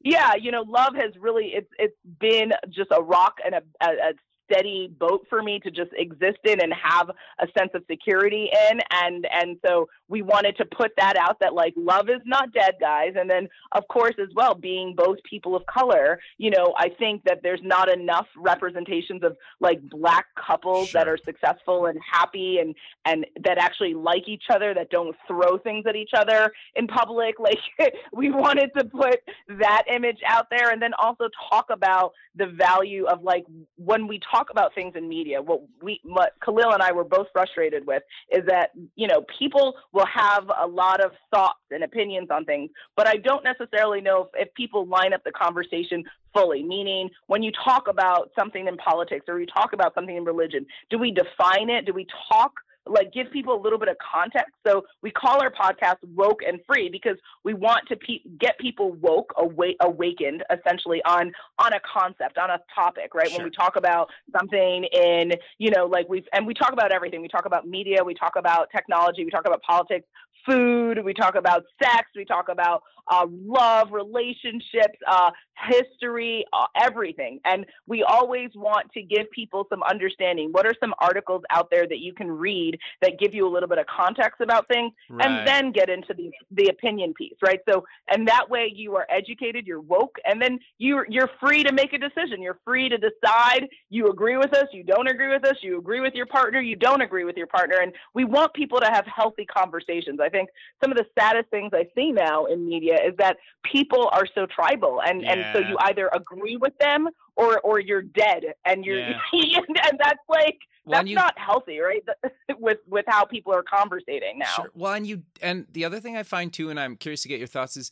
yeah, 0.06 0.34
you 0.40 0.52
know, 0.52 0.64
love 0.68 0.94
has 0.96 1.14
really 1.20 1.52
it's 1.56 1.70
it's 1.80 1.98
been 2.20 2.52
just 2.70 2.92
a 2.92 3.02
rock 3.02 3.38
and 3.44 3.56
a, 3.56 3.62
a, 3.82 3.88
a 3.88 4.14
steady 4.50 4.94
boat 5.00 5.26
for 5.30 5.42
me 5.42 5.60
to 5.60 5.72
just 5.72 5.92
exist 5.98 6.40
in 6.44 6.62
and 6.62 6.74
have 6.74 7.10
a 7.40 7.48
sense 7.58 7.72
of 7.74 7.84
security 7.90 8.50
in. 8.70 8.80
And 8.92 9.28
and 9.32 9.58
so 9.66 9.88
we 10.08 10.22
wanted 10.22 10.58
to 10.58 10.66
put 10.66 10.92
that 10.98 11.18
out 11.18 11.40
that 11.42 11.54
like 11.54 11.74
love 11.76 12.10
is 12.10 12.22
not 12.26 12.54
dead 12.54 12.76
guys. 12.80 13.14
And 13.16 13.30
then 13.30 13.48
of 13.72 13.88
course 13.88 14.16
as 14.22 14.30
well 14.36 14.56
being 14.56 14.94
both 14.96 15.18
people 15.30 15.56
of 15.56 15.66
color 15.66 16.20
you 16.38 16.50
know 16.50 16.74
i 16.78 16.90
think 16.90 17.24
that 17.24 17.40
there's 17.44 17.60
not 17.64 17.90
enough 17.90 18.28
representations 18.38 19.24
of 19.24 19.36
like 19.60 19.80
black 19.90 20.26
couples 20.36 20.90
sure. 20.90 21.00
that 21.00 21.08
are 21.08 21.18
successful 21.26 21.88
and 21.88 22.00
happy 22.12 22.60
and 22.60 22.76
and 23.06 23.26
that 23.44 23.58
actually 23.58 23.94
like 23.94 24.28
each 24.28 24.46
other 24.50 24.74
that 24.74 24.90
don't 24.90 25.16
throw 25.28 25.58
things 25.58 25.86
at 25.88 25.96
each 25.96 26.12
other 26.16 26.52
in 26.76 26.88
public. 26.88 27.36
Like 27.46 27.94
we 28.12 28.32
wanted 28.32 28.72
to 28.76 28.86
put 28.86 29.20
that 29.60 29.84
image 29.88 30.18
out 30.28 30.48
there 30.50 30.72
and 30.72 30.82
then 30.82 30.92
also 30.98 31.30
talk 31.50 31.68
about 31.70 32.14
the 32.36 32.48
value 32.48 33.06
of 33.06 33.22
like 33.22 33.46
when 33.78 34.08
we 34.08 34.20
talk 34.20 34.35
about 34.50 34.74
things 34.76 34.94
in 34.96 35.08
media 35.08 35.42
what 35.42 35.62
we 35.82 36.00
what 36.04 36.34
khalil 36.44 36.72
and 36.74 36.82
i 36.82 36.92
were 36.92 37.04
both 37.04 37.28
frustrated 37.34 37.86
with 37.86 38.04
is 38.32 38.44
that 38.48 38.72
you 38.96 39.08
know 39.08 39.24
people 39.40 39.76
will 39.94 40.06
have 40.06 40.50
a 40.62 40.68
lot 40.68 41.04
of 41.04 41.12
thoughts 41.34 41.60
and 41.72 41.84
opinions 41.84 42.30
on 42.32 42.46
things 42.46 42.70
but 42.96 43.08
i 43.08 43.16
don't 43.16 43.44
necessarily 43.44 44.02
know 44.02 44.24
if, 44.24 44.48
if 44.48 44.54
people 44.54 44.86
line 44.88 45.14
up 45.14 45.24
the 45.24 45.32
conversation 45.32 46.04
fully. 46.36 46.62
Meaning 46.62 47.10
when 47.28 47.42
you 47.42 47.52
talk 47.64 47.88
about 47.88 48.30
something 48.38 48.68
in 48.68 48.78
politics 48.78 49.26
or 49.28 49.40
you 49.40 49.48
talk 49.48 49.74
about 49.74 49.96
something 49.96 50.16
in 50.16 50.26
religion 50.26 50.66
do 50.90 51.00
we 51.00 51.12
define 51.12 51.70
it? 51.70 51.86
Do 51.86 51.94
we 51.94 52.06
talk 52.30 52.52
like 52.88 53.12
give 53.14 53.32
people 53.32 53.54
a 53.54 53.62
little 53.62 53.80
bit 53.80 53.90
of 53.90 53.98
context. 53.98 54.54
So 54.66 54.86
we 55.02 55.12
call 55.12 55.42
our 55.42 55.52
podcast 55.52 55.98
woke 56.16 56.42
and 56.48 56.60
free 56.68 56.90
because 56.90 57.18
we 57.44 57.54
want 57.54 57.88
to 57.90 57.96
pe- 57.96 58.22
get 58.40 58.58
people 58.60 58.94
woke, 58.94 59.34
awa- 59.38 59.76
awakened 59.82 60.44
essentially 60.52 61.02
on, 61.04 61.32
on 61.60 61.74
a 61.74 61.80
concept, 61.80 62.38
on 62.38 62.50
a 62.50 62.60
topic, 62.74 63.14
right? 63.14 63.30
Sure. 63.30 63.40
When 63.40 63.46
we 63.46 63.52
talk 63.52 63.76
about 63.76 64.10
something 64.38 64.86
in, 64.86 65.32
you 65.58 65.72
know, 65.72 65.86
like 65.86 66.08
we've, 66.10 66.28
and 66.34 66.46
we 66.46 66.54
talk 66.54 66.74
about 66.74 66.92
everything. 66.92 67.22
We 67.22 67.28
talk 67.28 67.46
about 67.46 67.68
media, 67.68 68.04
we 68.04 68.14
talk 68.14 68.34
about 68.36 68.70
technology, 68.72 69.26
we 69.26 69.32
talk 69.32 69.48
about 69.48 69.62
politics, 69.64 70.06
food, 70.46 71.04
we 71.04 71.14
talk 71.14 71.36
about 71.36 71.64
sex, 71.82 72.10
we 72.16 72.26
talk 72.26 72.50
about 72.50 72.84
uh, 73.08 73.26
love, 73.30 73.92
relationships, 73.92 74.98
uh, 75.08 75.32
history, 75.70 76.44
uh, 76.54 76.66
everything. 76.82 77.40
And 77.46 77.66
we 77.88 78.04
always 78.04 78.50
want 78.56 78.92
to 78.94 79.02
give 79.02 79.30
people 79.32 79.66
some 79.70 79.84
understanding. 79.84 80.50
What 80.52 80.66
are 80.66 80.74
some 80.80 80.94
articles 81.00 81.44
out 81.50 81.70
there 81.72 81.88
that 81.88 82.00
you 82.00 82.14
can 82.14 82.32
read 82.32 82.78
that 83.02 83.20
give 83.20 83.34
you 83.34 83.48
a 83.48 83.52
little 83.52 83.70
bit 83.70 83.78
of 83.78 83.86
context 83.86 84.42
about 84.42 84.68
things, 84.68 84.92
right. 85.10 85.26
and 85.26 85.48
then 85.48 85.72
get 85.72 85.90
into 85.90 86.14
the 86.14 86.32
the 86.52 86.68
opinion 86.68 87.14
piece, 87.14 87.36
right? 87.42 87.60
So, 87.70 87.86
and 88.10 88.28
that 88.28 88.50
way 88.50 88.72
you 88.74 88.96
are 88.96 89.08
educated, 89.10 89.66
you're 89.66 89.82
woke, 89.82 90.18
and 90.26 90.42
then 90.42 90.60
you're 90.78 91.06
you're 91.10 91.30
free 91.40 91.64
to 91.64 91.72
make 91.72 91.94
a 91.94 91.98
decision. 91.98 92.42
You're 92.42 92.60
free 92.66 92.90
to 92.90 92.98
decide. 92.98 93.68
You 93.90 94.08
agree 94.08 94.38
with 94.38 94.54
us, 94.54 94.66
you 94.74 94.84
don't 94.84 95.08
agree 95.08 95.30
with 95.30 95.46
us. 95.46 95.58
You 95.62 95.78
agree 95.78 96.02
with 96.02 96.14
your 96.16 96.26
partner, 96.26 96.60
you 96.60 96.76
don't 96.76 97.02
agree 97.02 97.24
with 97.24 97.38
your 97.38 97.48
partner, 97.48 97.78
and 97.82 97.94
we 98.14 98.26
want 98.26 98.54
people 98.54 98.80
to 98.80 98.88
have 98.88 99.06
healthy 99.06 99.46
conversations. 99.46 100.20
I 100.22 100.30
think 100.36 100.50
some 100.84 100.92
of 100.92 100.98
the 100.98 101.06
saddest 101.18 101.50
things 101.50 101.72
I 101.74 101.88
see 101.96 102.12
now 102.12 102.46
in 102.46 102.68
media 102.68 102.96
is 102.96 103.14
that 103.18 103.38
people 103.64 104.10
are 104.12 104.26
so 104.36 104.46
tribal 104.46 105.02
and 105.02 105.22
yeah. 105.22 105.32
and 105.32 105.46
so 105.54 105.60
you 105.70 105.78
either 105.80 106.10
agree 106.14 106.58
with 106.58 106.78
them 106.80 107.08
or 107.36 107.60
or 107.62 107.80
you're 107.80 108.02
dead 108.02 108.44
and 108.66 108.86
you're 108.86 109.00
yeah. 109.00 109.20
and 109.34 110.00
that's 110.00 110.20
like 110.30 110.60
that's 110.88 111.08
you, 111.08 111.16
not 111.16 111.38
healthy 111.38 111.80
right 111.80 112.04
with 112.60 112.80
with 112.88 113.06
how 113.08 113.26
people 113.26 113.54
are 113.54 113.64
conversating 113.64 114.40
now 114.40 114.46
sure. 114.56 114.72
well 114.74 114.94
and 114.94 115.08
you 115.08 115.24
and 115.42 115.66
the 115.72 115.86
other 115.86 116.00
thing 116.00 116.16
i 116.16 116.24
find 116.24 116.54
too 116.54 116.70
and 116.70 116.80
i'm 116.80 116.96
curious 116.96 117.22
to 117.22 117.28
get 117.28 117.40
your 117.40 117.48
thoughts 117.48 117.76
is 117.76 117.92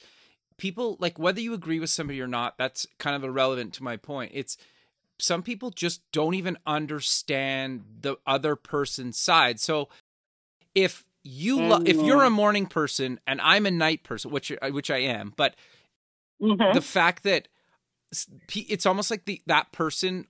people 0.58 0.98
like 1.00 1.18
whether 1.18 1.41
you 1.41 1.54
agree 1.54 1.80
with 1.80 1.89
somebody 1.89 2.22
or 2.22 2.28
not 2.28 2.58
that's 2.58 2.86
kind 3.00 3.16
of 3.16 3.24
irrelevant 3.24 3.74
to 3.74 3.84
my 3.84 3.98
point 3.98 4.32
it's 4.34 4.58
some 5.20 5.41
people 5.44 5.70
just 5.70 6.02
don't 6.12 6.34
even 6.34 6.58
understand 6.66 7.84
the 8.02 8.16
other 8.28 8.56
person's 8.56 9.18
side 9.18 9.60
so 9.60 9.89
if 10.76 11.06
you 11.24 11.61
lo- 11.61 11.84
if 11.86 11.95
you're 11.97 12.24
a 12.24 12.30
morning 12.30 12.65
person 12.65 13.19
and 13.26 13.39
I'm 13.41 13.65
a 13.65 13.71
night 13.71 14.03
person, 14.03 14.32
which 14.32 14.51
which 14.69 14.91
I 14.91 14.99
am, 14.99 15.34
but 15.36 15.55
mm-hmm. 16.41 16.74
the 16.74 16.82
fact 16.82 17.24
that 17.24 17.47
it's 18.53 18.86
almost 18.86 19.09
like 19.09 19.26
the 19.26 19.41
that 19.47 19.71
person 19.71 20.28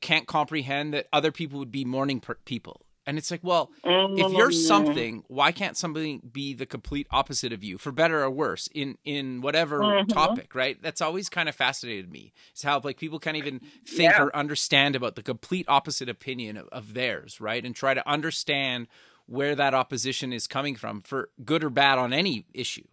can't 0.00 0.26
comprehend 0.26 0.92
that 0.94 1.06
other 1.12 1.32
people 1.32 1.58
would 1.58 1.70
be 1.72 1.84
morning 1.84 2.20
per- 2.20 2.38
people. 2.44 2.84
And 3.04 3.18
it's 3.18 3.32
like, 3.32 3.42
well, 3.42 3.72
if 3.82 4.32
you're 4.32 4.50
mm-hmm. 4.50 4.66
something, 4.66 5.24
why 5.26 5.50
can't 5.50 5.76
somebody 5.76 6.18
be 6.18 6.54
the 6.54 6.66
complete 6.66 7.08
opposite 7.10 7.52
of 7.52 7.64
you, 7.64 7.76
for 7.76 7.90
better 7.90 8.22
or 8.22 8.30
worse, 8.30 8.68
in 8.72 8.96
in 9.04 9.40
whatever 9.40 9.80
mm-hmm. 9.80 10.06
topic, 10.06 10.54
right? 10.54 10.80
That's 10.80 11.00
always 11.00 11.28
kind 11.28 11.48
of 11.48 11.56
fascinated 11.56 12.12
me. 12.12 12.32
Is 12.54 12.62
how 12.62 12.80
like 12.82 12.98
people 12.98 13.18
can't 13.18 13.36
even 13.36 13.60
think 13.86 14.12
yeah. 14.12 14.22
or 14.22 14.36
understand 14.36 14.94
about 14.94 15.16
the 15.16 15.22
complete 15.22 15.66
opposite 15.68 16.08
opinion 16.08 16.56
of, 16.56 16.68
of 16.68 16.94
theirs, 16.94 17.40
right? 17.40 17.64
And 17.64 17.74
try 17.74 17.92
to 17.92 18.08
understand 18.08 18.86
where 19.26 19.54
that 19.54 19.74
opposition 19.74 20.32
is 20.32 20.46
coming 20.46 20.76
from 20.76 21.00
for 21.00 21.30
good 21.44 21.64
or 21.64 21.70
bad 21.70 21.98
on 21.98 22.12
any 22.12 22.46
issue. 22.52 22.86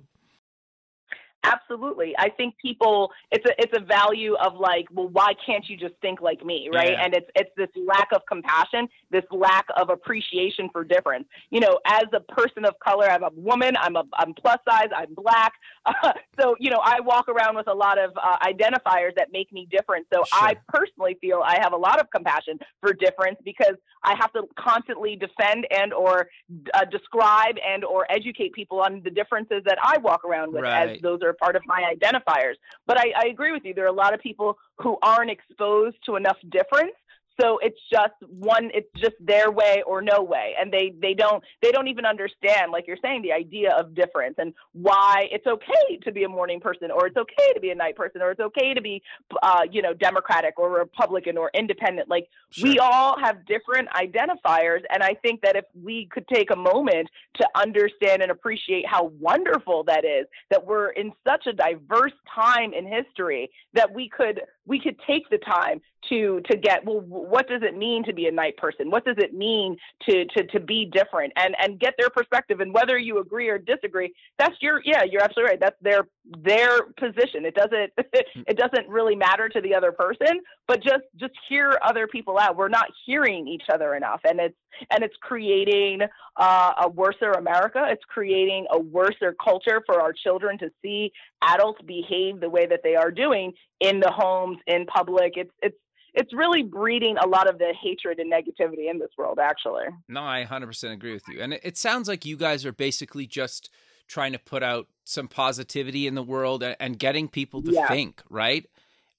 Absolutely. 1.43 2.13
I 2.17 2.29
think 2.29 2.55
people 2.57 3.11
it's 3.31 3.45
a 3.45 3.53
it's 3.57 3.71
a 3.75 3.79
value 3.79 4.35
of 4.35 4.55
like, 4.55 4.87
well, 4.91 5.07
why 5.07 5.33
can't 5.45 5.67
you 5.69 5.77
just 5.77 5.93
think 6.01 6.19
like 6.19 6.43
me, 6.43 6.69
right? 6.73 6.91
Yeah. 6.91 7.05
And 7.05 7.15
it's 7.15 7.29
it's 7.33 7.49
this 7.55 7.69
lack 7.87 8.09
of 8.13 8.21
compassion, 8.27 8.89
this 9.09 9.23
lack 9.31 9.65
of 9.77 9.89
appreciation 9.89 10.69
for 10.71 10.83
difference. 10.83 11.27
You 11.49 11.61
know, 11.61 11.79
as 11.85 12.03
a 12.13 12.19
person 12.19 12.65
of 12.65 12.73
color, 12.83 13.09
I'm 13.09 13.23
a 13.23 13.29
woman, 13.33 13.75
I'm 13.79 13.95
a 13.95 14.03
I'm 14.15 14.33
plus 14.33 14.57
size, 14.67 14.89
I'm 14.93 15.13
black. 15.13 15.53
Uh, 15.85 16.11
so, 16.39 16.55
you 16.59 16.69
know, 16.69 16.81
I 16.83 16.99
walk 16.99 17.29
around 17.29 17.55
with 17.55 17.67
a 17.67 17.73
lot 17.73 17.97
of 17.97 18.11
uh, 18.21 18.37
identifiers 18.45 19.15
that 19.15 19.29
make 19.31 19.51
me 19.53 19.65
different. 19.71 20.07
So, 20.13 20.23
sure. 20.25 20.43
I 20.43 20.55
personally 20.67 21.17
feel 21.21 21.41
I 21.43 21.57
have 21.61 21.71
a 21.71 21.77
lot 21.77 22.01
of 22.01 22.11
compassion 22.11 22.59
for 22.81 22.93
difference 22.93 23.39
because 23.45 23.75
I 24.03 24.15
have 24.19 24.33
to 24.33 24.43
constantly 24.57 25.15
defend 25.15 25.67
and 25.71 25.93
or 25.93 26.27
uh, 26.73 26.85
describe 26.85 27.55
and 27.65 27.85
or 27.85 28.05
educate 28.11 28.53
people 28.53 28.81
on 28.81 29.01
the 29.03 29.09
differences 29.09 29.63
that 29.65 29.77
I 29.81 29.97
walk 29.99 30.25
around 30.25 30.53
with 30.53 30.63
right. 30.63 30.89
as 30.89 31.01
those 31.01 31.21
are 31.23 31.28
part 31.33 31.55
of 31.55 31.61
my 31.65 31.93
identifiers. 31.93 32.55
But 32.87 32.99
I, 32.99 33.13
I 33.15 33.27
agree 33.27 33.51
with 33.51 33.63
you. 33.65 33.73
There 33.73 33.85
are 33.85 33.87
a 33.87 33.91
lot 33.91 34.13
of 34.13 34.19
people 34.19 34.57
who 34.77 34.97
aren't 35.01 35.31
exposed 35.31 35.97
to 36.05 36.15
enough 36.15 36.37
difference 36.49 36.93
So 37.39 37.59
it's 37.61 37.79
just 37.91 38.13
one, 38.27 38.71
it's 38.73 38.89
just 38.97 39.15
their 39.19 39.51
way 39.51 39.83
or 39.85 40.01
no 40.01 40.21
way. 40.21 40.55
And 40.59 40.71
they, 40.71 40.93
they 41.01 41.13
don't, 41.13 41.43
they 41.61 41.71
don't 41.71 41.87
even 41.87 42.05
understand, 42.05 42.71
like 42.71 42.85
you're 42.87 42.97
saying, 43.01 43.21
the 43.21 43.31
idea 43.31 43.75
of 43.77 43.95
difference 43.95 44.35
and 44.37 44.53
why 44.73 45.27
it's 45.31 45.47
okay 45.47 45.97
to 46.03 46.11
be 46.11 46.23
a 46.23 46.29
morning 46.29 46.59
person 46.59 46.91
or 46.91 47.07
it's 47.07 47.17
okay 47.17 47.53
to 47.53 47.59
be 47.59 47.69
a 47.69 47.75
night 47.75 47.95
person 47.95 48.21
or 48.21 48.31
it's 48.31 48.39
okay 48.39 48.73
to 48.73 48.81
be, 48.81 49.01
uh, 49.41 49.61
you 49.71 49.81
know, 49.81 49.93
Democratic 49.93 50.59
or 50.59 50.69
Republican 50.71 51.37
or 51.37 51.51
independent. 51.53 52.09
Like 52.09 52.27
sure. 52.49 52.69
we 52.69 52.79
all 52.79 53.19
have 53.19 53.45
different 53.45 53.89
identifiers. 53.89 54.81
And 54.89 55.03
I 55.03 55.13
think 55.13 55.41
that 55.41 55.55
if 55.55 55.65
we 55.81 56.07
could 56.11 56.27
take 56.27 56.51
a 56.51 56.55
moment 56.55 57.09
to 57.35 57.47
understand 57.55 58.21
and 58.21 58.31
appreciate 58.31 58.85
how 58.87 59.11
wonderful 59.19 59.83
that 59.85 60.05
is, 60.05 60.25
that 60.49 60.65
we're 60.65 60.89
in 60.89 61.11
such 61.27 61.47
a 61.47 61.53
diverse 61.53 62.13
time 62.33 62.73
in 62.73 62.85
history 62.85 63.49
that 63.73 63.93
we 63.93 64.09
could 64.09 64.41
we 64.65 64.79
could 64.79 64.95
take 65.07 65.29
the 65.29 65.37
time 65.39 65.81
to 66.09 66.41
to 66.49 66.57
get 66.57 66.85
well 66.85 67.01
what 67.01 67.47
does 67.47 67.61
it 67.63 67.75
mean 67.77 68.03
to 68.05 68.13
be 68.13 68.27
a 68.27 68.31
night 68.31 68.57
person? 68.57 68.89
What 68.89 69.05
does 69.05 69.17
it 69.17 69.33
mean 69.33 69.77
to 70.07 70.25
to 70.25 70.47
to 70.47 70.59
be 70.59 70.85
different? 70.85 71.33
And 71.35 71.55
and 71.59 71.79
get 71.79 71.95
their 71.97 72.09
perspective. 72.09 72.59
And 72.59 72.73
whether 72.73 72.97
you 72.97 73.19
agree 73.19 73.49
or 73.49 73.57
disagree 73.57 74.13
that's 74.37 74.55
your 74.61 74.81
yeah 74.85 75.03
you're 75.03 75.23
absolutely 75.23 75.51
right. 75.51 75.59
That's 75.59 75.77
their 75.81 76.07
their 76.43 76.83
position. 76.97 77.45
It 77.45 77.55
doesn't 77.55 77.91
it 77.97 78.57
doesn't 78.57 78.87
really 78.87 79.15
matter 79.15 79.49
to 79.49 79.61
the 79.61 79.75
other 79.75 79.91
person 79.91 80.39
but 80.67 80.83
just 80.83 81.03
just 81.17 81.33
hear 81.49 81.79
other 81.83 82.07
people 82.07 82.37
out. 82.37 82.55
We're 82.55 82.69
not 82.69 82.87
hearing 83.05 83.47
each 83.47 83.63
other 83.73 83.95
enough. 83.95 84.21
And 84.23 84.39
it's 84.39 84.55
and 84.91 85.03
it's 85.03 85.15
creating 85.21 86.01
uh, 86.37 86.71
a 86.83 86.89
worser 86.89 87.31
america. 87.31 87.85
It's 87.89 88.03
creating 88.07 88.67
a 88.71 88.79
worser 88.79 89.35
culture 89.43 89.81
for 89.85 89.99
our 89.99 90.13
children 90.13 90.57
to 90.59 90.69
see 90.81 91.11
adults 91.43 91.81
behave 91.85 92.39
the 92.39 92.49
way 92.49 92.67
that 92.67 92.81
they 92.83 92.95
are 92.95 93.11
doing 93.11 93.53
in 93.79 93.99
the 93.99 94.11
homes 94.11 94.57
in 94.67 94.85
public. 94.85 95.33
It's 95.35 95.51
it's 95.61 95.77
it's 96.13 96.33
really 96.33 96.63
breeding 96.63 97.17
a 97.17 97.27
lot 97.27 97.49
of 97.49 97.57
the 97.57 97.73
hatred 97.79 98.19
and 98.19 98.31
negativity 98.31 98.89
in 98.89 98.99
this 98.99 99.09
world 99.17 99.39
actually. 99.41 99.85
No 100.07 100.21
i 100.21 100.45
100% 100.49 100.91
agree 100.91 101.13
with 101.13 101.27
you 101.27 101.41
and 101.41 101.53
it, 101.53 101.77
sounds 101.77 102.07
like 102.07 102.25
you 102.25 102.35
guys 102.35 102.65
are 102.65 102.73
basically 102.73 103.25
just 103.25 103.69
trying 104.07 104.33
to 104.33 104.39
put 104.39 104.63
out 104.63 104.87
some 105.03 105.27
positivity 105.27 106.07
in 106.07 106.15
the 106.15 106.23
world 106.23 106.63
and, 106.63 106.99
getting 106.99 107.27
people 107.27 107.61
to 107.61 107.71
yeah. 107.71 107.87
think 107.87 108.21
right? 108.29 108.65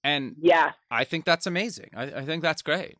And 0.02 0.36
yeah. 0.40 0.72
I 0.90 1.04
think 1.04 1.24
that's 1.24 1.46
amazing. 1.46 1.90
I, 1.96 2.04
I 2.04 2.24
think 2.24 2.42
that's 2.42 2.62
great. 2.62 2.96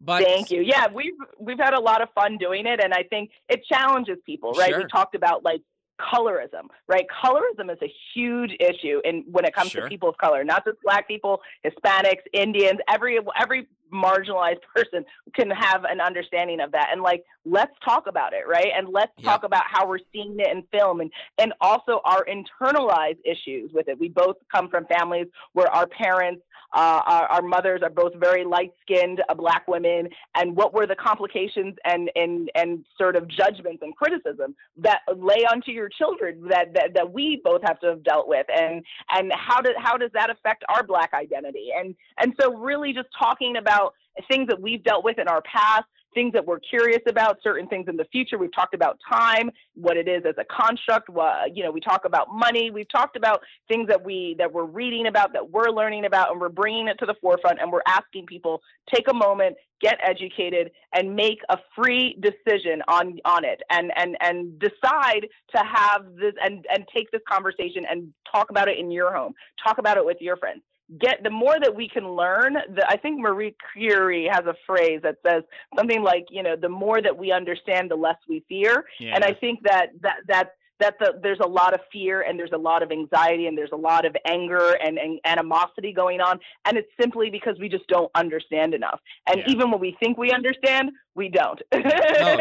But 0.00 0.24
thank 0.24 0.50
you. 0.50 0.62
Yeah 0.62 0.88
we've 0.92 1.12
we've 1.38 1.58
had 1.58 1.74
a 1.74 1.80
lot 1.80 2.02
of 2.02 2.08
fun 2.14 2.38
doing 2.38 2.66
it 2.66 2.80
and 2.82 2.92
i 2.92 3.02
think 3.02 3.30
it 3.48 3.64
challenges 3.64 4.18
people 4.24 4.52
right? 4.52 4.70
Sure. 4.70 4.78
we 4.78 4.84
talked 4.86 5.14
about 5.14 5.44
like 5.44 5.62
colorism, 6.02 6.68
right? 6.88 7.06
Colorism 7.24 7.70
is 7.70 7.78
a 7.82 7.92
huge 8.14 8.52
issue 8.60 9.00
in 9.04 9.24
when 9.30 9.44
it 9.44 9.54
comes 9.54 9.70
sure. 9.70 9.82
to 9.82 9.88
people 9.88 10.08
of 10.08 10.16
color, 10.18 10.44
not 10.44 10.64
just 10.64 10.78
black 10.82 11.06
people, 11.06 11.40
Hispanics, 11.64 12.22
Indians, 12.32 12.78
every 12.88 13.18
every 13.40 13.68
marginalized 13.92 14.62
person 14.74 15.04
can 15.34 15.50
have 15.50 15.84
an 15.84 16.00
understanding 16.00 16.60
of 16.60 16.72
that. 16.72 16.88
And 16.92 17.02
like 17.02 17.24
let's 17.44 17.72
talk 17.84 18.06
about 18.06 18.32
it, 18.32 18.48
right? 18.48 18.72
And 18.76 18.88
let's 18.88 19.12
yeah. 19.18 19.30
talk 19.30 19.44
about 19.44 19.64
how 19.66 19.86
we're 19.86 19.98
seeing 20.12 20.36
it 20.38 20.48
in 20.50 20.64
film 20.72 21.00
and 21.00 21.10
and 21.38 21.52
also 21.60 22.00
our 22.04 22.24
internalized 22.24 23.18
issues 23.24 23.70
with 23.72 23.88
it. 23.88 23.98
We 23.98 24.08
both 24.08 24.36
come 24.52 24.68
from 24.68 24.86
families 24.86 25.26
where 25.52 25.68
our 25.68 25.86
parents 25.86 26.42
uh, 26.74 27.02
our, 27.06 27.26
our, 27.26 27.42
mothers 27.42 27.80
are 27.82 27.90
both 27.90 28.14
very 28.14 28.44
light-skinned 28.44 29.22
uh, 29.28 29.34
black 29.34 29.66
women, 29.68 30.08
and 30.34 30.56
what 30.56 30.72
were 30.72 30.86
the 30.86 30.96
complications 30.96 31.74
and 31.84 32.10
and 32.16 32.50
and 32.54 32.84
sort 32.96 33.16
of 33.16 33.28
judgments 33.28 33.82
and 33.82 33.94
criticism 33.96 34.54
that 34.76 35.00
lay 35.16 35.44
onto 35.50 35.70
your 35.70 35.88
children 35.88 36.48
that, 36.48 36.72
that 36.74 36.94
that 36.94 37.12
we 37.12 37.40
both 37.44 37.60
have 37.62 37.78
to 37.80 37.88
have 37.88 38.02
dealt 38.02 38.26
with, 38.28 38.46
and 38.54 38.82
and 39.10 39.32
how 39.34 39.60
does 39.60 39.74
how 39.78 39.96
does 39.96 40.10
that 40.14 40.30
affect 40.30 40.64
our 40.68 40.82
black 40.82 41.12
identity? 41.14 41.68
And 41.76 41.94
and 42.18 42.34
so 42.40 42.54
really 42.54 42.92
just 42.92 43.08
talking 43.18 43.56
about 43.56 43.94
things 44.28 44.48
that 44.48 44.60
we've 44.60 44.82
dealt 44.82 45.04
with 45.04 45.18
in 45.18 45.28
our 45.28 45.42
past 45.42 45.84
things 46.14 46.32
that 46.32 46.46
we're 46.46 46.60
curious 46.60 47.02
about, 47.06 47.38
certain 47.42 47.66
things 47.68 47.86
in 47.88 47.96
the 47.96 48.04
future. 48.06 48.38
We've 48.38 48.54
talked 48.54 48.74
about 48.74 48.98
time, 49.10 49.50
what 49.74 49.96
it 49.96 50.08
is 50.08 50.22
as 50.26 50.34
a 50.38 50.44
construct. 50.44 51.08
What, 51.08 51.56
you 51.56 51.62
know, 51.62 51.70
we 51.70 51.80
talk 51.80 52.04
about 52.04 52.28
money. 52.32 52.70
We've 52.70 52.90
talked 52.90 53.16
about 53.16 53.40
things 53.68 53.88
that 53.88 54.04
we 54.04 54.36
that 54.38 54.52
we're 54.52 54.64
reading 54.64 55.06
about, 55.06 55.32
that 55.32 55.50
we're 55.50 55.70
learning 55.70 56.04
about, 56.04 56.30
and 56.30 56.40
we're 56.40 56.48
bringing 56.48 56.88
it 56.88 56.98
to 56.98 57.06
the 57.06 57.14
forefront. 57.20 57.60
And 57.60 57.72
we're 57.72 57.82
asking 57.86 58.26
people 58.26 58.62
take 58.92 59.08
a 59.08 59.14
moment, 59.14 59.56
get 59.80 59.98
educated, 60.02 60.70
and 60.94 61.14
make 61.14 61.38
a 61.48 61.58
free 61.74 62.18
decision 62.20 62.82
on 62.88 63.18
on 63.24 63.44
it, 63.44 63.62
and 63.70 63.92
and 63.96 64.16
and 64.20 64.58
decide 64.58 65.26
to 65.54 65.58
have 65.58 66.04
this 66.16 66.34
and 66.42 66.64
and 66.72 66.84
take 66.94 67.10
this 67.10 67.22
conversation 67.30 67.84
and 67.90 68.12
talk 68.30 68.50
about 68.50 68.68
it 68.68 68.78
in 68.78 68.90
your 68.90 69.14
home. 69.14 69.34
Talk 69.64 69.78
about 69.78 69.96
it 69.96 70.04
with 70.04 70.18
your 70.20 70.36
friends 70.36 70.62
get 70.98 71.22
the 71.22 71.30
more 71.30 71.58
that 71.60 71.74
we 71.74 71.88
can 71.88 72.08
learn 72.10 72.54
the, 72.54 72.84
i 72.88 72.96
think 72.96 73.20
marie 73.20 73.54
curie 73.72 74.28
has 74.30 74.44
a 74.46 74.54
phrase 74.66 75.00
that 75.02 75.16
says 75.26 75.42
something 75.76 76.02
like 76.02 76.26
you 76.30 76.42
know 76.42 76.56
the 76.56 76.68
more 76.68 77.00
that 77.00 77.16
we 77.16 77.32
understand 77.32 77.90
the 77.90 77.96
less 77.96 78.16
we 78.28 78.44
fear 78.48 78.84
yeah. 78.98 79.14
and 79.14 79.24
i 79.24 79.32
think 79.32 79.60
that 79.62 79.88
that 80.00 80.16
that 80.28 80.50
that 80.80 80.96
the, 80.98 81.20
there's 81.22 81.38
a 81.42 81.46
lot 81.46 81.74
of 81.74 81.80
fear 81.92 82.22
and 82.22 82.38
there's 82.38 82.50
a 82.52 82.58
lot 82.58 82.82
of 82.82 82.90
anxiety 82.90 83.46
and 83.46 83.56
there's 83.56 83.70
a 83.72 83.76
lot 83.76 84.04
of 84.04 84.16
anger 84.26 84.76
and, 84.84 84.98
and 84.98 85.20
animosity 85.24 85.92
going 85.92 86.20
on 86.20 86.38
and 86.64 86.76
it's 86.76 86.88
simply 87.00 87.30
because 87.30 87.56
we 87.60 87.68
just 87.68 87.86
don't 87.86 88.10
understand 88.14 88.74
enough 88.74 89.00
and 89.28 89.38
yeah. 89.38 89.44
even 89.48 89.70
when 89.70 89.80
we 89.80 89.96
think 90.02 90.18
we 90.18 90.32
understand 90.32 90.90
we 91.14 91.28
don't 91.28 91.62
no, 91.72 91.80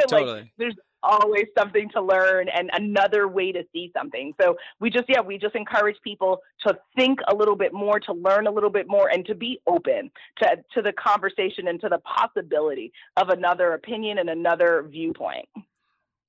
totally. 0.08 0.42
like, 0.42 0.52
there's 0.58 0.76
always 1.04 1.46
something 1.58 1.90
to 1.90 2.02
learn 2.02 2.48
and 2.50 2.70
another 2.74 3.28
way 3.28 3.52
to 3.52 3.64
see 3.74 3.92
something. 3.96 4.34
So 4.42 4.58
we 4.80 4.90
just, 4.90 5.06
yeah, 5.08 5.22
we 5.22 5.38
just 5.38 5.56
encourage 5.56 5.98
people 6.04 6.42
to 6.66 6.78
think 6.96 7.20
a 7.28 7.36
little 7.36 7.56
bit 7.56 7.74
more, 7.74 8.00
to 8.02 8.14
learn 8.14 8.48
a 8.48 8.52
little 8.52 8.70
bit 8.70 8.88
more, 8.88 9.10
and 9.10 9.26
to 9.26 9.36
be 9.36 9.60
open 9.68 10.12
to, 10.38 10.48
to 10.76 10.82
the 10.82 10.94
conversation 10.94 11.68
and 11.68 11.80
to 11.82 11.90
the 11.90 12.00
possibility 12.00 12.92
of 13.18 13.30
another 13.30 13.74
opinion 13.74 14.18
and 14.18 14.30
another 14.30 14.86
viewpoint. 14.90 15.48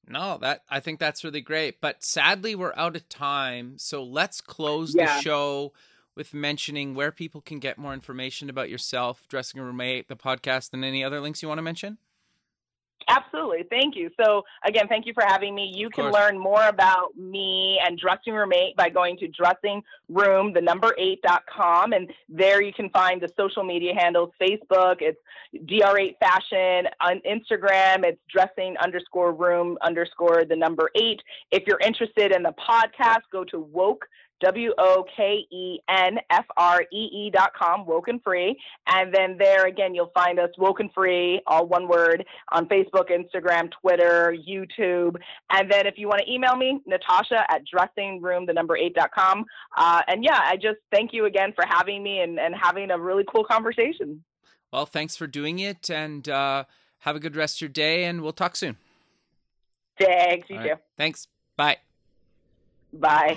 No, 0.08 0.38
that 0.38 0.62
I 0.68 0.80
think 0.80 0.98
that's 0.98 1.24
really 1.24 1.40
great. 1.40 1.80
But 1.80 2.04
sadly, 2.04 2.54
we're 2.54 2.74
out 2.76 2.96
of 2.96 3.08
time. 3.08 3.74
So 3.78 4.02
let's 4.02 4.40
close 4.40 4.94
yeah. 4.94 5.16
the 5.16 5.22
show 5.22 5.72
with 6.14 6.34
mentioning 6.34 6.94
where 6.94 7.10
people 7.10 7.40
can 7.40 7.58
get 7.58 7.78
more 7.78 7.94
information 7.94 8.50
about 8.50 8.68
yourself, 8.68 9.26
Dressing 9.28 9.60
Room 9.60 9.80
8, 9.80 10.08
the 10.08 10.16
podcast, 10.16 10.70
and 10.72 10.84
any 10.84 11.02
other 11.02 11.20
links 11.20 11.40
you 11.40 11.48
want 11.48 11.58
to 11.58 11.62
mention. 11.62 11.98
Absolutely. 13.09 13.64
Thank 13.70 13.96
you. 13.96 14.11
So, 14.22 14.44
again, 14.66 14.88
thank 14.88 15.07
you 15.07 15.12
for 15.14 15.24
having 15.26 15.55
me. 15.55 15.72
You 15.74 15.88
can 15.90 16.11
learn 16.11 16.38
more 16.38 16.66
about 16.68 17.16
me 17.16 17.80
and 17.84 17.98
Dressing 17.98 18.34
Room 18.34 18.53
8 18.53 18.76
by 18.76 18.88
going 18.88 19.16
to 19.18 19.28
dressingroom, 19.28 20.55
the 20.55 20.61
number 20.61 20.94
8.com. 20.98 21.92
And 21.92 22.11
there 22.28 22.62
you 22.62 22.72
can 22.72 22.90
find 22.90 23.20
the 23.20 23.28
social 23.36 23.64
media 23.64 23.94
handles 23.94 24.30
Facebook, 24.40 24.96
it's 25.00 25.20
DR8 25.55 26.16
Fashion. 26.18 26.88
On 27.00 27.20
Instagram, 27.28 28.05
it's 28.05 28.20
dressing 28.30 28.76
underscore 28.78 29.32
room 29.32 29.78
underscore 29.82 30.44
the 30.44 30.57
number 30.57 30.90
8. 30.96 31.20
If 31.50 31.64
you're 31.66 31.80
interested 31.80 32.32
in 32.32 32.42
the 32.42 32.55
podcast, 32.55 33.22
go 33.30 33.44
to 33.44 33.59
woke 33.59 34.07
W 34.43 34.72
O 34.76 35.05
K 35.16 35.47
E 35.51 35.78
N 35.88 36.18
F 36.28 36.45
R 36.57 36.82
E 36.93 36.97
E 36.97 37.30
dot 37.32 37.53
com, 37.59 37.86
Woken 37.86 38.20
Free. 38.22 38.59
And 38.86 39.14
then 39.14 39.36
there 39.38 39.66
again, 39.66 39.95
you'll 39.95 40.12
find 40.14 40.38
us 40.38 40.51
Woken 40.59 40.90
Free, 40.95 41.40
all 41.47 41.66
one 41.66 41.88
word, 41.88 42.24
on 42.53 42.66
Facebook, 42.66 43.09
Instagram, 43.11 43.70
Twitter, 43.80 44.36
YouTube. 44.47 45.16
And 45.51 45.70
then 45.70 45.86
if 45.86 45.95
you 45.97 46.09
want 46.09 46.20
to 46.20 46.30
email 46.30 46.57
me, 46.57 46.80
Natasha 46.86 47.51
at 47.51 47.62
dressingroom, 47.72 48.47
the 48.47 48.53
number 48.53 48.76
eight 48.76 48.95
dot 48.95 49.11
com. 49.14 49.45
Uh, 49.76 50.03
and 50.09 50.22
yeah, 50.22 50.40
I 50.43 50.57
just 50.57 50.78
thank 50.93 51.12
you 51.12 51.24
again 51.24 51.53
for 51.55 51.64
having 51.66 52.03
me 52.03 52.20
and, 52.20 52.38
and 52.38 52.55
having 52.55 52.90
a 52.90 52.99
really 52.99 53.24
cool 53.32 53.45
conversation. 53.45 54.22
Well, 54.72 54.86
thanks 54.86 55.16
for 55.16 55.26
doing 55.26 55.59
it 55.59 55.90
and 55.90 56.28
uh, 56.28 56.64
have 57.01 57.14
a 57.14 57.20
good 57.20 57.36
rest 57.36 57.59
of 57.59 57.61
your 57.61 57.68
day, 57.70 58.05
and 58.05 58.22
we'll 58.22 58.32
talk 58.32 58.57
soon. 58.57 58.76
Thanks, 60.01 60.49
you 60.51 60.61
too. 60.62 60.74
Thanks. 60.97 61.28
Bye. 61.57 61.76
Bye. 62.93 63.36